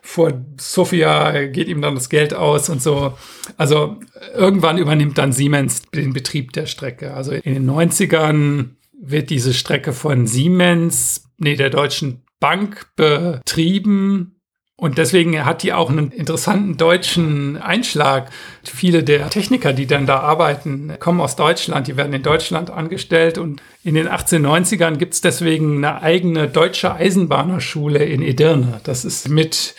[0.00, 3.12] vor Sofia geht ihm dann das Geld aus und so.
[3.58, 3.98] Also
[4.34, 7.12] irgendwann übernimmt dann Siemens den Betrieb der Strecke.
[7.12, 8.70] Also in den 90ern
[9.00, 14.37] wird diese Strecke von Siemens, nee, der Deutschen Bank betrieben.
[14.80, 18.30] Und deswegen hat die auch einen interessanten deutschen Einschlag.
[18.62, 23.38] Viele der Techniker, die dann da arbeiten, kommen aus Deutschland, die werden in Deutschland angestellt.
[23.38, 28.80] Und in den 1890ern gibt es deswegen eine eigene deutsche Eisenbahnerschule in Edirne.
[28.84, 29.74] Das ist mit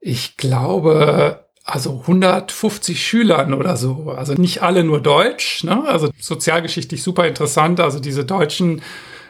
[0.00, 4.14] ich glaube, also 150 Schülern oder so.
[4.16, 5.84] Also nicht alle nur Deutsch, ne?
[5.86, 7.80] also sozialgeschichtlich super interessant.
[7.80, 8.82] Also diese deutschen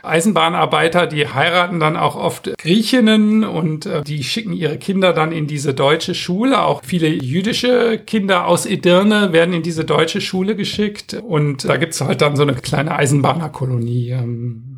[0.09, 5.47] Eisenbahnarbeiter, die heiraten dann auch oft Griechinnen und äh, die schicken ihre Kinder dann in
[5.47, 6.62] diese deutsche Schule.
[6.62, 11.14] Auch viele jüdische Kinder aus Edirne werden in diese deutsche Schule geschickt.
[11.14, 14.10] Und da gibt's halt dann so eine kleine Eisenbahnerkolonie.
[14.10, 14.68] Ähm,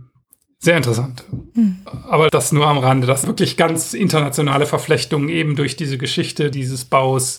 [0.59, 1.25] sehr interessant.
[1.55, 1.79] Mhm.
[2.09, 3.07] Aber das nur am Rande.
[3.07, 7.39] Das wirklich ganz internationale Verflechtungen eben durch diese Geschichte dieses Baus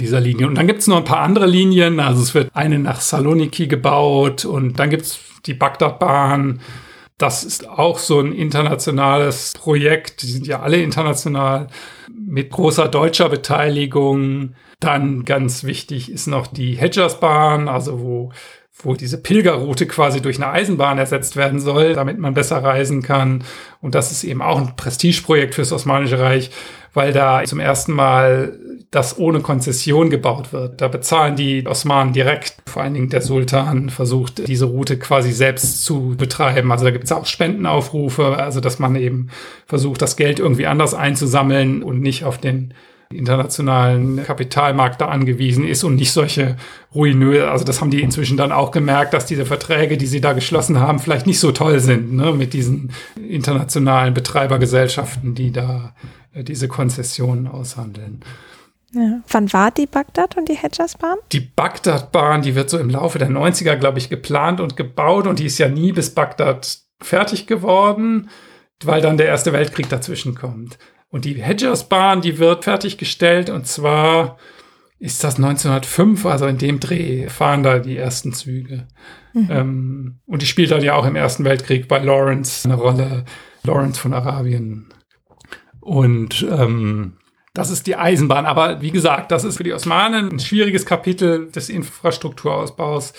[0.00, 0.46] dieser Linie.
[0.46, 2.00] Und dann gibt es noch ein paar andere Linien.
[2.00, 6.60] Also es wird eine nach Saloniki gebaut und dann gibt es die Bagdadbahn.
[7.18, 10.22] Das ist auch so ein internationales Projekt.
[10.22, 11.68] Die sind ja alle international
[12.12, 14.54] mit großer deutscher Beteiligung.
[14.80, 18.32] Dann ganz wichtig ist noch die Hedgersbahn, also wo
[18.74, 23.44] wo diese Pilgerroute quasi durch eine Eisenbahn ersetzt werden soll, damit man besser reisen kann.
[23.80, 26.50] Und das ist eben auch ein Prestigeprojekt fürs Osmanische Reich,
[26.94, 28.58] weil da zum ersten Mal
[28.90, 30.80] das ohne Konzession gebaut wird.
[30.80, 32.56] Da bezahlen die Osmanen direkt.
[32.66, 36.70] Vor allen Dingen der Sultan versucht, diese Route quasi selbst zu betreiben.
[36.70, 39.28] Also da gibt es auch Spendenaufrufe, also dass man eben
[39.66, 42.74] versucht, das Geld irgendwie anders einzusammeln und nicht auf den
[43.14, 46.56] internationalen Kapitalmarkt da angewiesen ist und nicht solche
[46.94, 50.32] ruinöse, also das haben die inzwischen dann auch gemerkt, dass diese Verträge, die sie da
[50.32, 52.92] geschlossen haben, vielleicht nicht so toll sind, ne, mit diesen
[53.28, 55.94] internationalen Betreibergesellschaften, die da
[56.34, 58.20] äh, diese Konzessionen aushandeln.
[58.94, 59.20] Ja.
[59.28, 61.16] Wann war die Bagdad und die Hedgersbahn?
[61.32, 65.38] Die Bagdadbahn, die wird so im Laufe der 90er, glaube ich, geplant und gebaut und
[65.38, 68.28] die ist ja nie bis Bagdad fertig geworden,
[68.84, 70.78] weil dann der Erste Weltkrieg dazwischen kommt.
[71.12, 74.38] Und die Hedgersbahn, die wird fertiggestellt und zwar
[74.98, 78.88] ist das 1905, also in dem Dreh fahren da die ersten Züge.
[79.34, 79.48] Mhm.
[79.50, 83.24] Ähm, und die spielt dann ja auch im Ersten Weltkrieg bei Lawrence eine Rolle,
[83.62, 84.86] Lawrence von Arabien.
[85.80, 87.18] Und ähm,
[87.52, 88.46] das ist die Eisenbahn.
[88.46, 93.12] Aber wie gesagt, das ist für die Osmanen ein schwieriges Kapitel des Infrastrukturausbaus,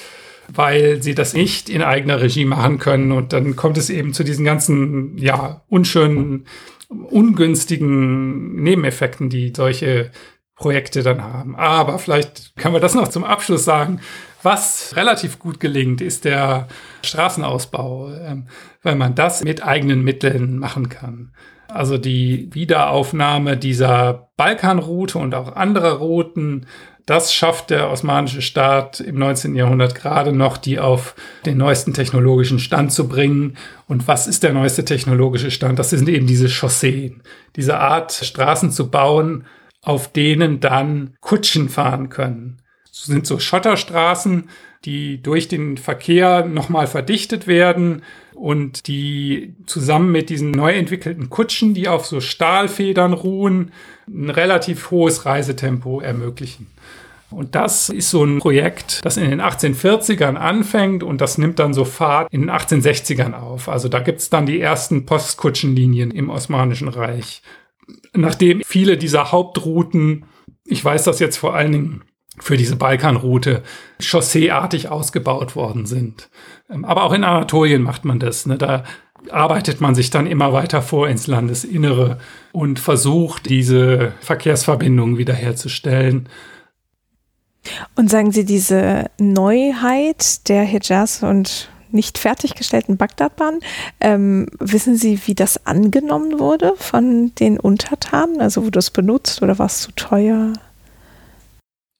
[0.47, 3.11] weil sie das nicht in eigener Regie machen können.
[3.11, 6.45] Und dann kommt es eben zu diesen ganzen, ja, unschönen
[7.09, 10.11] ungünstigen Nebeneffekten, die solche
[10.55, 11.55] Projekte dann haben.
[11.55, 13.99] Aber vielleicht können wir das noch zum Abschluss sagen.
[14.43, 16.67] Was relativ gut gelingt, ist der
[17.03, 18.47] Straßenausbau, ähm,
[18.81, 21.31] weil man das mit eigenen Mitteln machen kann.
[21.69, 26.67] Also die Wiederaufnahme dieser Balkanroute und auch anderer Routen
[27.05, 29.55] das schafft der osmanische Staat im 19.
[29.55, 31.15] Jahrhundert gerade noch, die auf
[31.45, 33.57] den neuesten technologischen Stand zu bringen.
[33.88, 35.80] Und was ist der neueste technologische Stand?
[35.80, 37.21] Das sind eben diese Chausseen,
[37.57, 39.45] diese Art Straßen zu bauen,
[39.81, 42.61] auf denen dann Kutschen fahren können.
[42.89, 44.49] sind so Schotterstraßen,
[44.85, 48.01] die durch den Verkehr nochmal verdichtet werden
[48.35, 53.72] und die zusammen mit diesen neu entwickelten Kutschen, die auf so Stahlfedern ruhen,
[54.07, 56.68] ein relativ hohes Reisetempo ermöglichen.
[57.34, 61.73] Und das ist so ein Projekt, das in den 1840ern anfängt und das nimmt dann
[61.73, 63.69] so Fahrt in den 1860ern auf.
[63.69, 67.41] Also da gibt's dann die ersten Postkutschenlinien im Osmanischen Reich.
[68.14, 70.26] Nachdem viele dieser Hauptrouten,
[70.65, 72.03] ich weiß das jetzt vor allen Dingen
[72.39, 73.64] für diese Balkanroute
[73.99, 76.30] chausseeartig ausgebaut worden sind.
[76.69, 78.45] Ähm, aber auch in Anatolien macht man das.
[78.45, 78.57] Ne?
[78.57, 78.84] Da
[79.30, 82.18] arbeitet man sich dann immer weiter vor ins Landesinnere
[82.51, 86.27] und versucht, diese Verkehrsverbindungen wiederherzustellen.
[87.95, 93.60] Und sagen Sie, diese Neuheit der Hijaz und nicht fertiggestellten Bagdadbahn,
[94.01, 98.41] ähm, wissen Sie, wie das angenommen wurde von den Untertanen?
[98.41, 100.53] Also wurde es benutzt oder war es zu teuer?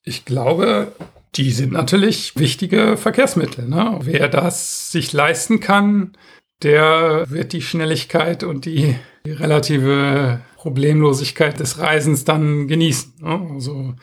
[0.03, 0.93] Ich glaube,
[1.35, 3.67] die sind natürlich wichtige Verkehrsmittel.
[3.67, 3.99] Ne?
[4.01, 6.13] Wer das sich leisten kann,
[6.61, 13.13] der wird die Schnelligkeit und die, die relative Problemlosigkeit des Reisens dann genießen.
[13.21, 13.47] Ne?
[13.53, 13.95] Also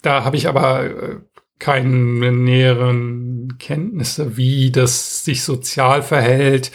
[0.00, 1.16] da habe ich aber äh,
[1.58, 6.72] keine näheren Kenntnisse, wie das sich sozial verhält.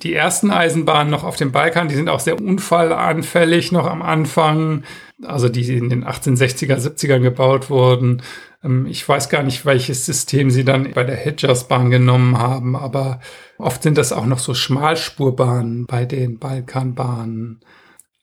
[0.00, 4.84] Die ersten Eisenbahnen noch auf dem Balkan, die sind auch sehr unfallanfällig noch am Anfang
[5.24, 8.22] also die in den 1860er, 70ern gebaut wurden.
[8.62, 13.20] Ähm, ich weiß gar nicht, welches System sie dann bei der Hedgersbahn genommen haben, aber
[13.58, 17.60] oft sind das auch noch so Schmalspurbahnen bei den Balkanbahnen.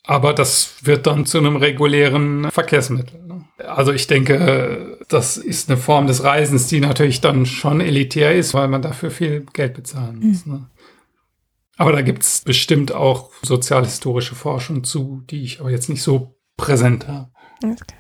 [0.06, 3.22] Aber das wird dann zu einem regulären Verkehrsmittel.
[3.28, 3.46] Ne?
[3.68, 8.56] Also ich denke, das ist eine Form des Reisens, die natürlich dann schon elitär ist,
[8.56, 10.46] weil man dafür viel Geld bezahlen muss.
[10.46, 10.54] Mhm.
[10.54, 10.66] Ne?
[11.80, 17.32] Aber da gibt's bestimmt auch sozialhistorische Forschung zu, die ich aber jetzt nicht so präsenter.
[17.64, 17.96] Okay.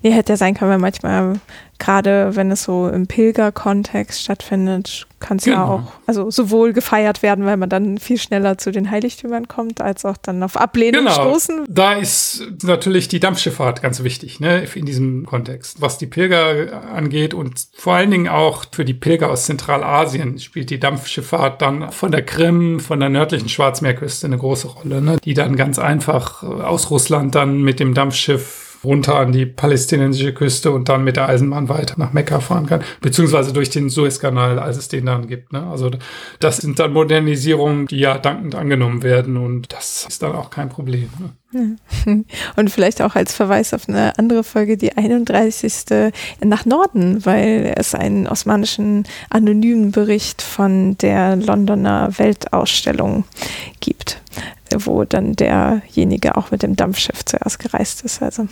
[0.00, 1.40] Nee, hätte ja sein können, weil manchmal,
[1.78, 5.56] gerade wenn es so im Pilgerkontext stattfindet, kann es genau.
[5.56, 9.80] ja auch, also sowohl gefeiert werden, weil man dann viel schneller zu den Heiligtümern kommt,
[9.80, 11.14] als auch dann auf Ablehnung genau.
[11.14, 11.64] stoßen.
[11.68, 15.80] Da ist natürlich die Dampfschifffahrt ganz wichtig, ne, in diesem Kontext.
[15.80, 20.70] Was die Pilger angeht und vor allen Dingen auch für die Pilger aus Zentralasien spielt
[20.70, 25.34] die Dampfschifffahrt dann von der Krim, von der nördlichen Schwarzmeerküste eine große Rolle, ne, die
[25.34, 30.88] dann ganz einfach aus Russland dann mit dem Dampfschiff runter an die palästinensische Küste und
[30.88, 34.88] dann mit der Eisenbahn weiter nach Mekka fahren kann, beziehungsweise durch den Suezkanal, als es
[34.88, 35.52] den dann gibt.
[35.52, 35.66] Ne?
[35.66, 35.90] Also
[36.40, 40.68] das sind dann Modernisierungen, die ja dankend angenommen werden und das ist dann auch kein
[40.68, 41.10] Problem.
[41.18, 41.30] Ne?
[42.56, 46.12] Und vielleicht auch als Verweis auf eine andere Folge, die 31.
[46.44, 53.24] nach Norden, weil es einen osmanischen anonymen Bericht von der Londoner Weltausstellung
[53.80, 54.20] gibt
[54.84, 58.22] wo dann derjenige auch mit dem Dampfschiff zuerst gereist ist.
[58.22, 58.46] Also.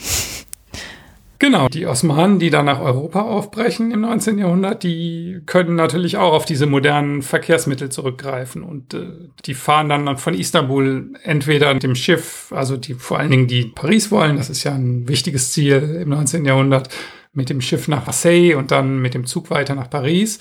[1.40, 4.38] Genau, die Osmanen, die dann nach Europa aufbrechen im 19.
[4.38, 9.08] Jahrhundert, die können natürlich auch auf diese modernen Verkehrsmittel zurückgreifen und äh,
[9.44, 13.66] die fahren dann von Istanbul entweder mit dem Schiff, also die vor allen Dingen die
[13.66, 16.44] Paris wollen, das ist ja ein wichtiges Ziel im 19.
[16.44, 16.88] Jahrhundert,
[17.34, 20.38] mit dem Schiff nach Marseille und dann mit dem Zug weiter nach Paris.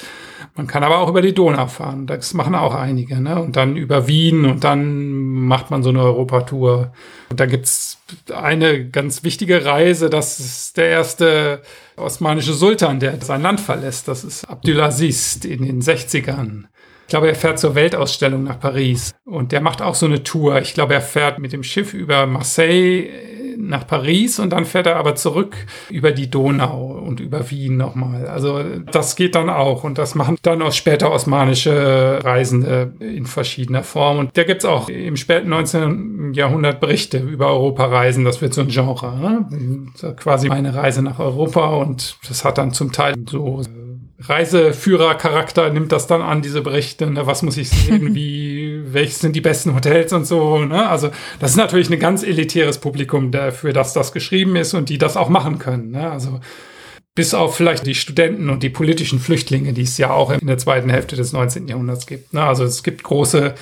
[0.55, 2.05] Man kann aber auch über die Donau fahren.
[2.05, 3.19] Das machen auch einige.
[3.19, 3.41] Ne?
[3.41, 6.93] Und dann über Wien und dann macht man so eine Europatour.
[7.29, 7.99] Und da gibt's
[8.33, 10.09] eine ganz wichtige Reise.
[10.09, 11.61] Das ist der erste
[11.95, 14.07] osmanische Sultan, der sein Land verlässt.
[14.07, 16.65] Das ist Abdulaziz in den 60ern.
[17.03, 20.61] Ich glaube, er fährt zur Weltausstellung nach Paris und der macht auch so eine Tour.
[20.61, 23.09] Ich glaube, er fährt mit dem Schiff über Marseille
[23.57, 25.55] nach Paris und dann fährt er aber zurück
[25.89, 28.27] über die Donau und über Wien nochmal.
[28.27, 33.83] Also das geht dann auch und das machen dann auch später osmanische Reisende in verschiedener
[33.83, 34.19] Form.
[34.19, 36.33] Und da gibt's auch im späten 19.
[36.33, 38.25] Jahrhundert Berichte über Europareisen.
[38.25, 39.17] Das wird so ein Genre.
[39.17, 40.15] Ne?
[40.15, 43.61] Quasi eine Reise nach Europa und das hat dann zum Teil so
[44.19, 47.09] Reiseführercharakter nimmt das dann an, diese Berichte.
[47.09, 47.27] Ne?
[47.27, 48.15] Was muss ich sehen?
[48.15, 48.62] Wie,
[48.93, 50.59] welches sind die besten Hotels und so?
[50.65, 50.87] Ne?
[50.87, 51.09] Also,
[51.39, 55.17] das ist natürlich ein ganz elitäres Publikum, dafür, dass das geschrieben ist und die das
[55.17, 55.91] auch machen können.
[55.91, 56.09] Ne?
[56.09, 56.39] Also,
[57.15, 60.57] bis auf vielleicht die Studenten und die politischen Flüchtlinge, die es ja auch in der
[60.57, 61.67] zweiten Hälfte des 19.
[61.67, 62.33] Jahrhunderts gibt.
[62.33, 62.43] Ne?
[62.43, 63.55] Also, es gibt große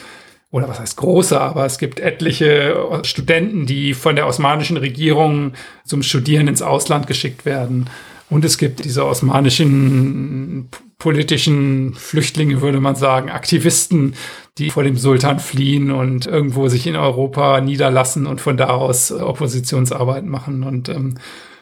[0.52, 5.54] oder was heißt große, aber es gibt etliche Studenten, die von der osmanischen Regierung
[5.86, 7.90] zum Studieren ins Ausland geschickt werden.
[8.32, 14.14] Und es gibt diese osmanischen politischen Flüchtlinge, würde man sagen, Aktivisten,
[14.58, 19.12] die vor dem Sultan fliehen und irgendwo sich in Europa niederlassen und von da aus
[19.12, 20.64] Oppositionsarbeit machen.
[20.64, 21.16] Und ähm,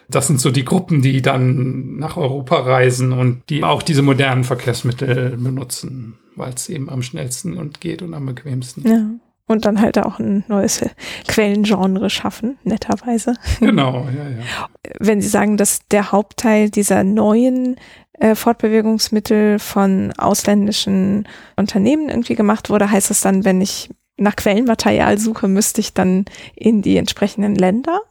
[0.10, 4.44] das sind so die Gruppen, die dann nach Europa reisen und die auch diese modernen
[4.44, 8.88] Verkehrsmittel benutzen, weil es eben am schnellsten und geht und am bequemsten.
[8.88, 9.10] Ja.
[9.50, 10.86] Und dann halt auch ein neues
[11.28, 13.34] Quellengenre schaffen, netterweise.
[13.60, 14.70] Genau, ja, ja.
[15.00, 17.78] Wenn Sie sagen, dass der Hauptteil dieser neuen
[18.14, 25.18] äh, Fortbewegungsmittel von ausländischen Unternehmen irgendwie gemacht wurde, heißt das dann, wenn ich nach Quellenmaterial
[25.18, 28.02] suche, müsste ich dann in die entsprechenden Länder?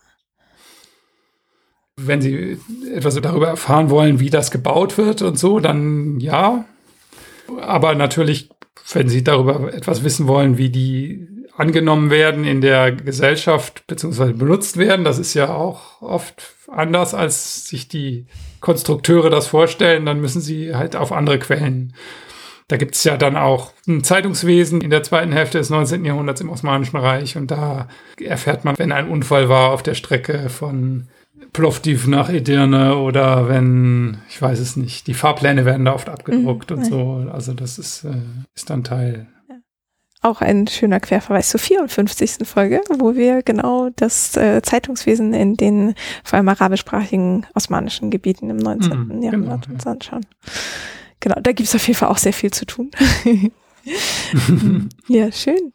[1.96, 2.58] Wenn Sie
[2.92, 6.64] etwas darüber erfahren wollen, wie das gebaut wird und so, dann ja.
[7.60, 8.50] Aber natürlich,
[8.92, 14.76] wenn Sie darüber etwas wissen wollen, wie die angenommen werden in der Gesellschaft beziehungsweise benutzt
[14.76, 18.26] werden, das ist ja auch oft anders, als sich die
[18.60, 21.94] Konstrukteure das vorstellen, dann müssen Sie halt auf andere Quellen
[22.68, 26.04] da gibt es ja dann auch ein Zeitungswesen in der zweiten Hälfte des 19.
[26.04, 27.88] Jahrhunderts im Osmanischen Reich und da
[28.20, 31.08] erfährt man, wenn ein Unfall war auf der Strecke von
[31.52, 36.70] Plovdiv nach Edirne oder wenn, ich weiß es nicht, die Fahrpläne werden da oft abgedruckt
[36.70, 37.26] mhm, und so.
[37.32, 38.20] Also das ist, äh,
[38.54, 39.26] ist dann Teil.
[40.20, 42.38] Auch ein schöner Querverweis zur 54.
[42.42, 45.94] Folge, wo wir genau das äh, Zeitungswesen in den
[46.24, 48.90] vor allem arabischsprachigen osmanischen Gebieten im 19.
[48.90, 49.90] Mhm, Jahrhundert genau, uns ja.
[49.92, 50.26] anschauen.
[51.20, 52.90] Genau, da gibt es auf jeden Fall auch sehr viel zu tun.
[55.08, 55.72] ja, schön.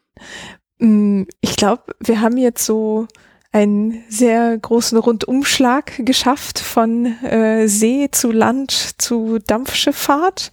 [0.79, 3.07] Mm, ich glaube, wir haben jetzt so
[3.53, 8.71] einen sehr großen Rundumschlag geschafft von äh, See zu Land
[9.01, 10.51] zu Dampfschifffahrt.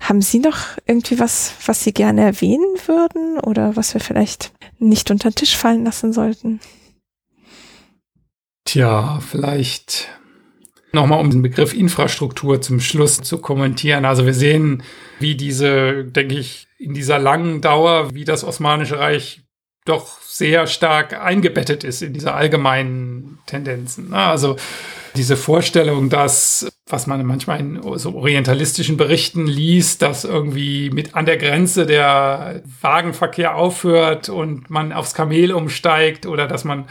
[0.00, 5.10] Haben Sie noch irgendwie was, was Sie gerne erwähnen würden oder was wir vielleicht nicht
[5.10, 6.60] unter den Tisch fallen lassen sollten?
[8.64, 10.08] Tja, vielleicht
[10.96, 14.06] Nochmal um den Begriff Infrastruktur zum Schluss zu kommentieren.
[14.06, 14.82] Also wir sehen,
[15.18, 19.42] wie diese, denke ich, in dieser langen Dauer, wie das Osmanische Reich
[19.86, 24.12] doch sehr stark eingebettet ist in diese allgemeinen Tendenzen.
[24.12, 24.56] Also
[25.16, 31.24] diese Vorstellung, dass, was man manchmal in so orientalistischen Berichten liest, dass irgendwie mit an
[31.24, 36.86] der Grenze der Wagenverkehr aufhört und man aufs Kamel umsteigt oder dass man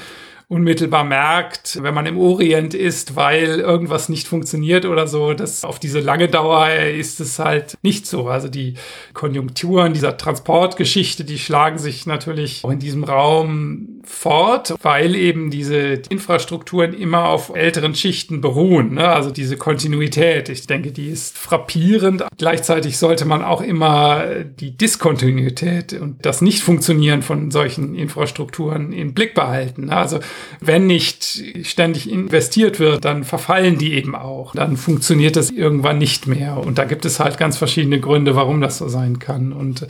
[0.48, 5.34] unmittelbar merkt, wenn man im Orient ist, weil irgendwas nicht funktioniert oder so.
[5.34, 8.28] Das auf diese lange Dauer ist es halt nicht so.
[8.28, 8.76] Also die
[9.14, 15.78] Konjunkturen dieser Transportgeschichte, die schlagen sich natürlich auch in diesem Raum fort, weil eben diese
[16.10, 18.94] Infrastrukturen immer auf älteren Schichten beruhen.
[18.94, 19.08] Ne?
[19.08, 22.24] Also diese Kontinuität, ich denke, die ist frappierend.
[22.38, 24.26] Gleichzeitig sollte man auch immer
[24.60, 29.86] die Diskontinuität und das Nicht-Funktionieren von solchen Infrastrukturen im Blick behalten.
[29.86, 29.98] Ne?
[29.98, 30.20] Also
[30.60, 34.54] wenn nicht ständig investiert wird, dann verfallen die eben auch.
[34.54, 36.58] Dann funktioniert das irgendwann nicht mehr.
[36.58, 39.54] Und da gibt es halt ganz verschiedene Gründe, warum das so sein kann.
[39.54, 39.88] Und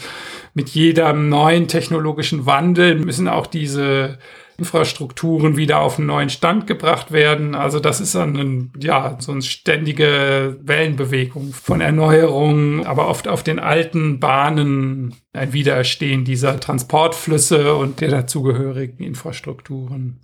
[0.53, 4.17] mit jedem neuen technologischen Wandel müssen auch diese
[4.57, 7.55] Infrastrukturen wieder auf einen neuen Stand gebracht werden.
[7.55, 13.59] Also das ist dann ja, so eine ständige Wellenbewegung von Erneuerung, aber oft auf den
[13.59, 20.21] alten Bahnen ein Wiedererstehen dieser Transportflüsse und der dazugehörigen Infrastrukturen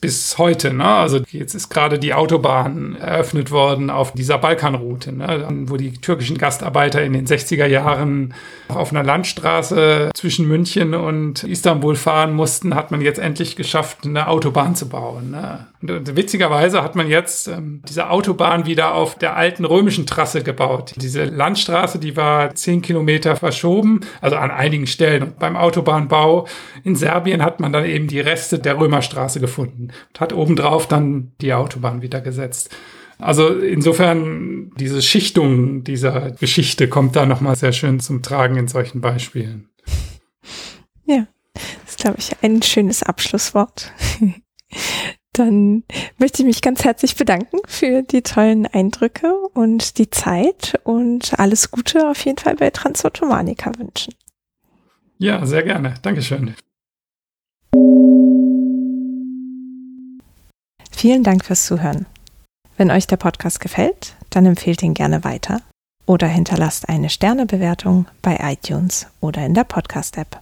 [0.00, 0.72] bis heute.
[0.72, 0.84] Ne?
[0.84, 5.46] Also jetzt ist gerade die Autobahn eröffnet worden auf dieser Balkanroute, ne?
[5.66, 8.34] wo die türkischen Gastarbeiter in den 60er Jahren
[8.68, 14.28] auf einer Landstraße zwischen München und Istanbul fahren mussten, hat man jetzt endlich geschafft, eine
[14.28, 15.30] Autobahn zu bauen.
[15.30, 15.66] Ne?
[15.80, 20.94] Und witzigerweise hat man jetzt ähm, diese Autobahn wieder auf der alten römischen Trasse gebaut.
[20.96, 25.22] Diese Landstraße, die war zehn Kilometer verschoben, also an einigen Stellen.
[25.22, 26.48] Und beim Autobahnbau
[26.82, 31.32] in Serbien hat man dann eben die Reste der Römerstraße gefunden und hat obendrauf dann
[31.40, 32.74] die Autobahn wieder gesetzt.
[33.20, 39.00] Also insofern diese Schichtung dieser Geschichte kommt da nochmal sehr schön zum Tragen in solchen
[39.00, 39.68] Beispielen.
[41.04, 43.92] Ja, das ist, glaube ich, ein schönes Abschlusswort.
[45.38, 45.84] Dann
[46.18, 51.70] möchte ich mich ganz herzlich bedanken für die tollen Eindrücke und die Zeit und alles
[51.70, 54.14] Gute auf jeden Fall bei Transautomanica wünschen.
[55.18, 55.94] Ja, sehr gerne.
[56.02, 56.56] Dankeschön.
[60.90, 62.06] Vielen Dank fürs Zuhören.
[62.76, 65.60] Wenn euch der Podcast gefällt, dann empfehlt ihn gerne weiter
[66.04, 70.40] oder hinterlasst eine Sternebewertung bei iTunes oder in der Podcast-App.